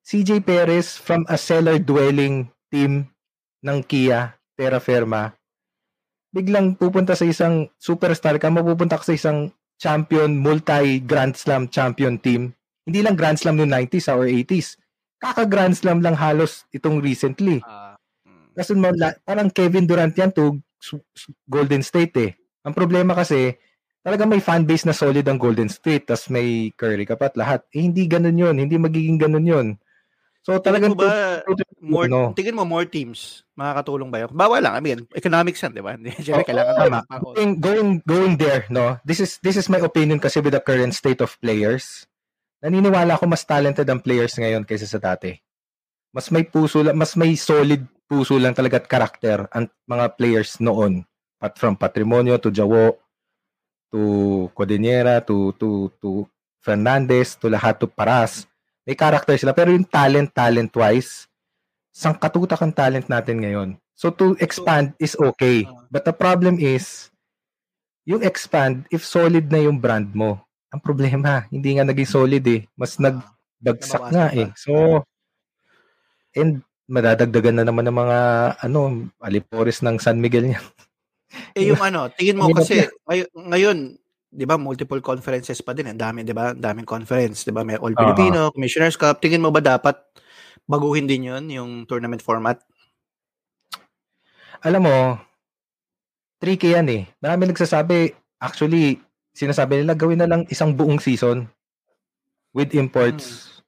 CJ 0.07 0.47
Perez 0.47 0.95
from 0.95 1.27
a 1.27 1.35
cellar 1.35 1.75
dwelling 1.75 2.47
team 2.71 3.11
ng 3.59 3.79
Kia, 3.83 4.39
Terra 4.55 4.79
Firma. 4.79 5.35
biglang 6.35 6.75
pupunta 6.75 7.15
sa 7.15 7.23
isang 7.23 7.71
superstar 7.79 8.35
ka, 8.35 8.51
mapupunta 8.51 8.99
ka 8.99 9.07
sa 9.07 9.15
isang 9.15 9.55
champion, 9.79 10.35
multi-Grand 10.35 11.31
Slam 11.39 11.71
champion 11.71 12.19
team. 12.19 12.51
Hindi 12.83 12.99
lang 12.99 13.15
Grand 13.15 13.39
Slam 13.39 13.55
noong 13.55 13.71
90s 13.71 14.11
or 14.11 14.27
80s. 14.27 14.75
Kaka-Grand 15.23 15.79
Slam 15.79 16.03
lang 16.03 16.19
halos 16.19 16.67
itong 16.75 16.99
recently. 16.99 17.63
Ah, 17.63 17.71
mm. 17.71 17.84
Kasi 18.55 18.71
parang 19.21 19.51
Kevin 19.51 19.83
Durant 19.83 20.15
yan 20.15 20.31
to 20.31 20.57
Golden 21.45 21.83
State 21.83 22.15
eh. 22.17 22.31
Ang 22.63 22.71
problema 22.71 23.11
kasi, 23.13 23.53
talaga 23.99 24.23
may 24.23 24.39
fan 24.39 24.63
base 24.63 24.87
na 24.87 24.95
solid 24.95 25.27
ang 25.27 25.37
Golden 25.37 25.67
State, 25.67 26.07
tas 26.07 26.31
may 26.31 26.71
Curry 26.73 27.03
ka 27.03 27.19
pa 27.19 27.27
at 27.27 27.35
lahat. 27.35 27.61
Eh, 27.75 27.83
hindi 27.83 28.07
ganun 28.07 28.39
yun. 28.39 28.55
Hindi 28.55 28.79
magiging 28.79 29.19
ganun 29.19 29.45
yun. 29.45 29.67
So, 30.45 30.61
Tingin 30.61 30.61
talagang... 30.61 30.91
mo 30.93 31.01
ba, 31.01 31.41
more, 31.81 32.05
no. 32.05 32.29
tingin 32.37 32.53
mo 32.53 32.69
more 32.69 32.85
teams, 32.85 33.41
makakatulong 33.57 34.13
ba 34.13 34.21
yun? 34.21 34.29
Bawal 34.29 34.61
lang, 34.61 34.77
I 34.77 34.81
mean, 34.81 35.09
economics 35.17 35.57
yan, 35.57 35.73
di 35.73 35.81
ba? 35.81 35.97
Siyempre, 36.21 36.45
Oo, 36.45 36.49
kailangan 36.53 36.73
tama. 36.77 36.99
pa- 37.01 37.17
going, 37.17 37.51
going 37.57 37.89
going 38.05 38.33
there 38.37 38.61
no 38.69 39.01
this 39.01 39.17
is 39.17 39.41
this 39.41 39.57
is 39.57 39.65
my 39.73 39.81
opinion 39.81 40.21
kasi 40.21 40.37
with 40.45 40.53
the 40.53 40.61
current 40.61 40.93
state 40.93 41.17
of 41.17 41.33
players 41.41 42.05
naniniwala 42.61 43.17
ako 43.17 43.25
mas 43.25 43.41
talented 43.41 43.89
ang 43.89 43.97
players 43.97 44.37
ngayon 44.37 44.61
kaysa 44.61 44.85
sa 44.85 45.01
dati 45.01 45.33
mas 46.13 46.29
may 46.29 46.45
puso 46.45 46.85
mas 46.93 47.17
may 47.17 47.33
solid 47.33 47.81
puso 48.05 48.37
lang 48.37 48.53
talaga 48.53 48.77
at 48.81 48.87
karakter 48.87 49.49
ang 49.49 49.69
mga 49.89 50.05
players 50.17 50.61
noon. 50.61 51.05
Pat 51.41 51.57
from 51.59 51.75
Patrimonio 51.75 52.39
to 52.39 52.53
Jawo 52.53 52.95
to 53.91 54.01
Codinera 54.55 55.21
to 55.25 55.51
to 55.59 55.91
to 55.99 56.25
Fernandez 56.63 57.37
to 57.37 57.51
lahat 57.51 57.77
to 57.81 57.89
Paras. 57.89 58.47
May 58.85 58.97
character 58.97 59.35
sila 59.37 59.53
pero 59.53 59.73
yung 59.73 59.85
talent 59.85 60.31
talent 60.31 60.71
wise 60.77 61.25
sangkatutak 61.95 62.59
ang 62.61 62.75
talent 62.75 63.07
natin 63.09 63.41
ngayon. 63.41 63.69
So 63.95 64.11
to 64.11 64.35
expand 64.43 64.93
is 64.99 65.15
okay. 65.15 65.63
But 65.87 66.03
the 66.03 66.15
problem 66.15 66.59
is 66.59 67.09
yung 68.05 68.21
expand 68.21 68.85
if 68.93 69.01
solid 69.01 69.49
na 69.49 69.65
yung 69.65 69.81
brand 69.81 70.11
mo. 70.13 70.43
Ang 70.69 70.81
problema 70.83 71.47
hindi 71.49 71.75
nga 71.79 71.87
naging 71.87 72.09
solid 72.09 72.43
eh. 72.45 72.67
Mas 72.77 72.99
Ah, 72.99 73.09
nagbagsak 73.09 74.03
nga 74.11 74.27
eh. 74.35 74.49
So 74.59 75.03
and 76.35 76.61
madadagdagan 76.85 77.61
na 77.61 77.65
naman 77.65 77.85
ng 77.89 77.97
mga 77.97 78.19
ano 78.61 79.09
alipores 79.21 79.81
ng 79.81 79.97
San 79.97 80.21
Miguel 80.21 80.53
niya 80.53 80.61
Eh 81.57 81.67
yung 81.67 81.81
ano, 81.81 82.07
tingin 82.15 82.39
mo 82.39 82.47
kasi 82.53 82.87
ngay- 83.09 83.27
ngayon, 83.35 83.97
'di 84.31 84.45
ba, 84.47 84.55
multiple 84.55 85.03
conferences 85.03 85.59
pa 85.59 85.75
din, 85.75 85.91
ang 85.91 85.99
dami, 85.99 86.23
'di 86.23 86.31
ba? 86.31 86.55
Daming 86.55 86.87
conference, 86.87 87.43
'di 87.43 87.51
ba? 87.51 87.65
May 87.65 87.75
All. 87.75 87.91
Filipino, 87.91 88.55
Commissioners 88.55 88.95
Cup. 88.95 89.19
Tingin 89.19 89.43
mo 89.43 89.51
ba 89.51 89.59
dapat 89.59 89.99
baguhin 90.63 91.09
din 91.09 91.27
'yon, 91.27 91.43
yung 91.51 91.71
tournament 91.89 92.23
format? 92.23 92.63
alam 94.65 94.81
mo, 94.81 94.97
tricky 96.41 96.73
yan 96.73 96.89
eh. 96.89 97.05
Marami 97.21 97.53
nagsasabi, 97.53 98.17
actually, 98.41 98.97
sinasabi 99.37 99.85
nila 99.85 99.93
gawin 99.93 100.17
na 100.17 100.25
lang 100.25 100.41
isang 100.49 100.73
buong 100.73 100.97
season 100.97 101.45
with 102.49 102.73
imports. 102.73 103.61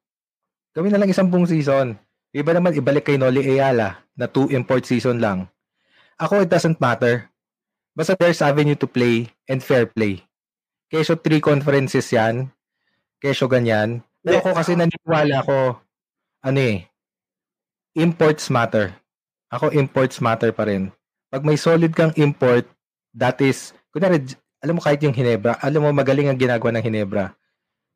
Gawin 0.73 0.89
na 0.89 0.97
lang 0.97 1.13
isang 1.13 1.29
buong 1.29 1.45
season. 1.45 2.01
Iba 2.35 2.51
naman, 2.55 2.75
ibalik 2.75 3.07
kay 3.07 3.17
Noli 3.19 3.43
Ayala 3.43 4.03
na 4.17 4.27
two 4.27 4.51
import 4.51 4.83
season 4.83 5.21
lang. 5.23 5.47
Ako, 6.19 6.43
it 6.43 6.49
doesn't 6.49 6.81
matter. 6.81 7.29
Basta 7.97 8.13
there's 8.13 8.41
avenue 8.45 8.77
to 8.77 8.85
play 8.85 9.31
and 9.49 9.61
fair 9.61 9.89
play. 9.89 10.21
Kesyo 10.87 11.17
three 11.17 11.41
conferences 11.41 12.07
yan. 12.13 12.53
Kesyo 13.17 13.49
ganyan. 13.49 14.05
Pero 14.21 14.43
ako 14.43 14.53
kasi 14.53 14.75
naniniwala 14.75 15.41
ako, 15.41 15.81
ano 16.45 16.59
eh, 16.59 16.85
imports 17.97 18.51
matter. 18.53 18.93
Ako, 19.49 19.71
imports 19.73 20.19
matter 20.19 20.51
pa 20.51 20.67
rin. 20.67 20.91
Pag 21.31 21.47
may 21.47 21.55
solid 21.55 21.95
kang 21.95 22.13
import, 22.19 22.67
that 23.15 23.39
is, 23.41 23.71
kunwari, 23.89 24.19
alam 24.61 24.77
mo 24.77 24.81
kahit 24.83 25.01
yung 25.01 25.15
Hinebra, 25.15 25.57
alam 25.63 25.81
mo 25.81 25.89
magaling 25.95 26.27
ang 26.29 26.39
ginagawa 26.39 26.75
ng 26.75 26.85
Hinebra. 26.85 27.33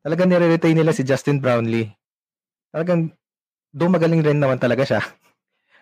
Talagang 0.02 0.26
nire-retain 0.32 0.74
nila 0.74 0.90
si 0.90 1.06
Justin 1.06 1.38
Brownlee. 1.38 1.94
Talagang, 2.74 3.14
do 3.72 3.88
magaling 3.88 4.20
rin 4.20 4.38
naman 4.38 4.60
talaga 4.60 4.84
siya. 4.84 5.02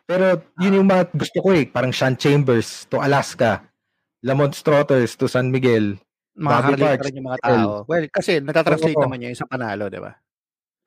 Pero 0.07 0.43
yun 0.63 0.83
yung 0.83 0.89
mga 0.91 1.11
gusto 1.15 1.39
ko 1.43 1.55
eh, 1.55 1.67
parang 1.67 1.91
Sean 1.95 2.15
Chambers 2.19 2.87
to 2.91 2.99
Alaska, 3.03 3.63
Lamont 4.27 4.55
Strotters 4.55 5.15
to 5.19 5.27
San 5.31 5.51
Miguel. 5.51 5.99
Bobby 6.35 6.75
Makakarelate 6.75 6.81
Parks, 6.81 7.01
pa 7.03 7.07
rin 7.11 7.19
yung 7.19 7.29
mga 7.29 7.41
tao. 7.43 7.69
Well, 7.91 8.07
kasi 8.09 8.33
natatranslate 8.41 8.97
Oo. 8.97 9.05
naman 9.07 9.21
yun 9.27 9.37
sa 9.37 9.47
panalo, 9.51 9.91
'di 9.91 10.01
ba? 10.01 10.15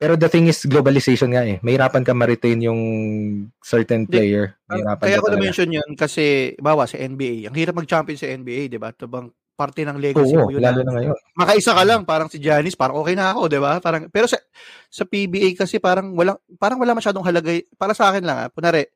Pero 0.00 0.18
the 0.18 0.26
thing 0.26 0.50
is, 0.50 0.66
globalization 0.66 1.30
nga 1.32 1.46
eh. 1.46 1.62
Mahirapan 1.62 2.02
ka 2.02 2.12
ma-retain 2.12 2.58
yung 2.66 2.80
certain 3.62 4.10
player. 4.10 4.58
Mahirapan 4.66 5.04
Kaya 5.06 5.18
ka 5.20 5.24
ko 5.24 5.28
na-mention 5.30 5.70
yun 5.70 5.90
kasi, 5.94 6.52
bawa 6.58 6.84
sa 6.90 6.98
NBA, 6.98 7.46
ang 7.46 7.54
hirap 7.54 7.78
mag-champion 7.78 8.18
sa 8.18 8.26
NBA, 8.26 8.66
'di 8.72 8.80
ba? 8.82 8.90
Ito 8.90 9.06
bang 9.06 9.30
parte 9.54 9.82
ng 9.82 9.96
legacy 9.96 10.34
Oo, 10.34 10.46
mo 10.46 10.50
yun. 10.50 10.58
lalo 10.60 10.82
na- 10.82 10.86
na 10.86 10.92
ngayon. 10.98 11.16
makaisa 11.34 11.72
ka 11.72 11.82
lang 11.82 12.02
parang 12.02 12.26
si 12.26 12.38
Giannis 12.38 12.74
parang 12.74 12.98
okay 12.98 13.14
na 13.14 13.30
ako 13.30 13.46
'di 13.46 13.58
ba? 13.58 13.78
Parang 13.78 14.06
pero 14.08 14.26
sa 14.26 14.34
sa 14.88 15.02
PBA 15.02 15.54
kasi 15.54 15.78
parang 15.78 16.10
walang 16.12 16.34
parang 16.56 16.76
wala 16.76 16.92
masyadong 16.92 17.22
halaga 17.22 17.48
para 17.74 17.90
sa 17.90 18.10
akin 18.10 18.22
lang 18.22 18.36
ah 18.36 18.48
kunare 18.48 18.90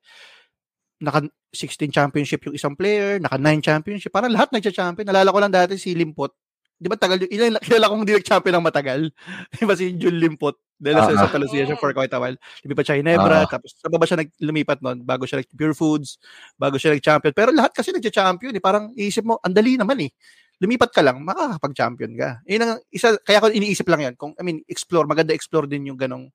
naka 0.99 1.23
16 1.49 1.89
championship 1.89 2.43
yung 2.43 2.55
isang 2.55 2.75
player 2.75 3.17
naka 3.19 3.39
9 3.39 3.63
championship 3.63 4.11
parang 4.11 4.29
lahat 4.29 4.51
nagcha-champion. 4.51 5.07
Nalala 5.07 5.31
ko 5.31 5.39
lang 5.39 5.55
dati 5.55 5.75
si 5.75 5.95
Limpot. 5.95 6.35
'di 6.77 6.87
ba 6.87 6.95
tagal 6.95 7.19
yung 7.21 7.33
ilan 7.33 7.59
kilala 7.59 7.87
kong 7.87 8.03
hindi 8.03 8.15
nag-champion 8.15 8.55
ng 8.55 8.67
matagal. 8.67 9.01
'di 9.53 9.65
ba 9.65 9.75
si 9.75 9.95
Jun 9.95 10.15
Limpot? 10.17 10.59
Dahil 10.77 10.95
sa 10.97 11.11
Ah, 11.13 11.27
Santa 11.27 11.39
Lucia 11.39 11.67
siya 11.67 11.75
for 11.75 11.91
quite 11.91 12.11
a 12.13 12.19
while. 12.19 12.39
Lumipat 12.63 12.85
siya 12.85 12.97
Ginebra 12.97 13.43
Ah. 13.43 13.47
tapos 13.49 13.75
sa 13.75 13.87
baba 13.87 14.07
siya 14.07 14.15
nag 14.17 14.31
lumipat 14.39 14.79
noon 14.79 15.03
bago 15.03 15.27
siya 15.27 15.39
nag 15.39 15.51
Pure 15.51 15.75
Foods 15.75 16.23
bago 16.55 16.79
siya 16.79 16.95
nag-champion. 16.95 17.33
Pero 17.33 17.51
lahat 17.51 17.75
kasi 17.75 17.91
nagcha-champion 17.91 18.55
eh. 18.55 18.63
Parang 18.63 18.95
iisip 18.95 19.23
mo 19.23 19.39
ang 19.39 19.51
dali 19.51 19.75
naman 19.75 19.99
eh 20.01 20.11
lumipat 20.59 20.91
ka 20.91 21.03
lang, 21.07 21.23
makakapag-champion 21.23 22.13
ka. 22.19 22.43
Yun 22.51 22.63
ang 22.67 22.73
isa, 22.91 23.15
kaya 23.23 23.39
ko 23.39 23.47
iniisip 23.51 23.87
lang 23.87 24.03
yan. 24.11 24.15
Kung, 24.19 24.35
I 24.39 24.43
mean, 24.43 24.59
explore, 24.67 25.07
maganda 25.07 25.31
explore 25.35 25.71
din 25.71 25.87
yung 25.87 25.99
ganong, 25.99 26.27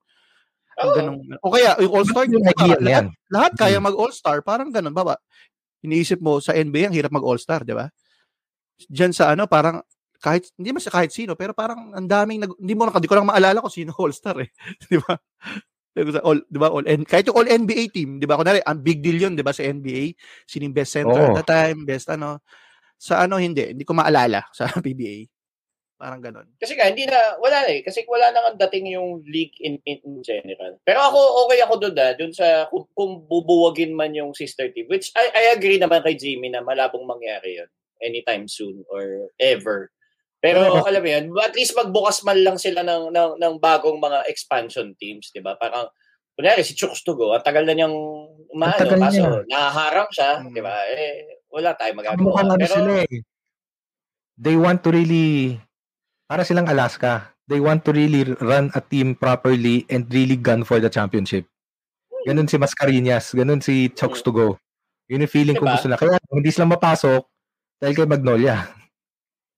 yung 0.80 0.92
Oo. 0.92 0.96
ganong, 0.96 1.20
o 1.44 1.52
kaya, 1.52 1.76
yung 1.84 1.94
all-star, 1.94 2.26
Yung 2.32 2.46
idea 2.48 2.76
lahat, 2.80 2.82
yan. 2.82 3.06
lahat 3.30 3.52
kaya 3.60 3.78
Mm. 3.78 3.86
mag-all-star, 3.92 4.40
parang 4.42 4.72
ganon, 4.72 4.96
baba. 4.96 5.20
Iniisip 5.84 6.24
mo, 6.24 6.40
sa 6.40 6.56
NBA, 6.56 6.88
ang 6.88 6.96
hirap 6.96 7.12
mag-all-star, 7.12 7.68
di 7.68 7.76
ba? 7.76 7.92
Diyan 8.88 9.12
sa 9.12 9.36
ano, 9.36 9.46
parang, 9.46 9.84
kahit, 10.24 10.48
hindi 10.56 10.72
man 10.72 10.80
sa 10.80 10.90
kahit 10.96 11.12
sino, 11.12 11.36
pero 11.36 11.52
parang 11.52 11.92
ang 11.92 12.08
daming, 12.08 12.48
nag, 12.48 12.56
hindi 12.56 12.74
mo, 12.80 12.88
hindi 12.88 13.12
ko 13.12 13.16
lang 13.20 13.28
maalala 13.28 13.60
kung 13.60 13.76
sino 13.76 13.92
all-star 13.92 14.40
eh. 14.40 14.50
di 14.92 14.98
ba? 15.04 15.20
All, 16.26 16.42
di 16.50 16.58
ba? 16.58 16.74
All, 16.74 16.88
N- 16.90 17.06
kahit 17.06 17.28
yung 17.30 17.38
all 17.38 17.46
NBA 17.46 17.92
team, 17.94 18.18
di 18.18 18.26
ba? 18.26 18.40
Kunwari, 18.40 18.64
ang 18.66 18.82
big 18.82 19.04
deal 19.04 19.20
yun, 19.20 19.36
di 19.38 19.44
ba, 19.46 19.52
sa 19.54 19.62
NBA? 19.68 20.16
Sino 20.50 20.66
yung 20.66 20.74
best 20.74 20.96
center 20.96 21.22
Oo. 21.22 21.36
at 21.36 21.44
the 21.44 21.46
time, 21.46 21.86
best 21.86 22.08
ano. 22.10 22.40
Sa 23.04 23.20
ano, 23.20 23.36
hindi. 23.36 23.76
Hindi 23.76 23.84
ko 23.84 23.92
maalala 23.92 24.48
sa 24.58 24.72
PBA. 24.80 25.28
Parang 26.00 26.24
ganon. 26.24 26.48
Kasi 26.60 26.76
nga, 26.76 26.88
hindi 26.88 27.04
na, 27.08 27.36
wala 27.40 27.64
na 27.64 27.72
eh. 27.76 27.84
Kasi 27.84 28.04
wala 28.08 28.32
na 28.32 28.40
nga 28.40 28.68
dating 28.68 28.96
yung 28.96 29.24
league 29.28 29.56
in, 29.60 29.80
in, 29.84 30.00
in 30.04 30.16
general. 30.24 30.76
Pero 30.84 31.00
ako, 31.00 31.48
okay 31.48 31.60
ako 31.64 31.74
doon 31.80 31.96
ah. 32.00 32.12
Doon 32.16 32.34
sa, 32.36 32.68
kung, 32.72 32.88
kung 32.96 33.24
bubuwagin 33.24 33.92
man 33.96 34.16
yung 34.16 34.32
sister 34.32 34.72
team. 34.72 34.88
Which 34.88 35.12
I, 35.16 35.32
I 35.32 35.44
agree 35.56 35.80
naman 35.80 36.04
kay 36.04 36.16
Jimmy 36.16 36.48
na 36.48 36.64
malabong 36.64 37.04
mangyari 37.04 37.60
yun. 37.60 37.70
Anytime 38.04 38.48
soon 38.52 38.84
or 38.92 39.32
ever. 39.40 39.92
Pero 40.44 40.60
alam 40.84 41.00
mo 41.00 41.08
yun, 41.08 41.26
at 41.40 41.56
least 41.56 41.72
magbukas 41.72 42.20
man 42.28 42.44
lang 42.44 42.60
sila 42.60 42.84
ng, 42.84 43.16
ng, 43.16 43.32
ng 43.40 43.54
bagong 43.64 43.96
mga 43.96 44.28
expansion 44.28 44.92
teams. 45.00 45.32
di 45.32 45.40
ba 45.40 45.56
Parang, 45.56 45.88
kunyari 46.36 46.68
si 46.68 46.76
Chooks 46.76 47.00
to 47.08 47.16
go, 47.16 47.32
ang 47.32 47.46
tagal 47.48 47.64
na 47.64 47.72
niyang 47.72 47.96
umano, 48.52 48.76
kaso 48.76 49.24
niya. 49.24 49.48
nahaharang 49.48 50.10
siya, 50.12 50.32
Mm. 50.44 50.52
di 50.52 50.60
ba 50.60 50.76
Eh, 50.92 51.33
wala 51.54 51.78
tayong 51.78 51.98
magagawa. 52.02 52.34
ano 52.42 52.58
Pero, 52.58 52.74
sila 52.74 52.94
eh. 53.06 53.22
They 54.34 54.58
want 54.58 54.82
to 54.82 54.90
really, 54.90 55.62
para 56.26 56.42
silang 56.42 56.66
Alaska, 56.66 57.38
they 57.46 57.62
want 57.62 57.86
to 57.86 57.94
really 57.94 58.26
run 58.42 58.74
a 58.74 58.82
team 58.82 59.14
properly 59.14 59.86
and 59.88 60.10
really 60.10 60.34
gun 60.34 60.66
for 60.66 60.82
the 60.82 60.90
championship. 60.90 61.46
Ganun 62.26 62.50
si 62.50 62.58
Mascarinas, 62.58 63.30
ganun 63.32 63.62
si 63.62 63.94
Chokes 63.94 64.26
to 64.26 64.34
go. 64.34 64.48
Yun 65.06 65.28
yung 65.28 65.30
feeling 65.30 65.54
ko 65.54 65.68
Diba? 65.68 65.76
gusto 65.78 65.88
na. 65.92 66.00
Kaya 66.00 66.18
hindi 66.34 66.50
sila 66.50 66.66
mapasok 66.66 67.22
dahil 67.78 67.94
kay 67.94 68.08
Magnolia. 68.10 68.58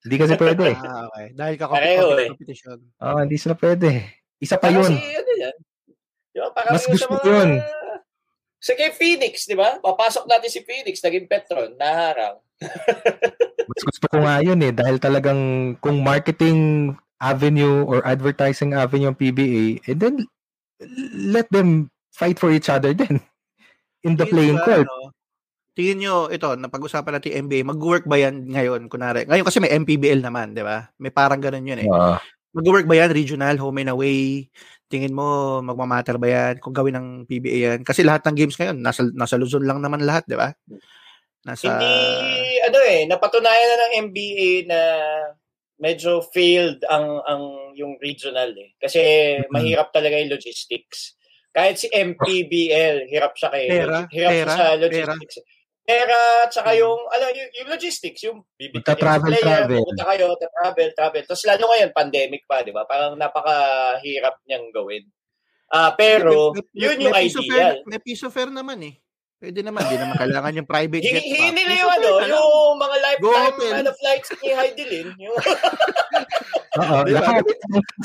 hindi 0.04 0.16
kasi 0.20 0.36
pwede. 0.36 0.74
Ah, 0.84 1.08
okay. 1.08 1.28
Dahil 1.32 1.56
ka 1.56 1.66
Pareho 1.66 2.08
eh. 2.20 2.30
competition. 2.34 2.78
Ah, 3.00 3.24
hindi 3.24 3.38
sila 3.40 3.56
pwede. 3.56 4.04
Isa 4.42 4.60
pa 4.60 4.68
yun. 4.68 4.92
Si, 4.92 5.00
ano 5.00 5.32
yan? 5.40 5.56
Di 6.30 6.38
ba? 6.44 6.50
Parang 6.52 6.74
Mas 6.76 6.84
gusto 6.84 7.08
ko 7.08 7.24
yun. 7.24 7.62
Sige, 8.66 8.90
Phoenix, 8.98 9.46
di 9.46 9.54
ba? 9.54 9.78
Papasok 9.78 10.26
natin 10.26 10.50
si 10.50 10.66
Phoenix, 10.66 10.98
naging 11.06 11.30
Petron, 11.30 11.78
naharang. 11.78 12.42
Mas 13.70 13.84
gusto 13.86 14.06
ko 14.10 14.26
nga 14.26 14.42
yun 14.42 14.58
eh. 14.66 14.74
Dahil 14.74 14.98
talagang 14.98 15.42
kung 15.78 16.02
marketing 16.02 16.90
avenue 17.22 17.86
or 17.86 18.02
advertising 18.02 18.74
avenue 18.74 19.14
ang 19.14 19.20
PBA, 19.22 19.86
and 19.86 19.98
then 20.02 20.16
let 21.30 21.46
them 21.54 21.94
fight 22.10 22.42
for 22.42 22.50
each 22.50 22.68
other 22.68 22.90
then 22.92 23.22
in 24.02 24.18
the 24.18 24.26
Tingin 24.26 24.34
playing 24.34 24.60
ba, 24.60 24.66
court. 24.66 24.88
ano, 24.90 25.14
tingin 25.78 25.98
nyo, 26.02 26.16
ito, 26.34 26.50
napag-usapan 26.58 27.22
natin 27.22 27.30
yung 27.30 27.40
NBA, 27.46 27.62
mag-work 27.70 28.06
ba 28.10 28.18
yan 28.18 28.50
ngayon? 28.50 28.90
Kunwari, 28.90 29.30
ngayon 29.30 29.46
kasi 29.46 29.62
may 29.62 29.74
MPBL 29.78 30.26
naman, 30.26 30.58
di 30.58 30.66
ba? 30.66 30.90
May 30.98 31.14
parang 31.14 31.38
ganun 31.38 31.70
yun 31.70 31.86
eh. 31.86 31.90
Ah, 31.94 32.18
Mag-work 32.56 32.88
ba 32.88 32.96
yan? 32.96 33.12
Regional, 33.12 33.60
home 33.60 33.84
and 33.84 33.92
away? 33.92 34.48
Tingin 34.86 35.18
mo, 35.18 35.60
magmamatter 35.66 36.22
ba 36.22 36.28
yan? 36.30 36.62
Kung 36.62 36.74
gawin 36.74 36.96
ng 36.98 37.08
PBA 37.26 37.58
yan? 37.58 37.80
Kasi 37.82 38.06
lahat 38.06 38.22
ng 38.30 38.38
games 38.38 38.56
ngayon, 38.56 38.78
nasa, 38.78 39.02
nasa 39.18 39.36
Luzon 39.36 39.66
lang 39.66 39.82
naman 39.82 40.06
lahat, 40.06 40.30
di 40.30 40.38
ba? 40.38 40.54
Nasa... 41.46 41.74
Hindi, 41.74 41.96
ano 42.66 42.80
eh, 42.86 43.02
napatunayan 43.10 43.70
na 43.70 43.78
ng 43.82 43.94
NBA 44.10 44.50
na 44.70 44.80
medyo 45.76 46.24
failed 46.32 46.80
ang 46.88 47.20
ang 47.28 47.44
yung 47.76 48.00
regional 48.00 48.56
eh. 48.56 48.74
Kasi 48.80 49.00
Mm-hmm. 49.02 49.52
mahirap 49.52 49.92
talaga 49.92 50.16
yung 50.16 50.32
logistics. 50.32 51.20
Kahit 51.56 51.80
si 51.80 51.88
MPBL, 51.88 53.08
hirap 53.08 53.36
siya 53.40 53.50
kay 53.52 53.66
Pera, 53.72 54.00
hirap 54.12 54.32
pera, 54.32 54.44
siya 54.44 54.56
sa 54.56 54.66
logistics. 54.76 55.36
Pera, 55.40 55.55
tsaka 56.50 56.74
yung, 56.74 56.98
alam, 57.14 57.30
yung, 57.30 57.52
yung 57.62 57.70
logistics, 57.70 58.26
yung 58.26 58.42
bibigyan 58.58 58.98
yung 58.98 59.22
player, 59.30 59.46
travel. 59.46 59.82
pupunta 59.86 60.06
kayo, 60.10 60.26
travel, 60.34 60.90
travel. 60.98 61.24
Tapos 61.30 61.44
lalo 61.46 61.64
ngayon, 61.70 61.92
pandemic 61.94 62.42
pa, 62.50 62.66
di 62.66 62.74
ba? 62.74 62.90
Parang 62.90 63.14
napakahirap 63.14 64.42
niyang 64.50 64.74
gawin. 64.74 65.06
Ah, 65.70 65.94
pero, 65.94 66.54
May- 66.54 66.62
may- 66.74 66.82
yun 66.90 66.98
may 66.98 67.06
yung 67.06 67.16
piso 67.22 67.42
ideal. 67.42 67.54
Fair, 67.54 67.86
may 67.86 68.00
piso 68.02 68.28
fair 68.34 68.50
naman 68.50 68.80
eh. 68.82 68.96
Pwede 69.36 69.60
naman, 69.62 69.84
di 69.86 70.00
naman 70.00 70.16
kailangan 70.16 70.58
yung 70.58 70.70
private 70.70 71.04
jet 71.04 71.20
Hingi 71.22 71.52
pa. 71.52 71.56
nila 71.56 71.74
yung 71.76 71.92
ano, 71.92 72.10
lang. 72.18 72.30
yung 72.32 72.54
mga 72.80 72.96
Go 72.96 73.04
lifetime 73.04 73.56
hotel. 73.60 73.74
ano, 73.76 73.92
flights 73.94 74.30
ni 74.40 74.50
Heidelin. 74.56 75.08
Yung, 75.20 75.36
Oo, 76.76 76.98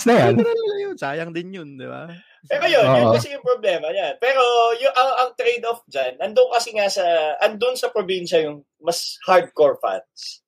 na 0.07 0.13
yan. 0.15 0.35
Yun. 0.79 0.95
Sayang 0.95 1.31
din 1.35 1.51
yun, 1.51 1.69
di 1.75 1.87
ba? 1.87 2.07
pero 2.49 2.65
yun, 2.67 2.83
yun 2.83 3.07
Oo. 3.11 3.15
kasi 3.15 3.35
yung 3.37 3.45
problema 3.45 3.93
yan. 3.93 4.17
Pero 4.17 4.41
yung, 4.81 4.95
ang, 4.95 5.11
ang 5.23 5.31
trade-off 5.37 5.83
dyan, 5.87 6.17
andun 6.19 6.49
kasi 6.51 6.73
nga 6.73 6.89
sa, 6.89 7.05
andun 7.39 7.77
sa 7.77 7.93
probinsya 7.93 8.43
yung 8.47 8.65
mas 8.81 9.21
hardcore 9.27 9.77
fans. 9.79 10.41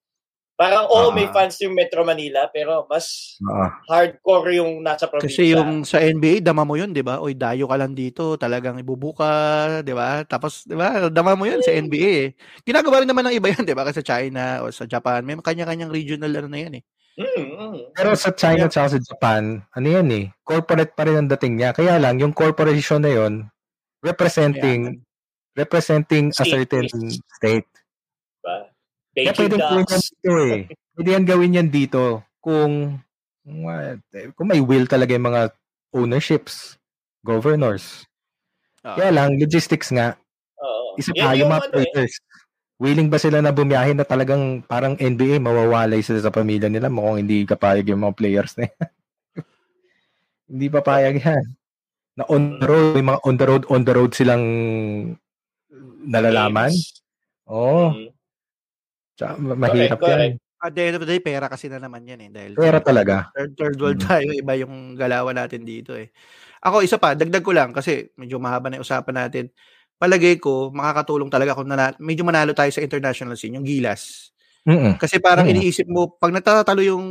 Parang, 0.59 0.85
oo, 0.87 1.09
Ah. 1.11 1.15
may 1.17 1.27
fans 1.33 1.57
yung 1.65 1.73
Metro 1.73 2.05
Manila, 2.05 2.47
pero 2.53 2.85
mas 2.87 3.35
Oo. 3.41 3.67
hardcore 3.89 4.61
yung 4.61 4.85
nasa 4.85 5.09
probinsya. 5.09 5.33
Kasi 5.33 5.43
yung 5.57 5.83
sa 5.89 5.99
NBA, 5.99 6.45
dama 6.45 6.63
mo 6.69 6.77
yun, 6.77 6.93
di 6.93 7.01
ba? 7.01 7.19
Oy, 7.25 7.33
dayo 7.35 7.65
ka 7.67 7.77
lang 7.81 7.97
dito, 7.97 8.37
talagang 8.37 8.77
ibubuka, 8.77 9.81
di 9.81 9.97
ba? 9.97 10.23
Tapos, 10.29 10.63
di 10.69 10.77
ba, 10.77 11.09
dama 11.09 11.35
mo 11.35 11.49
yun 11.49 11.65
sa 11.65 11.73
NBA 11.73 12.11
eh. 12.29 12.29
Ginagawa 12.69 13.01
rin 13.03 13.09
naman 13.09 13.27
ng 13.33 13.37
iba 13.41 13.49
yan, 13.49 13.65
di 13.65 13.73
ba? 13.73 13.83
Kasi 13.89 14.05
sa 14.05 14.07
China 14.21 14.63
o 14.63 14.71
sa 14.71 14.85
Japan, 14.85 15.25
may 15.25 15.41
kanya-kanyang 15.41 15.91
regional 15.91 16.31
ano 16.37 16.49
na 16.53 16.61
yan 16.61 16.75
eh. 16.79 16.85
Mm, 17.17 17.45
mm. 17.61 17.77
Pero 17.97 18.11
sa 18.17 18.33
China 18.33 18.69
at 18.69 18.77
sa 18.77 18.89
Japan, 18.89 19.61
ano 19.77 19.87
yan 19.89 20.09
eh, 20.13 20.25
corporate 20.45 20.93
pa 20.97 21.05
rin 21.09 21.17
ang 21.17 21.29
dating 21.33 21.61
niya. 21.61 21.73
Kaya 21.77 21.97
lang, 22.01 22.21
yung 22.21 22.33
corporation 22.37 23.05
na 23.05 23.13
yun, 23.13 23.49
representing, 24.05 25.01
representing 25.57 26.31
a 26.37 26.45
State. 26.45 26.69
certain 26.69 26.87
state. 27.41 27.69
Diba? 29.13 29.33
Kaya 29.37 29.49
yan 29.49 29.61
Ducks. 29.85 30.09
dito 30.17 30.31
eh. 30.49 30.65
Pwede 30.97 31.09
yan 31.13 31.25
gawin 31.29 31.57
yan 31.57 31.69
dito 31.69 32.25
kung, 32.41 33.01
what, 33.45 34.01
kung 34.37 34.49
may 34.49 34.61
will 34.61 34.89
talaga 34.89 35.17
yung 35.17 35.29
mga 35.29 35.43
ownerships, 35.93 36.81
governors. 37.25 38.09
Ah. 38.83 38.97
Kaya 38.97 39.13
lang, 39.13 39.37
logistics 39.37 39.93
nga, 39.93 40.17
Oo. 40.61 40.97
isa 40.97 41.13
pa, 41.13 41.37
yung 41.37 41.53
mga 41.53 41.65
ano 41.69 41.77
eh. 41.81 41.87
players. 41.93 42.15
Willing 42.83 43.09
ba 43.13 43.21
sila 43.21 43.39
na 43.39 43.55
bumiyahin 43.55 44.01
na 44.01 44.07
talagang 44.09 44.65
parang 44.67 44.99
NBA, 44.99 45.39
mawawalay 45.39 46.03
sila 46.03 46.19
sa 46.19 46.35
pamilya 46.35 46.67
nila 46.67 46.91
mukhang 46.91 47.23
hindi 47.23 47.47
kapayag 47.47 47.87
yung 47.93 48.03
mga 48.03 48.17
players 48.19 48.53
na 48.59 48.67
yan. 48.67 48.89
hindi 50.51 50.67
papayag 50.73 51.17
yan. 51.23 51.47
Na 52.19 52.25
on 52.29 52.59
the 52.59 52.67
road, 52.69 52.93
may 52.99 53.07
mga 53.07 53.21
on 53.23 53.37
the 53.39 53.47
road, 53.47 53.65
on 53.73 53.83
the 53.87 53.95
road 53.95 54.13
silang 54.13 54.45
nalalaman. 56.05 56.73
Oo. 57.49 57.97
Mm. 57.97 58.12
Tsaka 59.17 59.33
ma- 59.39 59.59
mahirap 59.59 59.99
Correct, 59.99 60.03
yan. 60.03 60.19
correct. 60.33 60.37
At 60.63 60.73
the 60.73 60.83
end 60.87 60.95
of 60.95 61.03
the 61.03 61.11
day, 61.11 61.19
pera 61.19 61.51
kasi 61.51 61.67
na 61.67 61.83
naman 61.83 62.07
yan 62.07 62.23
eh. 62.23 62.31
Dahil 62.31 62.53
Pera 62.55 62.79
talaga. 62.79 63.35
third, 63.35 63.53
third 63.59 63.77
world 63.83 63.99
Mm. 63.99 64.07
tayo, 64.07 64.29
iba 64.31 64.53
yung 64.55 64.75
galawan 64.95 65.35
natin 65.35 65.67
dito 65.67 65.99
eh. 65.99 66.15
Ako, 66.63 66.87
isa 66.87 67.03
pa, 67.03 67.19
dagdag 67.19 67.43
ko 67.43 67.51
lang 67.51 67.75
kasi 67.75 68.15
medyo 68.15 68.39
mahaba 68.39 68.71
na 68.71 68.79
yung 68.79 68.87
usapan 68.87 69.27
natin. 69.27 69.51
Palagay 69.99 70.39
ko, 70.39 70.71
makakatulong 70.71 71.31
talaga 71.31 71.59
kung 71.59 71.67
nana- 71.67 71.99
medyo 71.99 72.23
manalo 72.23 72.55
tayo 72.55 72.71
sa 72.71 72.79
international 72.79 73.35
scene, 73.35 73.59
yung 73.59 73.67
gilas. 73.67 74.31
Mm-mm. 74.63 75.03
Kasi 75.03 75.19
parang 75.19 75.51
Mm. 75.51 75.59
iniisip 75.59 75.91
mo, 75.91 76.15
pag 76.15 76.31
natatalo 76.31 76.79
yung 76.79 77.03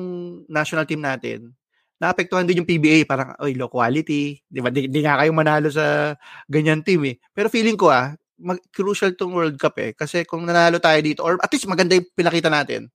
national 0.47 0.88
team 0.88 1.04
natin, 1.04 1.52
naapektuhan 1.99 2.47
din 2.47 2.64
yung 2.64 2.70
PBA, 2.72 3.04
parang, 3.04 3.36
oy, 3.43 3.52
low 3.54 3.68
quality. 3.68 4.39
Di 4.47 4.64
ba? 4.64 4.72
Di, 4.72 4.88
di 4.88 4.99
nga 5.04 5.20
kayo 5.20 5.36
manalo 5.36 5.68
sa 5.68 6.16
ganyan 6.47 6.82
team 6.82 7.04
eh. 7.04 7.20
Pero 7.36 7.52
feeling 7.52 7.76
ko 7.76 7.91
ah, 7.91 8.16
mag, 8.41 8.59
crucial 8.73 9.13
tong 9.13 9.31
World 9.37 9.55
Cup 9.61 9.77
eh. 9.79 9.93
Kasi 9.93 10.25
kung 10.25 10.43
nanalo 10.43 10.81
tayo 10.81 10.99
dito, 10.99 11.21
or 11.21 11.37
at 11.37 11.51
least 11.53 11.69
maganda 11.69 11.95
yung 11.95 12.09
pinakita 12.11 12.49
natin, 12.49 12.89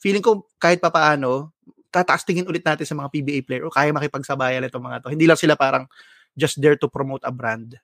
feeling 0.00 0.24
ko 0.24 0.48
kahit 0.56 0.80
papaano, 0.80 1.52
tataas 1.92 2.24
tingin 2.26 2.48
ulit 2.48 2.64
natin 2.64 2.84
sa 2.84 2.96
mga 2.96 3.08
PBA 3.12 3.38
player 3.46 3.64
o 3.64 3.72
kaya 3.72 3.92
makipagsabayan 3.94 4.64
itong 4.68 4.84
mga 4.84 4.98
to. 5.04 5.12
Hindi 5.12 5.24
lang 5.28 5.38
sila 5.40 5.54
parang 5.56 5.84
just 6.36 6.60
there 6.60 6.76
to 6.76 6.88
promote 6.92 7.24
a 7.24 7.32
brand. 7.32 7.76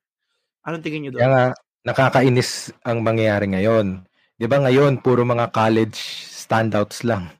Anong 0.64 0.84
tingin 0.84 1.08
Kaya 1.16 1.28
doon? 1.28 1.32
nga, 1.32 1.44
nakakainis 1.84 2.70
ang 2.84 3.00
mangyayari 3.00 3.48
ngayon. 3.52 4.04
Di 4.36 4.46
ba 4.50 4.58
ngayon, 4.60 5.00
puro 5.00 5.24
mga 5.24 5.50
college 5.54 5.96
standouts 6.28 7.06
lang. 7.06 7.30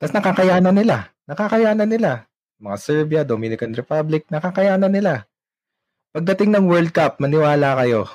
Tapos 0.00 0.16
nakakayanan 0.16 0.74
nila. 0.74 1.12
Nakakayanan 1.28 1.90
nila. 1.90 2.10
Mga 2.60 2.76
Serbia, 2.80 3.20
Dominican 3.22 3.72
Republic, 3.76 4.26
nakakayanan 4.32 4.92
nila. 4.92 5.24
Pagdating 6.10 6.50
ng 6.50 6.66
World 6.66 6.90
Cup, 6.90 7.22
maniwala 7.22 7.78
kayo. 7.78 8.08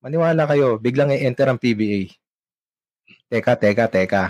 Maniwala 0.00 0.48
kayo, 0.48 0.80
biglang 0.80 1.12
i-enter 1.12 1.44
ang 1.44 1.60
PBA. 1.60 2.08
Teka, 3.28 3.52
teka, 3.60 3.84
teka. 3.86 4.24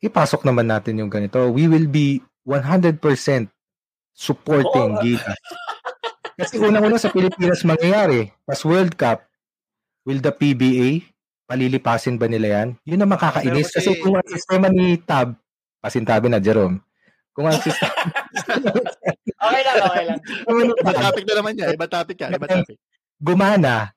Ipasok 0.00 0.48
naman 0.48 0.64
natin 0.64 0.96
yung 0.96 1.12
ganito. 1.12 1.44
We 1.52 1.68
will 1.68 1.86
be 1.86 2.24
100% 2.48 2.96
supporting 4.16 4.96
Oo. 4.96 5.02
Gilas. 5.04 5.38
Kasi 6.38 6.56
unang-una 6.56 6.96
sa 6.96 7.12
Pilipinas 7.12 7.66
mangyayari, 7.66 8.32
pas 8.46 8.62
World 8.64 8.96
Cup, 8.96 9.26
will 10.08 10.22
the 10.24 10.32
PBA, 10.32 11.04
palilipasin 11.44 12.16
ba 12.16 12.30
nila 12.30 12.62
yan? 12.62 12.68
Yun 12.88 13.02
ang 13.04 13.12
makakainis. 13.12 13.74
Kasi- 13.74 14.00
kung 14.00 14.16
ang 14.16 14.28
sistema 14.30 14.72
ni 14.72 14.96
Tab, 15.02 15.36
pasintabi 15.82 16.30
na 16.32 16.40
Jerome, 16.40 16.80
kung 17.36 17.44
ang 17.50 17.58
sistema 17.60 17.92
Okay 19.38 19.62
lang, 19.62 19.76
okay 19.86 20.04
lang. 20.10 20.18
Iba 20.82 20.94
topic 20.98 21.24
na 21.30 21.34
naman 21.38 21.52
yan. 21.54 21.68
Iba 21.78 21.86
topic 21.86 22.16
yan. 22.18 22.30
Iba 22.34 22.46
topic. 22.50 22.76
gumana, 23.18 23.94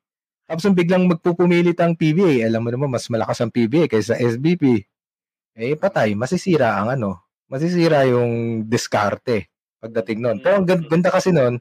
tapos 0.52 0.68
yung 0.68 0.76
biglang 0.76 1.08
magpupumilit 1.08 1.80
ang 1.80 1.95
PBA, 1.95 2.43
alam 2.43 2.60
mo 2.60 2.76
naman, 2.76 2.91
mas 2.91 3.08
malakas 3.08 3.39
ang 3.39 3.56
PBA 3.56 3.88
kaysa 3.88 4.20
SBP. 4.20 4.84
Eh, 5.56 5.80
patay, 5.80 6.12
masisira 6.12 6.76
ang 6.76 6.91
ano, 6.91 7.24
masisira 7.47 8.04
yung 8.04 8.68
diskarte 8.68 9.47
pagdating 9.80 10.20
nun. 10.20 10.38
Pero 10.43 10.60
ang 10.60 10.68
gan- 10.68 10.84
ganda 10.91 11.08
kasi 11.08 11.32
nun, 11.32 11.56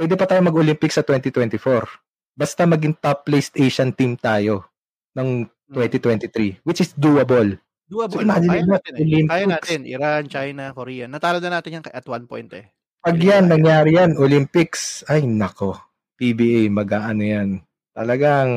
pwede 0.00 0.14
pa 0.16 0.24
tayo 0.24 0.40
mag-Olympics 0.48 0.96
sa 0.96 1.04
2024. 1.04 1.84
Basta 2.32 2.64
maging 2.64 2.96
top-placed 2.96 3.60
Asian 3.60 3.92
team 3.92 4.16
tayo 4.16 4.72
ng 5.12 5.44
2023, 5.68 6.64
which 6.64 6.80
is 6.80 6.96
doable. 6.96 7.60
Doable. 7.92 8.16
So, 8.16 8.24
imagine 8.24 8.56
kaya 8.56 8.64
natin 8.72 8.92
eh. 8.96 9.04
Olympics. 9.04 9.32
Kaya 9.36 9.44
natin. 9.52 9.80
Iran, 9.84 10.22
China, 10.32 10.64
Korea. 10.72 11.04
Natalo 11.12 11.44
na 11.44 11.60
natin 11.60 11.76
yan 11.76 11.82
at 11.92 12.08
one 12.08 12.24
point 12.24 12.48
eh. 12.56 12.72
Pag 13.04 13.20
yan, 13.20 13.52
nangyari 13.52 14.00
yan, 14.00 14.16
Olympics, 14.16 15.04
ay 15.12 15.28
nako, 15.28 15.76
PBA, 16.16 16.72
mag-aano 16.72 17.22
yan. 17.22 17.48
Talagang, 17.92 18.50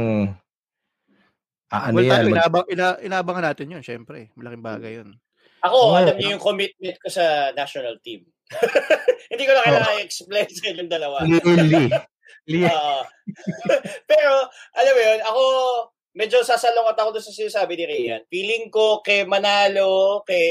aano 1.70 1.96
well, 1.96 2.08
yan. 2.08 2.12
tayo, 2.12 2.26
mag- 2.26 2.36
inabang, 2.40 2.68
ina, 2.72 2.88
inabangan 3.04 3.46
natin 3.52 3.74
yun, 3.76 3.84
syempre. 3.84 4.32
Malaking 4.40 4.66
bagay 4.66 4.92
yun. 5.04 5.10
Ako, 5.60 5.76
Oo. 5.76 5.96
alam 6.00 6.16
niyo 6.16 6.40
yung 6.40 6.44
commitment 6.44 6.96
ko 7.04 7.12
sa 7.12 7.52
national 7.52 8.00
team. 8.00 8.24
Hindi 9.32 9.44
ko 9.44 9.52
na 9.54 9.66
kailangan 9.68 10.00
i-explain 10.00 10.50
sa 10.50 10.66
inyong 10.72 10.92
dalawa. 10.92 11.18
Really? 11.28 11.92
Really? 12.50 12.66
Oo. 12.66 13.02
pero, 14.10 14.34
alam 14.74 14.94
mo 14.96 15.02
yun, 15.02 15.22
ako, 15.22 15.44
medyo 16.18 16.42
sasalungat 16.42 16.98
ako 16.98 17.10
doon 17.14 17.26
sa 17.26 17.36
sinasabi 17.36 17.78
ni 17.78 17.86
Rian. 17.86 18.24
Feeling 18.26 18.74
ko 18.74 19.04
kay 19.06 19.28
Manalo, 19.28 20.24
kay 20.26 20.48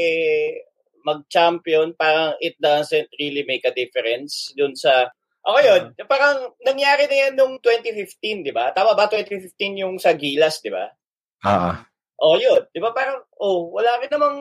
mag-champion, 1.03 1.97
parang 1.97 2.37
it 2.39 2.55
doesn't 2.61 3.09
really 3.19 3.43
make 3.49 3.65
a 3.65 3.75
difference 3.75 4.53
doon 4.55 4.77
sa 4.77 5.11
ako 5.49 5.59
yun, 5.64 5.82
parang 6.05 6.53
nangyari 6.61 7.09
na 7.09 7.16
yan 7.24 7.32
nung 7.32 7.57
2015, 7.64 8.44
di 8.44 8.53
ba? 8.53 8.68
Tama 8.76 8.92
ba 8.92 9.09
2015 9.09 9.80
yung 9.80 9.96
sa 9.96 10.12
Gilas, 10.12 10.61
di 10.61 10.68
ba? 10.68 10.92
Ah, 11.40 11.88
Oh, 12.18 12.34
yun. 12.34 12.66
Di 12.74 12.82
ba 12.82 12.90
parang, 12.90 13.22
oh, 13.38 13.70
wala 13.70 14.03
rin 14.03 14.11
namang, 14.11 14.38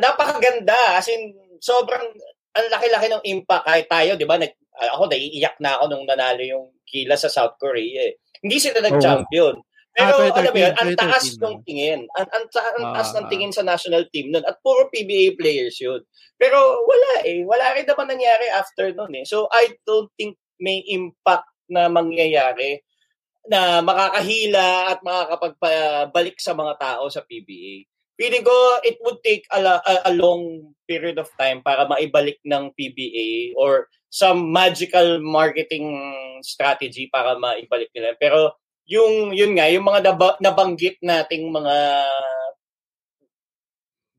napakaganda. 0.00 0.96
As 0.96 1.06
in, 1.12 1.36
sobrang, 1.60 2.16
ang 2.56 2.66
laki-laki 2.72 3.06
ng 3.12 3.24
impact 3.28 3.68
kahit 3.68 3.86
tayo, 3.86 4.16
di 4.16 4.24
ba? 4.24 4.40
Nag, 4.40 4.56
ako, 4.96 5.12
naiiyak 5.12 5.60
na 5.60 5.76
ako 5.76 5.84
nung 5.92 6.08
nanalo 6.08 6.40
yung 6.40 6.66
Kila 6.88 7.14
sa 7.14 7.30
South 7.30 7.60
Korea. 7.60 8.08
Eh. 8.10 8.18
Hindi 8.42 8.56
sila 8.58 8.80
nag-champion. 8.80 9.54
Pero, 9.90 10.14
Ah, 10.22 10.30
2013, 10.30 10.38
alam 10.38 10.52
mo 10.54 10.60
yun, 10.62 10.74
ang 10.78 10.90
2013 10.94 11.02
taas 11.02 11.26
ng 11.34 11.56
tingin. 11.66 12.00
Ang, 12.14 12.28
ang, 12.30 12.44
ta- 12.46 12.72
ang 12.78 12.84
taas 12.94 13.10
Ah, 13.10 13.14
ng 13.18 13.26
ah. 13.26 13.30
tingin 13.30 13.52
sa 13.52 13.66
national 13.66 14.04
team 14.14 14.30
nun. 14.30 14.46
At 14.46 14.62
puro 14.62 14.86
PBA 14.86 15.34
players 15.34 15.76
yun. 15.82 16.00
Pero 16.38 16.56
wala 16.86 17.26
eh. 17.26 17.42
Wala 17.42 17.74
rin 17.74 17.86
naman 17.86 18.06
nangyari 18.08 18.46
after 18.54 18.94
nun 18.94 19.10
eh. 19.18 19.26
So, 19.26 19.50
I 19.50 19.74
don't 19.82 20.08
think 20.14 20.38
may 20.62 20.84
impact 20.86 21.48
na 21.66 21.90
mangyayari 21.90 22.82
na 23.48 23.80
makakahila 23.80 24.94
at 24.94 24.98
makakapagpabalik 25.00 26.36
sa 26.38 26.52
mga 26.52 26.74
tao 26.78 27.08
sa 27.08 27.24
PBA. 27.24 27.88
Feeling 28.20 28.44
ko 28.44 28.52
it 28.84 29.00
would 29.00 29.16
take 29.24 29.48
a, 29.48 29.58
a, 29.64 29.94
a 30.06 30.12
long 30.12 30.74
period 30.84 31.16
of 31.16 31.32
time 31.40 31.64
para 31.64 31.88
maibalik 31.88 32.36
ng 32.44 32.68
PBA 32.76 33.56
or 33.56 33.88
some 34.12 34.52
magical 34.52 35.22
marketing 35.24 35.88
strategy 36.44 37.08
para 37.08 37.40
maibalik 37.40 37.88
nila. 37.96 38.12
Pero 38.20 38.60
yung 38.90 39.30
yun 39.30 39.54
nga, 39.54 39.70
yung 39.70 39.86
mga 39.86 40.00
naba, 40.10 40.34
nabanggit 40.42 40.98
nating 40.98 41.46
mga 41.46 41.76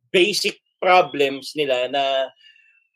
basic 0.08 0.64
problems 0.80 1.52
nila 1.60 1.92
na 1.92 2.32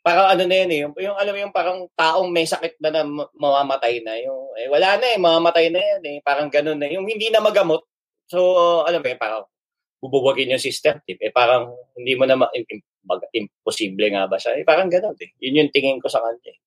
parang 0.00 0.32
ano 0.32 0.42
na 0.46 0.56
yun 0.62 0.70
eh, 0.70 0.78
yung, 0.86 0.94
yung 0.96 1.16
alam 1.18 1.32
mo 1.34 1.40
yung 1.42 1.54
parang 1.54 1.78
taong 1.98 2.30
may 2.32 2.46
sakit 2.48 2.78
na 2.80 2.94
na 2.94 3.02
mamamatay 3.34 4.00
na. 4.00 4.16
Yung, 4.22 4.54
eh, 4.54 4.70
wala 4.70 4.96
na 4.96 5.06
eh, 5.12 5.18
mamamatay 5.18 5.66
na 5.68 5.82
yan 5.82 6.02
eh. 6.06 6.18
Parang 6.22 6.46
ganun 6.46 6.78
na. 6.78 6.86
Yung 6.86 7.04
hindi 7.10 7.26
na 7.26 7.42
magamot. 7.42 7.82
So, 8.30 8.38
alam 8.86 9.02
mo 9.02 9.06
yun, 9.10 9.18
parang 9.18 9.44
bubuwagin 9.98 10.54
yung 10.54 10.62
system. 10.62 11.02
Eh, 11.10 11.34
parang 11.34 11.74
hindi 11.98 12.14
mo 12.14 12.22
na 12.22 12.38
ma- 12.38 12.54
imposible 13.34 14.06
nga 14.14 14.30
ba 14.30 14.38
siya? 14.38 14.54
Eh, 14.56 14.64
parang 14.64 14.86
ganun 14.86 15.18
eh. 15.18 15.34
Yun 15.42 15.66
yung 15.66 15.70
tingin 15.74 15.98
ko 15.98 16.06
sa 16.06 16.22
kanya 16.22 16.54
eh. 16.54 16.58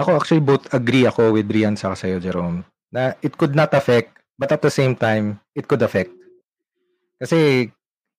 Ako 0.00 0.16
actually 0.16 0.40
both 0.40 0.64
agree 0.72 1.04
ako 1.04 1.36
with 1.36 1.52
Rian 1.52 1.76
sa 1.76 1.92
sa'yo, 1.92 2.16
Jerome, 2.16 2.64
na 2.92 3.16
it 3.24 3.34
could 3.40 3.56
not 3.56 3.72
affect, 3.72 4.12
but 4.36 4.52
at 4.52 4.60
the 4.60 4.70
same 4.70 4.94
time, 4.94 5.40
it 5.56 5.64
could 5.66 5.80
affect. 5.80 6.12
Kasi, 7.18 7.72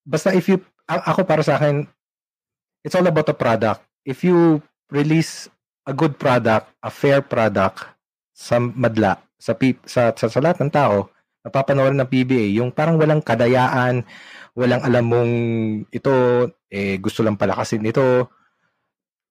basta 0.03 0.33
if 0.33 0.49
you, 0.49 0.59
ako 0.89 1.23
para 1.23 1.45
sa 1.45 1.61
akin, 1.61 1.85
it's 2.81 2.97
all 2.97 3.05
about 3.05 3.29
the 3.29 3.37
product 3.37 3.85
if 4.03 4.23
you 4.23 4.59
release 4.91 5.47
a 5.87 5.93
good 5.95 6.19
product, 6.19 6.71
a 6.83 6.91
fair 6.91 7.23
product 7.23 7.83
sa 8.31 8.59
madla, 8.59 9.19
sa 9.39 9.55
pip, 9.55 9.83
sa, 9.87 10.15
sa, 10.15 10.31
sa 10.31 10.39
lahat 10.39 10.63
ng 10.63 10.71
tao, 10.71 11.11
napapanoorin 11.43 11.99
ng 11.99 12.11
PBA, 12.11 12.55
yung 12.55 12.71
parang 12.71 12.95
walang 12.95 13.19
kadayaan, 13.19 14.07
walang 14.55 14.83
alam 14.83 15.05
mong 15.07 15.33
ito, 15.91 16.13
eh, 16.71 16.95
gusto 16.99 17.19
lang 17.23 17.35
palakasin 17.35 17.83
ito, 17.83 18.31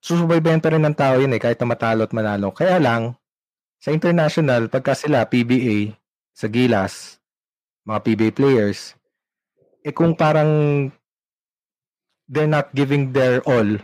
susubaybayan 0.02 0.60
pa 0.60 0.74
rin 0.74 0.84
ng 0.84 0.96
tao 0.98 1.16
yun 1.16 1.32
eh, 1.32 1.40
kahit 1.40 1.56
na 1.62 1.72
matalo 1.72 2.04
at 2.04 2.12
manalo. 2.12 2.52
Kaya 2.52 2.76
lang, 2.76 3.16
sa 3.82 3.90
international, 3.90 4.70
pagka 4.70 4.94
sila, 4.94 5.26
PBA, 5.26 5.90
sa 6.30 6.46
Gilas, 6.46 7.18
mga 7.82 7.98
PBA 8.06 8.30
players, 8.30 8.94
eh 9.82 9.90
kung 9.90 10.14
parang 10.14 10.86
they're 12.30 12.46
not 12.46 12.70
giving 12.70 13.10
their 13.10 13.42
all 13.42 13.82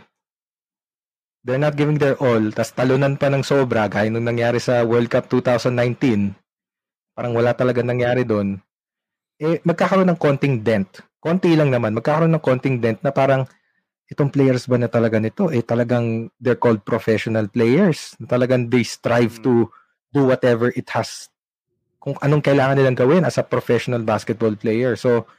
they're 1.43 1.59
not 1.59 1.75
giving 1.75 1.99
their 1.99 2.19
all, 2.19 2.51
tas 2.51 2.71
talunan 2.75 3.15
pa 3.15 3.31
ng 3.31 3.43
sobra, 3.43 3.87
gaya 3.87 4.11
nung 4.11 4.27
nangyari 4.27 4.59
sa 4.59 4.83
World 4.83 5.07
Cup 5.07 5.31
2019, 5.31 6.35
parang 7.15 7.33
wala 7.35 7.55
talaga 7.55 7.79
nangyari 7.79 8.27
doon, 8.27 8.59
eh, 9.39 9.63
magkakaroon 9.63 10.11
ng 10.13 10.19
konting 10.19 10.59
dent. 10.59 10.99
Konti 11.19 11.55
lang 11.55 11.71
naman, 11.71 11.95
magkakaroon 11.95 12.35
ng 12.35 12.43
konting 12.43 12.83
dent 12.83 12.99
na 13.03 13.11
parang, 13.15 13.47
itong 14.11 14.31
players 14.31 14.67
ba 14.67 14.75
na 14.75 14.91
talaga 14.91 15.15
nito, 15.19 15.47
eh 15.47 15.63
talagang 15.63 16.27
they're 16.39 16.59
called 16.59 16.83
professional 16.83 17.47
players. 17.47 18.19
Na 18.19 18.27
talagang 18.27 18.67
they 18.67 18.83
strive 18.83 19.39
mm. 19.39 19.43
to 19.43 19.53
do 20.09 20.25
whatever 20.25 20.73
it 20.73 20.89
has, 20.93 21.29
kung 22.01 22.17
anong 22.23 22.41
kailangan 22.41 22.77
nilang 22.79 22.97
gawin 22.97 23.23
as 23.25 23.37
a 23.37 23.45
professional 23.45 24.01
basketball 24.01 24.53
player. 24.55 24.95
So, 24.95 25.29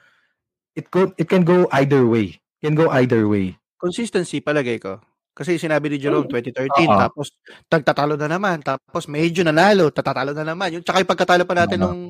it 0.78 0.90
could 0.90 1.14
it 1.18 1.26
can 1.26 1.42
go 1.42 1.66
either 1.74 2.06
way. 2.06 2.38
It 2.60 2.70
can 2.70 2.76
go 2.78 2.90
either 2.92 3.26
way. 3.26 3.58
Consistency 3.80 4.44
palagay 4.44 4.78
ko. 4.78 5.00
Kasi 5.30 5.56
sinabi 5.56 5.88
ni 5.88 5.96
Jerome 5.96 6.28
2013 6.28 6.68
uh-huh. 6.68 7.00
tapos 7.06 7.32
tagtatalo 7.70 8.18
na 8.18 8.28
naman 8.28 8.60
tapos 8.60 9.08
medyo 9.08 9.40
nanalo 9.46 9.88
tatatalo 9.88 10.36
na 10.36 10.44
naman 10.44 10.74
yung 10.74 10.84
tsaka 10.84 11.00
yung 11.00 11.10
pagkatalo 11.16 11.42
pa 11.46 11.54
natin 11.56 11.80
uh-huh. 11.80 11.94
nung 11.96 12.00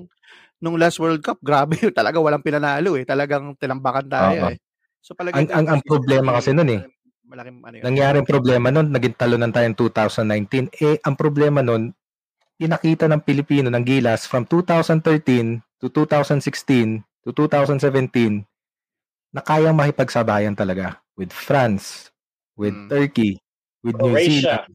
nung 0.59 0.77
last 0.81 0.99
World 0.99 1.23
Cup 1.23 1.39
grabe 1.39 1.79
yun 1.85 1.95
talaga 1.95 2.19
walang 2.19 2.43
pinanalo 2.43 2.97
eh 2.99 3.05
talagang 3.07 3.55
tinambakan 3.61 4.09
tayo 4.09 4.41
uh-huh. 4.41 4.53
eh 4.57 4.59
so 5.05 5.15
palagi 5.15 5.37
ang, 5.37 5.47
ang, 5.53 5.67
ang 5.79 5.81
problema 5.85 6.35
kasi 6.41 6.51
noon 6.57 6.71
eh 6.75 6.83
malaking 7.31 7.63
ano 7.63 7.75
yun. 7.79 7.85
Nangyaring 7.87 8.27
problema 8.27 8.69
noon 8.75 8.89
naging 8.91 9.15
talunan 9.15 9.53
tayo 9.55 9.69
2019 9.79 10.83
eh 10.83 10.99
ang 11.05 11.15
problema 11.15 11.63
noon 11.63 11.95
pinakita 12.61 13.09
ng 13.09 13.25
Pilipino 13.25 13.73
ng 13.73 13.81
Gilas 13.81 14.29
from 14.29 14.45
2013 14.45 15.65
to 15.81 15.89
2016 15.89 17.01
to 17.25 17.33
2017 17.33 18.45
na 19.33 19.41
kayang 19.41 19.81
makipagsabayan 19.81 20.53
talaga 20.53 21.01
with 21.17 21.33
France, 21.33 22.13
with 22.61 22.77
mm. 22.77 22.93
Turkey, 22.93 23.41
with 23.81 23.97
Croatia. 23.97 24.13
New 24.13 24.29
Zealand, 24.45 24.69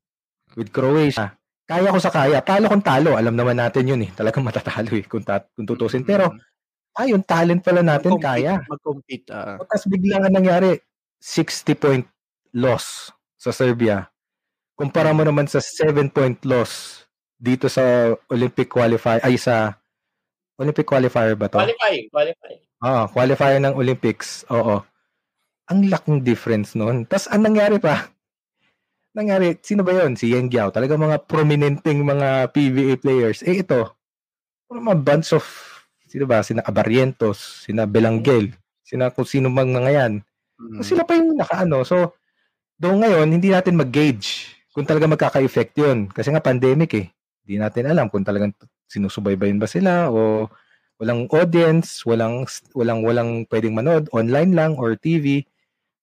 with 0.58 0.70
Croatia. 0.74 1.38
Kaya 1.66 1.94
ko 1.94 2.00
sa 2.02 2.14
kaya. 2.14 2.42
Talo 2.42 2.70
kung 2.70 2.82
talo. 2.82 3.18
Alam 3.18 3.34
naman 3.38 3.58
natin 3.58 3.90
yun 3.90 4.02
eh. 4.06 4.10
Talagang 4.14 4.46
matatalo 4.46 4.90
eh 4.98 5.06
kung, 5.06 5.26
tat- 5.26 5.50
kung 5.54 5.66
tutusin. 5.66 6.06
Mm. 6.06 6.10
Pero, 6.10 6.26
ayun, 6.98 7.22
talent 7.26 7.62
pala 7.62 7.82
natin 7.86 8.18
mag-compete, 8.18 8.26
kaya. 8.26 8.54
Mag-compete. 8.66 9.26
Uh... 9.30 9.58
Tapos 9.62 9.86
biglang 9.90 10.26
ang 10.26 10.36
nangyari, 10.42 10.78
60 11.22 11.74
point 11.78 12.06
loss 12.54 13.10
sa 13.38 13.50
Serbia. 13.50 14.10
Kumpara 14.78 15.10
mo 15.10 15.26
naman 15.26 15.50
sa 15.50 15.58
7 15.58 16.10
point 16.14 16.38
loss 16.46 17.05
dito 17.36 17.68
sa 17.68 18.16
Olympic 18.32 18.72
qualifier 18.72 19.20
ay 19.22 19.36
sa 19.36 19.76
Olympic 20.56 20.88
qualifier 20.88 21.36
ba 21.36 21.52
to? 21.52 21.60
Qualifying, 21.60 22.08
qualifying. 22.10 22.62
Ah, 22.80 23.06
qualifier 23.12 23.60
ng 23.60 23.76
Olympics. 23.76 24.48
Oo 24.52 24.84
ang 25.70 25.80
laking 25.90 26.22
difference 26.22 26.78
noon. 26.78 27.10
Tapos 27.10 27.26
ang 27.30 27.42
nangyari 27.46 27.82
pa, 27.82 28.10
nangyari, 29.18 29.58
sino 29.62 29.82
ba 29.82 29.96
yon 29.96 30.14
Si 30.14 30.30
Yang 30.30 30.48
Giao. 30.54 30.70
Talaga 30.70 30.94
mga 30.98 31.18
prominenteng 31.26 32.06
mga 32.06 32.54
PBA 32.54 33.02
players. 33.02 33.42
Eh 33.42 33.66
ito, 33.66 33.96
mga 34.70 34.98
bunch 35.02 35.34
of, 35.34 35.46
sino 36.06 36.30
ba? 36.30 36.46
Sina 36.46 36.62
Abarrientos, 36.66 37.66
sina 37.66 37.90
Belanggel, 37.90 38.54
sina 38.86 39.10
kung 39.10 39.26
sino 39.26 39.50
mang 39.50 39.74
mga 39.74 39.92
yan. 39.94 40.14
Mm. 40.56 40.82
Sila 40.86 41.04
pa 41.04 41.18
yung 41.18 41.36
nakaano. 41.36 41.84
So, 41.84 42.16
doon 42.76 43.04
ngayon, 43.04 43.28
hindi 43.32 43.50
natin 43.52 43.80
mag-gauge 43.80 44.52
kung 44.76 44.84
talaga 44.84 45.08
magkaka-effect 45.08 45.74
yun. 45.80 46.12
Kasi 46.12 46.30
nga 46.32 46.44
pandemic 46.44 46.92
eh. 46.96 47.08
Hindi 47.46 47.62
natin 47.62 47.86
alam 47.86 48.10
kung 48.10 48.26
talagang 48.26 48.52
sinusubaybayin 48.90 49.62
ba 49.62 49.70
sila 49.70 50.10
o 50.10 50.50
walang 50.98 51.30
audience, 51.30 52.02
walang 52.10 52.50
walang 52.74 53.06
walang 53.06 53.32
pwedeng 53.54 53.78
manood, 53.78 54.10
online 54.10 54.52
lang 54.58 54.74
or 54.82 54.98
TV. 54.98 55.46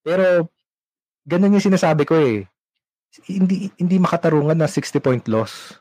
Pero 0.07 0.49
ganun 1.27 1.59
yung 1.59 1.67
sinasabi 1.67 2.07
ko 2.07 2.15
eh. 2.15 2.47
Hindi 3.29 3.75
hindi 3.77 3.97
makatarungan 3.99 4.57
na 4.57 4.71
60 4.71 5.03
point 5.03 5.25
loss. 5.27 5.77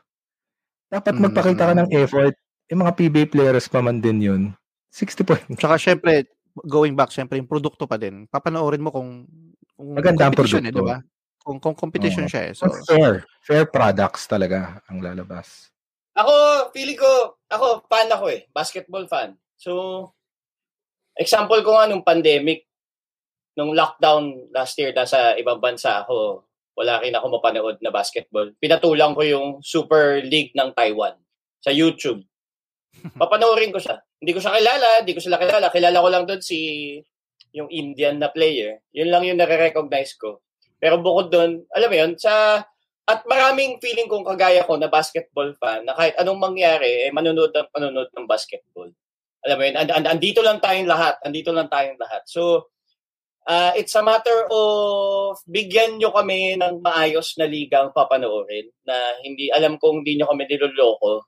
Dapat 0.92 1.16
mm. 1.16 1.22
magpakita 1.30 1.62
ka 1.70 1.74
ng 1.78 1.90
effort. 1.96 2.34
Yung 2.68 2.84
mga 2.84 2.94
PBA 2.98 3.24
players 3.32 3.70
pa 3.70 3.80
man 3.80 4.02
din 4.02 4.20
yun. 4.20 4.42
60 4.92 5.24
point. 5.24 5.46
Tsaka 5.56 5.80
syempre, 5.80 6.28
going 6.68 6.92
back, 6.92 7.08
syempre, 7.08 7.40
yung 7.40 7.48
produkto 7.48 7.88
pa 7.88 7.96
din. 7.96 8.28
Papanoorin 8.28 8.84
mo 8.84 8.92
kung, 8.92 9.24
kung 9.72 9.88
maganda 9.96 10.28
ang 10.28 10.36
produkto. 10.36 10.60
Eh, 10.60 10.72
di 10.72 10.84
ba? 10.84 11.00
Kung, 11.42 11.58
kung 11.58 11.74
competition 11.74 12.26
oh. 12.26 12.30
siya 12.30 12.42
eh. 12.50 12.52
So, 12.54 12.70
fair. 12.86 13.26
Fair 13.42 13.66
products 13.66 14.30
talaga 14.30 14.78
ang 14.86 15.02
lalabas. 15.02 15.70
Ako, 16.14 16.32
feeling 16.70 16.98
ko, 16.98 17.40
ako, 17.50 17.82
fan 17.90 18.08
ako 18.10 18.30
eh. 18.30 18.46
Basketball 18.54 19.04
fan. 19.10 19.34
So, 19.58 20.12
example 21.18 21.60
ko 21.66 21.78
nga 21.78 21.90
nung 21.90 22.06
pandemic, 22.06 22.68
nung 23.58 23.74
lockdown 23.74 24.52
last 24.54 24.78
year 24.78 24.94
sa 25.04 25.36
ibang 25.36 25.60
bansa 25.60 26.04
ako, 26.04 26.46
wala 26.72 27.00
rin 27.04 27.12
ako 27.12 27.26
mapanood 27.36 27.76
na 27.84 27.92
basketball. 27.92 28.48
Pinatulang 28.56 29.12
ko 29.12 29.22
yung 29.24 29.48
Super 29.60 30.24
League 30.24 30.56
ng 30.56 30.72
Taiwan 30.72 31.16
sa 31.60 31.68
YouTube. 31.68 32.24
Papanoorin 33.20 33.72
ko 33.72 33.80
siya. 33.80 34.00
Hindi 34.22 34.32
ko 34.32 34.40
siya 34.40 34.56
kilala, 34.56 34.88
hindi 35.04 35.12
ko 35.16 35.20
sila 35.20 35.36
kilala. 35.36 35.68
Kilala 35.68 35.98
ko 36.00 36.08
lang 36.08 36.24
doon 36.24 36.40
si 36.40 36.58
yung 37.52 37.68
Indian 37.68 38.16
na 38.16 38.32
player. 38.32 38.80
Yun 38.96 39.12
lang 39.12 39.28
yung 39.28 39.38
nare-recognize 39.40 40.16
ko. 40.16 40.40
Pero 40.82 40.98
bukod 40.98 41.30
doon, 41.30 41.62
alam 41.70 41.88
mo 41.88 41.96
yun, 41.96 42.12
sa 42.18 42.58
at 43.06 43.22
maraming 43.26 43.78
feeling 43.78 44.10
kong 44.10 44.26
kagaya 44.26 44.66
ko 44.66 44.74
na 44.78 44.90
basketball 44.90 45.54
fan 45.58 45.86
na 45.86 45.94
kahit 45.94 46.18
anong 46.18 46.42
mangyari, 46.42 47.06
eh, 47.06 47.10
manonood 47.14 47.54
ng 47.54 47.70
manonood 47.70 48.10
ng 48.10 48.26
basketball. 48.26 48.90
Alam 49.46 49.56
mo 49.58 49.62
yun, 49.62 49.76
and, 49.78 49.90
and, 49.90 50.06
andito 50.06 50.42
lang 50.42 50.62
tayong 50.62 50.90
lahat. 50.90 51.18
Andito 51.22 51.50
lang 51.50 51.66
tayong 51.66 51.98
lahat. 51.98 52.22
So, 52.30 52.70
uh, 53.46 53.74
it's 53.74 53.94
a 53.98 54.02
matter 54.06 54.46
of 54.50 55.38
bigyan 55.50 55.98
nyo 55.98 56.14
kami 56.14 56.58
ng 56.58 56.82
maayos 56.82 57.34
na 57.38 57.46
ligang 57.46 57.90
papanoorin 57.90 58.70
na 58.86 58.94
hindi 59.22 59.50
alam 59.50 59.78
kong 59.82 60.02
hindi 60.02 60.18
nyo 60.18 60.30
kami 60.30 60.46
niloloko. 60.46 61.26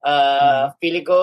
Uh, 0.00 0.12
hmm. 0.12 0.66
Feeling 0.80 1.06
ko 1.06 1.20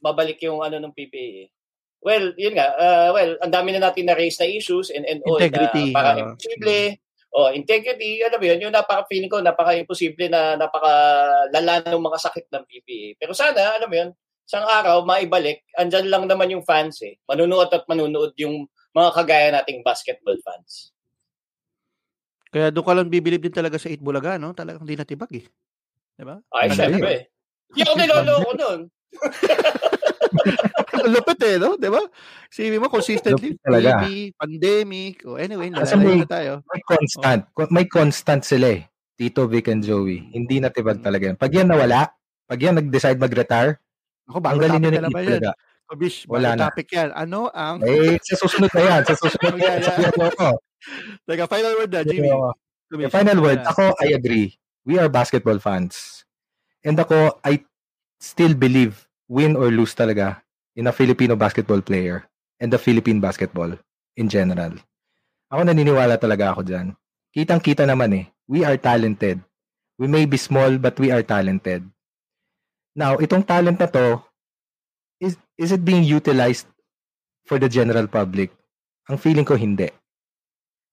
babalik 0.00 0.40
yung 0.44 0.60
ano 0.64 0.80
ng 0.80 0.92
PPA. 0.96 1.55
Well, 2.02 2.32
yun 2.38 2.54
nga. 2.54 2.68
Uh, 2.76 3.10
well, 3.16 3.32
ang 3.42 3.52
dami 3.52 3.74
na 3.74 3.82
natin 3.90 4.06
na-raise 4.06 4.38
na 4.38 4.46
issues 4.46 4.94
and, 4.94 5.02
and 5.08 5.20
all 5.26 5.40
Integrity. 5.40 5.90
na 5.90 5.96
para 5.96 6.10
uh, 6.14 6.18
imposible. 6.22 7.00
Oh, 7.36 7.52
integrity, 7.52 8.24
alam 8.24 8.40
mo 8.40 8.46
yun, 8.48 8.64
yung 8.64 8.72
napaka-feeling 8.72 9.28
ko, 9.28 9.44
napaka-imposible 9.44 10.32
na 10.32 10.56
napaka-lala 10.56 11.84
ng 11.84 12.00
mga 12.00 12.18
sakit 12.22 12.48
ng 12.48 12.64
PPA. 12.64 13.08
Pero 13.20 13.32
sana, 13.36 13.76
alam 13.76 13.92
mo 13.92 13.96
yun, 13.98 14.10
isang 14.46 14.64
araw, 14.64 15.04
maibalik, 15.04 15.66
andyan 15.76 16.08
lang 16.08 16.24
naman 16.24 16.48
yung 16.48 16.64
fans 16.64 17.02
eh. 17.04 17.20
Manunood 17.28 17.68
at 17.76 17.84
manunood 17.90 18.32
yung 18.40 18.64
mga 18.96 19.10
kagaya 19.12 19.48
nating 19.52 19.84
basketball 19.84 20.38
fans. 20.40 20.96
Kaya 22.48 22.72
doon 22.72 22.86
ka 22.88 22.96
lang 22.96 23.12
bibilib 23.12 23.44
din 23.44 23.52
talaga 23.52 23.76
sa 23.76 23.92
8 23.92 24.00
Bulaga, 24.00 24.40
no? 24.40 24.56
Talagang 24.56 24.88
hindi 24.88 24.96
natibag 24.96 25.28
eh. 25.36 25.44
Di 26.16 26.24
ba? 26.24 26.40
Ay, 26.56 26.72
syempre. 26.72 27.28
Hindi 27.68 27.80
ako 27.84 27.94
niloloko 28.00 28.50
nun. 28.64 28.80
Lupit 31.12 31.40
eh, 31.46 31.56
no? 31.58 31.78
Di 31.78 31.88
ba? 31.90 32.02
Sabi 32.50 32.76
mo, 32.78 32.90
consistently, 32.90 33.58
TV, 33.58 34.32
pandemic, 34.34 35.22
o 35.26 35.34
oh, 35.34 35.40
anyway, 35.40 35.68
nalalay 35.70 36.22
na 36.22 36.28
tayo. 36.28 36.52
May 36.66 36.82
constant. 36.84 37.40
Oh. 37.54 37.68
May 37.70 37.86
constant 37.86 38.42
sila 38.42 38.76
eh. 38.76 38.82
Tito, 39.16 39.48
Vic, 39.48 39.72
and 39.72 39.80
Joey. 39.80 40.28
Hindi 40.36 40.60
natibag 40.60 41.00
mm. 41.00 41.04
talaga 41.04 41.24
yan. 41.32 41.36
Pag 41.40 41.52
yan 41.56 41.68
nawala, 41.72 42.12
pag 42.44 42.60
yan 42.60 42.76
nag-decide 42.76 43.16
mag-retire, 43.16 43.80
Ako, 44.28 44.38
bago 44.42 44.60
Tanggalin 44.60 44.80
nyo 44.82 44.90
yan. 44.92 45.06
talaga. 45.08 45.50
Kabish, 45.86 46.26
Wala 46.26 46.58
na. 46.58 46.66
topic 46.68 46.90
yan. 46.90 47.14
Ano 47.14 47.46
ang... 47.54 47.78
Eh, 47.86 48.18
sa 48.18 48.34
susunod 48.34 48.68
na 48.74 48.82
yan. 48.82 49.00
Sa 49.06 49.14
susunod 49.14 49.54
na 49.54 49.64
yan. 49.64 49.78
Sabihan 49.86 50.14
mo 50.18 50.26
ako. 50.34 50.48
Teka, 51.30 51.44
final 51.46 51.74
word 51.78 51.90
na, 51.94 52.02
Jimmy. 52.02 52.30
Kabish, 52.90 53.06
The 53.06 53.10
final 53.10 53.38
word, 53.42 53.60
ako, 53.66 53.94
I 53.98 54.14
agree. 54.14 54.58
We 54.86 54.98
are 54.98 55.10
basketball 55.10 55.58
fans. 55.58 56.26
And 56.86 56.98
ako, 56.98 57.38
I 57.42 57.66
still 58.18 58.54
believe, 58.54 59.05
win 59.26 59.58
or 59.58 59.70
lose 59.70 59.94
talaga, 59.94 60.42
in 60.76 60.86
a 60.86 60.92
Filipino 60.92 61.34
basketball 61.34 61.80
player 61.80 62.28
and 62.60 62.68
the 62.72 62.78
Philippine 62.78 63.20
basketball 63.20 63.72
in 64.16 64.28
general. 64.28 64.76
Ako 65.48 65.62
naniniwala 65.64 66.20
talaga 66.20 66.52
ako 66.52 66.62
dyan. 66.66 66.92
Kitang-kita 67.32 67.88
naman 67.88 68.12
eh. 68.12 68.24
We 68.46 68.62
are 68.62 68.76
talented. 68.78 69.40
We 69.98 70.06
may 70.06 70.28
be 70.28 70.36
small, 70.36 70.76
but 70.76 71.00
we 71.00 71.10
are 71.10 71.24
talented. 71.24 71.84
Now, 72.96 73.16
itong 73.20 73.44
talent 73.44 73.80
na 73.80 73.88
to, 73.88 74.20
is, 75.20 75.36
is 75.56 75.72
it 75.72 75.84
being 75.84 76.04
utilized 76.04 76.68
for 77.44 77.58
the 77.60 77.68
general 77.68 78.08
public? 78.08 78.52
Ang 79.08 79.20
feeling 79.20 79.44
ko, 79.44 79.56
hindi. 79.56 79.88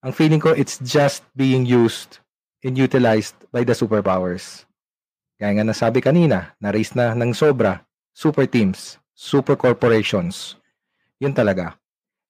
Ang 0.04 0.12
feeling 0.12 0.40
ko, 0.40 0.52
it's 0.52 0.80
just 0.80 1.24
being 1.36 1.64
used 1.64 2.20
and 2.64 2.76
utilized 2.76 3.36
by 3.52 3.64
the 3.64 3.72
superpowers. 3.72 4.64
Kaya 5.40 5.56
nga 5.56 5.64
nasabi 5.64 6.00
kanina, 6.00 6.52
na-raise 6.60 6.92
na 6.96 7.12
ng 7.12 7.32
sobra, 7.32 7.84
super 8.14 8.46
teams, 8.46 8.96
super 9.12 9.58
corporations. 9.58 10.54
Yun 11.18 11.34
talaga. 11.34 11.74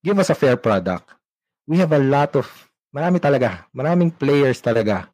Give 0.00 0.16
us 0.16 0.32
a 0.32 0.36
fair 0.36 0.56
product. 0.56 1.12
We 1.68 1.76
have 1.78 1.92
a 1.92 2.00
lot 2.00 2.32
of, 2.36 2.48
marami 2.88 3.20
talaga, 3.20 3.68
maraming 3.70 4.12
players 4.12 4.60
talaga. 4.60 5.08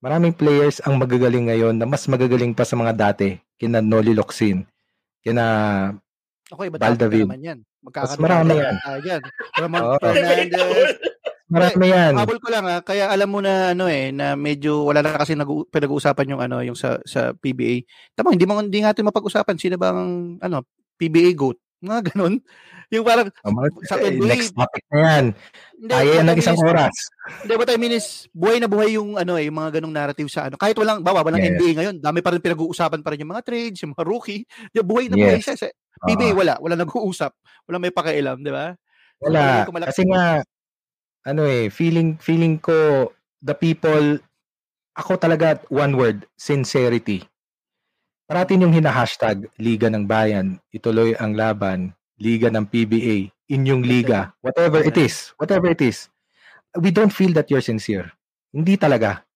Maraming 0.00 0.32
players 0.32 0.80
ang 0.80 0.96
magagaling 0.96 1.52
ngayon 1.52 1.76
na 1.76 1.84
mas 1.84 2.08
magagaling 2.08 2.56
pa 2.56 2.64
sa 2.64 2.72
mga 2.72 2.92
dati. 2.96 3.36
Kina 3.60 3.84
Noli 3.84 4.16
Locsin, 4.16 4.64
kina 5.20 5.44
Ako, 6.48 6.64
iba 6.64 6.80
Baldavid. 6.80 7.28
naman 7.28 7.40
yan. 7.44 7.58
Magkakaroon 7.84 8.16
Mas 8.16 8.20
marami 8.20 8.52
yan. 8.56 8.76
tayo 8.80 8.98
dyan. 9.04 9.22
Ramon 9.60 9.80
Oo. 9.84 9.96
Fernandez. 10.00 10.88
Marami 11.50 11.84
yan. 11.86 12.12
Habol 12.14 12.38
ko 12.38 12.48
lang 12.48 12.64
ha, 12.64 12.78
kaya 12.80 13.10
alam 13.10 13.28
mo 13.28 13.42
na 13.42 13.74
ano 13.74 13.84
eh, 13.86 14.08
na 14.10 14.34
medyo 14.34 14.86
wala 14.86 15.02
na 15.02 15.14
kasi 15.14 15.34
nag 15.34 15.50
pinag-uusapan 15.68 16.30
yung 16.30 16.40
ano, 16.40 16.62
yung 16.62 16.78
sa 16.78 16.96
sa 17.02 17.34
PBA. 17.34 17.82
Tama, 18.14 18.32
hindi 18.32 18.46
mo 18.46 18.56
hindi 18.56 18.80
natin 18.80 19.04
mapag-usapan 19.04 19.58
sino 19.58 19.74
bang 19.74 20.00
ano, 20.38 20.62
PBA 20.96 21.34
GOAT. 21.34 21.58
Mga 21.80 21.98
ganun. 22.14 22.34
Yung 22.90 23.06
parang 23.06 23.30
mga- 23.30 23.86
sa 23.86 23.96
eh, 23.96 24.10
NBA, 24.10 24.26
next 24.26 24.50
topic 24.50 24.82
na 24.90 24.98
yan. 24.98 25.24
hindi, 25.78 25.92
Kaya 25.94 26.10
yan 26.12 26.26
ng 26.26 26.38
isang 26.42 26.58
is- 26.58 26.66
oras. 26.66 26.96
Hindi, 27.40 27.52
what 27.54 27.70
I 27.70 27.78
mean 27.78 27.94
is, 27.94 28.26
buhay 28.30 28.58
na 28.58 28.66
buhay 28.66 28.98
yung 28.98 29.14
ano 29.14 29.38
eh, 29.38 29.46
yung 29.46 29.54
mga 29.56 29.78
ganung 29.78 29.94
narrative 29.94 30.26
sa 30.26 30.50
ano. 30.50 30.58
Kahit 30.58 30.74
walang, 30.74 30.98
bawa, 30.98 31.22
walang 31.22 31.38
Yes. 31.38 31.54
NBA 31.54 31.70
ngayon, 31.78 31.96
dami 31.98 32.18
pa 32.18 32.34
rin 32.34 32.42
pinag-uusapan 32.42 33.00
pa 33.00 33.14
rin 33.14 33.22
yung 33.22 33.30
mga 33.30 33.46
trades, 33.46 33.78
yung 33.80 33.94
mga 33.94 34.04
rookie. 34.04 34.42
Yung 34.74 34.86
buhay 34.86 35.06
na 35.06 35.14
buhay 35.16 35.38
Yes. 35.38 35.46
siya. 35.46 35.56
Sa 35.56 35.66
PBA, 36.02 36.34
Oo. 36.34 36.42
wala. 36.42 36.54
Wala 36.58 36.74
nag-uusap. 36.76 37.30
Wala 37.64 37.78
may 37.78 37.94
pakialam, 37.94 38.42
di 38.42 38.50
ba? 38.50 38.74
Wala. 39.22 39.62
Kasi 39.86 40.02
nga, 40.04 40.42
ano 41.26 41.44
eh, 41.44 41.68
feeling, 41.68 42.16
feeling 42.16 42.56
ko, 42.56 43.10
the 43.40 43.52
people, 43.52 44.18
ako 44.96 45.16
talaga, 45.16 45.60
one 45.68 45.96
word, 45.96 46.24
sincerity. 46.36 47.24
Parating 48.30 48.62
yung 48.62 48.72
hina-hashtag, 48.72 49.50
Liga 49.58 49.90
ng 49.90 50.06
Bayan, 50.06 50.62
ituloy 50.70 51.18
ang 51.18 51.34
laban, 51.34 51.92
Liga 52.20 52.46
ng 52.52 52.68
PBA, 52.68 53.32
inyong 53.50 53.82
liga, 53.82 54.30
whatever 54.44 54.84
it 54.84 54.94
is, 54.94 55.34
whatever 55.40 55.66
it 55.72 55.82
is. 55.82 56.06
We 56.78 56.94
don't 56.94 57.10
feel 57.10 57.34
that 57.34 57.50
you're 57.50 57.64
sincere. 57.64 58.12
Hindi 58.54 58.78
talaga. 58.78 59.26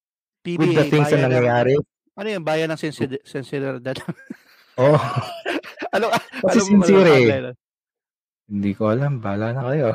PBA, 0.47 0.61
With 0.61 0.76
the 0.78 0.87
things 0.87 1.11
na 1.11 1.18
ng- 1.18 1.24
nangyayari. 1.26 1.74
Ano 2.14 2.28
yung 2.30 2.47
bayan 2.47 2.70
ng? 2.70 2.78
Oh, 4.74 4.99
ano, 5.95 6.11
kasi 6.43 6.59
alam 6.59 6.82
mo 6.82 6.82
sincere 6.82 7.07
ano, 7.07 7.14
eh. 7.14 7.30
ano, 7.30 7.51
Hindi 8.45 8.70
ko 8.74 8.82
alam, 8.91 9.22
bala 9.22 9.55
na 9.55 9.62
kayo. 9.70 9.89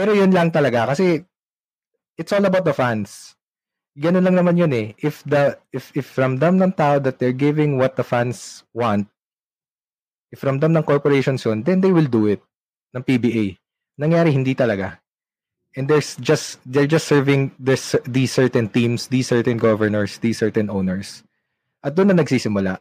Pero 0.00 0.16
yun 0.16 0.32
lang 0.32 0.48
talaga 0.48 0.88
kasi 0.96 1.20
it's 2.16 2.32
all 2.32 2.48
about 2.48 2.64
the 2.64 2.72
fans. 2.72 3.36
Ganun 3.92 4.24
lang 4.24 4.40
naman 4.40 4.56
yun 4.56 4.72
eh. 4.72 4.96
If 4.96 5.20
the 5.28 5.60
if 5.76 5.92
if 5.92 6.16
ramdam 6.16 6.56
ng 6.56 6.72
tao 6.72 6.96
that 7.04 7.20
they're 7.20 7.36
giving 7.36 7.76
what 7.76 8.00
the 8.00 8.06
fans 8.06 8.64
want, 8.72 9.12
if 10.32 10.40
ramdam 10.40 10.72
ng 10.72 10.88
corporations 10.88 11.44
yun, 11.44 11.60
then 11.68 11.84
they 11.84 11.92
will 11.92 12.08
do 12.08 12.32
it 12.32 12.40
ng 12.96 13.04
PBA. 13.04 13.60
Nangyari 14.00 14.32
hindi 14.32 14.56
talaga. 14.56 15.04
And 15.76 15.84
there's 15.84 16.16
just 16.16 16.64
they're 16.64 16.88
just 16.88 17.04
serving 17.04 17.52
this 17.60 17.92
these 18.08 18.32
certain 18.32 18.72
teams, 18.72 19.12
these 19.12 19.28
certain 19.28 19.60
governors, 19.60 20.16
these 20.24 20.40
certain 20.40 20.72
owners. 20.72 21.28
At 21.84 21.92
doon 21.92 22.16
na 22.16 22.24
nagsisimula. 22.24 22.80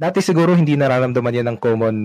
Dati 0.00 0.24
siguro 0.24 0.56
hindi 0.56 0.80
nararamdaman 0.80 1.44
yan 1.44 1.48
ng 1.52 1.58
common 1.60 1.96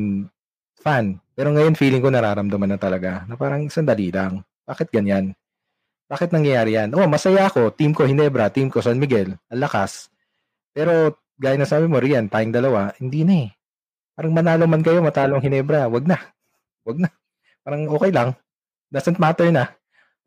fan. 0.84 1.24
Pero 1.32 1.56
ngayon 1.56 1.80
feeling 1.80 2.04
ko 2.04 2.12
nararamdaman 2.12 2.76
na 2.76 2.80
talaga 2.82 3.24
na 3.24 3.40
parang 3.40 3.72
sandali 3.72 4.12
lang. 4.12 4.44
Bakit 4.70 4.94
ganyan? 4.94 5.34
Bakit 6.06 6.30
nangyayari 6.30 6.78
yan? 6.78 6.94
Oh, 6.94 7.10
masaya 7.10 7.50
ako. 7.50 7.74
Team 7.74 7.98
ko 7.98 8.06
Hinebra, 8.06 8.54
team 8.54 8.70
ko 8.70 8.86
San 8.86 9.02
Miguel. 9.02 9.34
Ang 9.50 9.62
lakas. 9.62 10.14
Pero 10.74 11.18
gaya 11.42 11.58
na 11.58 11.66
sabi 11.66 11.90
mo, 11.90 11.98
Rian, 11.98 12.30
tayong 12.30 12.54
dalawa, 12.54 12.94
hindi 13.02 13.26
na 13.26 13.46
eh. 13.46 13.50
Parang 14.14 14.34
manalo 14.34 14.70
man 14.70 14.86
kayo, 14.86 15.02
matalong 15.02 15.42
Hinebra. 15.42 15.90
Wag 15.90 16.06
na. 16.06 16.18
Wag 16.86 17.02
na. 17.02 17.10
Parang 17.66 17.90
okay 17.90 18.12
lang. 18.14 18.30
Doesn't 18.90 19.18
matter 19.18 19.50
na. 19.50 19.74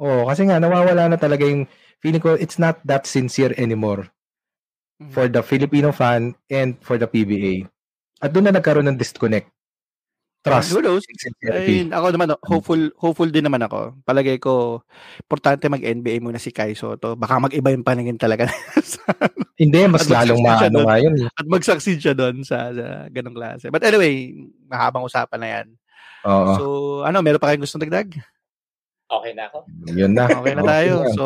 Oh, 0.03 0.27
kasi 0.27 0.47
nga 0.47 0.59
nawawala 0.59 1.07
na 1.07 1.19
talaga 1.19 1.47
yung 1.47 1.71
feeling 2.03 2.23
ko 2.23 2.35
it's 2.35 2.59
not 2.59 2.83
that 2.83 3.07
sincere 3.07 3.55
anymore 3.55 4.11
Mhm. 4.99 5.15
for 5.15 5.27
the 5.31 5.43
Filipino 5.43 5.95
fan 5.95 6.35
and 6.51 6.79
for 6.83 6.99
the 6.99 7.07
PBA. 7.07 7.67
At 8.19 8.35
doon 8.35 8.51
na 8.51 8.55
nagkaroon 8.55 8.87
ng 8.91 8.99
disconnect. 8.99 9.51
Trust. 10.43 10.75
Who 10.75 10.83
knows? 10.83 11.07
Ayun, 11.47 11.95
ako 11.95 12.07
naman, 12.11 12.35
no, 12.35 12.39
hopeful, 12.43 12.83
hopeful 12.99 13.31
din 13.31 13.47
naman 13.47 13.63
ako. 13.63 13.95
Palagay 14.03 14.43
ko, 14.43 14.83
importante 15.23 15.71
mag-NBA 15.71 16.19
muna 16.19 16.43
si 16.43 16.51
Kai 16.51 16.75
Soto. 16.75 17.15
Baka 17.15 17.39
mag-iba 17.39 17.71
yung 17.71 17.87
paningin 17.87 18.19
talaga. 18.19 18.51
Hindi, 19.63 19.87
mas 19.87 20.11
lalong 20.11 20.43
maano 20.43 20.83
nga 20.83 20.99
yun. 20.99 21.15
At 21.31 21.47
mag-succeed 21.47 22.03
siya 22.03 22.15
doon 22.19 22.43
sa, 22.43 22.75
sa 22.75 23.07
ganong 23.15 23.39
klase. 23.39 23.71
But 23.71 23.87
anyway, 23.87 24.35
mahabang 24.67 25.07
usapan 25.07 25.39
na 25.39 25.49
yan. 25.49 25.67
Oo. 26.27 26.53
So, 26.59 26.65
ano, 27.07 27.23
meron 27.23 27.39
pa 27.39 27.55
kayong 27.55 27.63
gustong 27.63 27.87
dagdag? 27.87 28.11
Okay 29.13 29.37
na 29.37 29.45
ako. 29.53 29.59
yun 29.93 30.17
na. 30.17 30.25
Okay 30.25 30.57
na 30.57 30.65
tayo. 30.65 31.05
na. 31.05 31.13
So, 31.13 31.25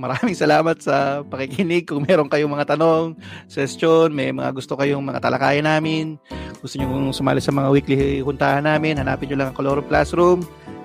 maraming 0.00 0.32
salamat 0.32 0.80
sa 0.80 1.20
pakikinig. 1.20 1.84
Kung 1.84 2.08
meron 2.08 2.32
kayong 2.32 2.48
mga 2.48 2.72
tanong, 2.72 3.20
suggestion, 3.44 4.16
may 4.16 4.32
mga 4.32 4.56
gusto 4.56 4.72
kayong 4.72 5.04
mga 5.04 5.20
talakayan 5.20 5.68
namin, 5.68 6.16
gusto 6.64 6.80
nyo 6.80 7.12
sumali 7.12 7.44
sa 7.44 7.52
mga 7.52 7.68
weekly 7.68 8.24
huntahan 8.24 8.64
namin, 8.64 8.96
hanapin 8.96 9.28
nyo 9.28 9.36
lang 9.36 9.48
ang 9.52 9.56
Colorum 9.60 9.84
Classroom 9.84 10.40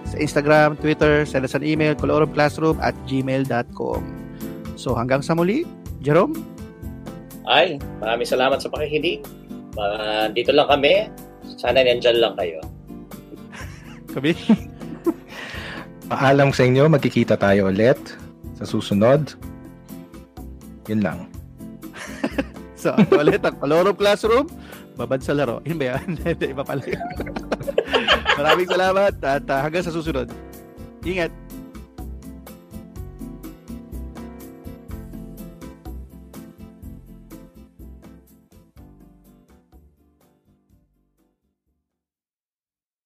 sa 0.06 0.22
Instagram, 0.22 0.78
Twitter, 0.78 1.26
send 1.26 1.44
us 1.44 1.58
an 1.58 1.66
email, 1.66 1.98
colorumclassroom 1.98 2.78
at 2.78 2.94
gmail.com. 3.10 4.02
So, 4.78 4.94
hanggang 4.94 5.26
sa 5.26 5.34
muli, 5.34 5.66
Jerome, 6.06 6.38
Ay, 7.46 7.78
maraming 8.02 8.26
salamat 8.26 8.58
sa 8.58 8.74
pakikinig. 8.74 9.22
Uh, 9.78 10.34
dito 10.34 10.50
lang 10.50 10.66
kami. 10.66 11.14
Sana 11.62 11.86
nandyan 11.86 12.18
lang 12.18 12.34
kayo. 12.34 12.58
kami. 14.18 14.34
Paalam 16.06 16.54
sa 16.54 16.70
inyo, 16.70 16.86
magkikita 16.86 17.34
tayo 17.34 17.74
ulit 17.74 17.98
sa 18.54 18.66
susunod. 18.66 19.34
Yun 20.90 21.02
lang. 21.02 21.20
So, 22.86 22.94
ito 23.02 23.18
ulit 23.18 23.42
ang 23.42 23.58
Colorum 23.58 23.98
Classroom, 23.98 24.46
babad 24.94 25.18
sa 25.18 25.34
laro. 25.34 25.58
Yun 25.66 25.82
ba 25.82 25.98
yan? 25.98 26.22
Iba 26.54 26.62
pala 26.62 26.86
yun. 26.86 27.02
Maraming 28.38 28.70
salamat 28.70 29.14
at 29.26 29.42
ah, 29.50 29.66
hanggang 29.66 29.82
sa 29.82 29.90
susunod. 29.90 30.30
Ingat. 31.02 31.34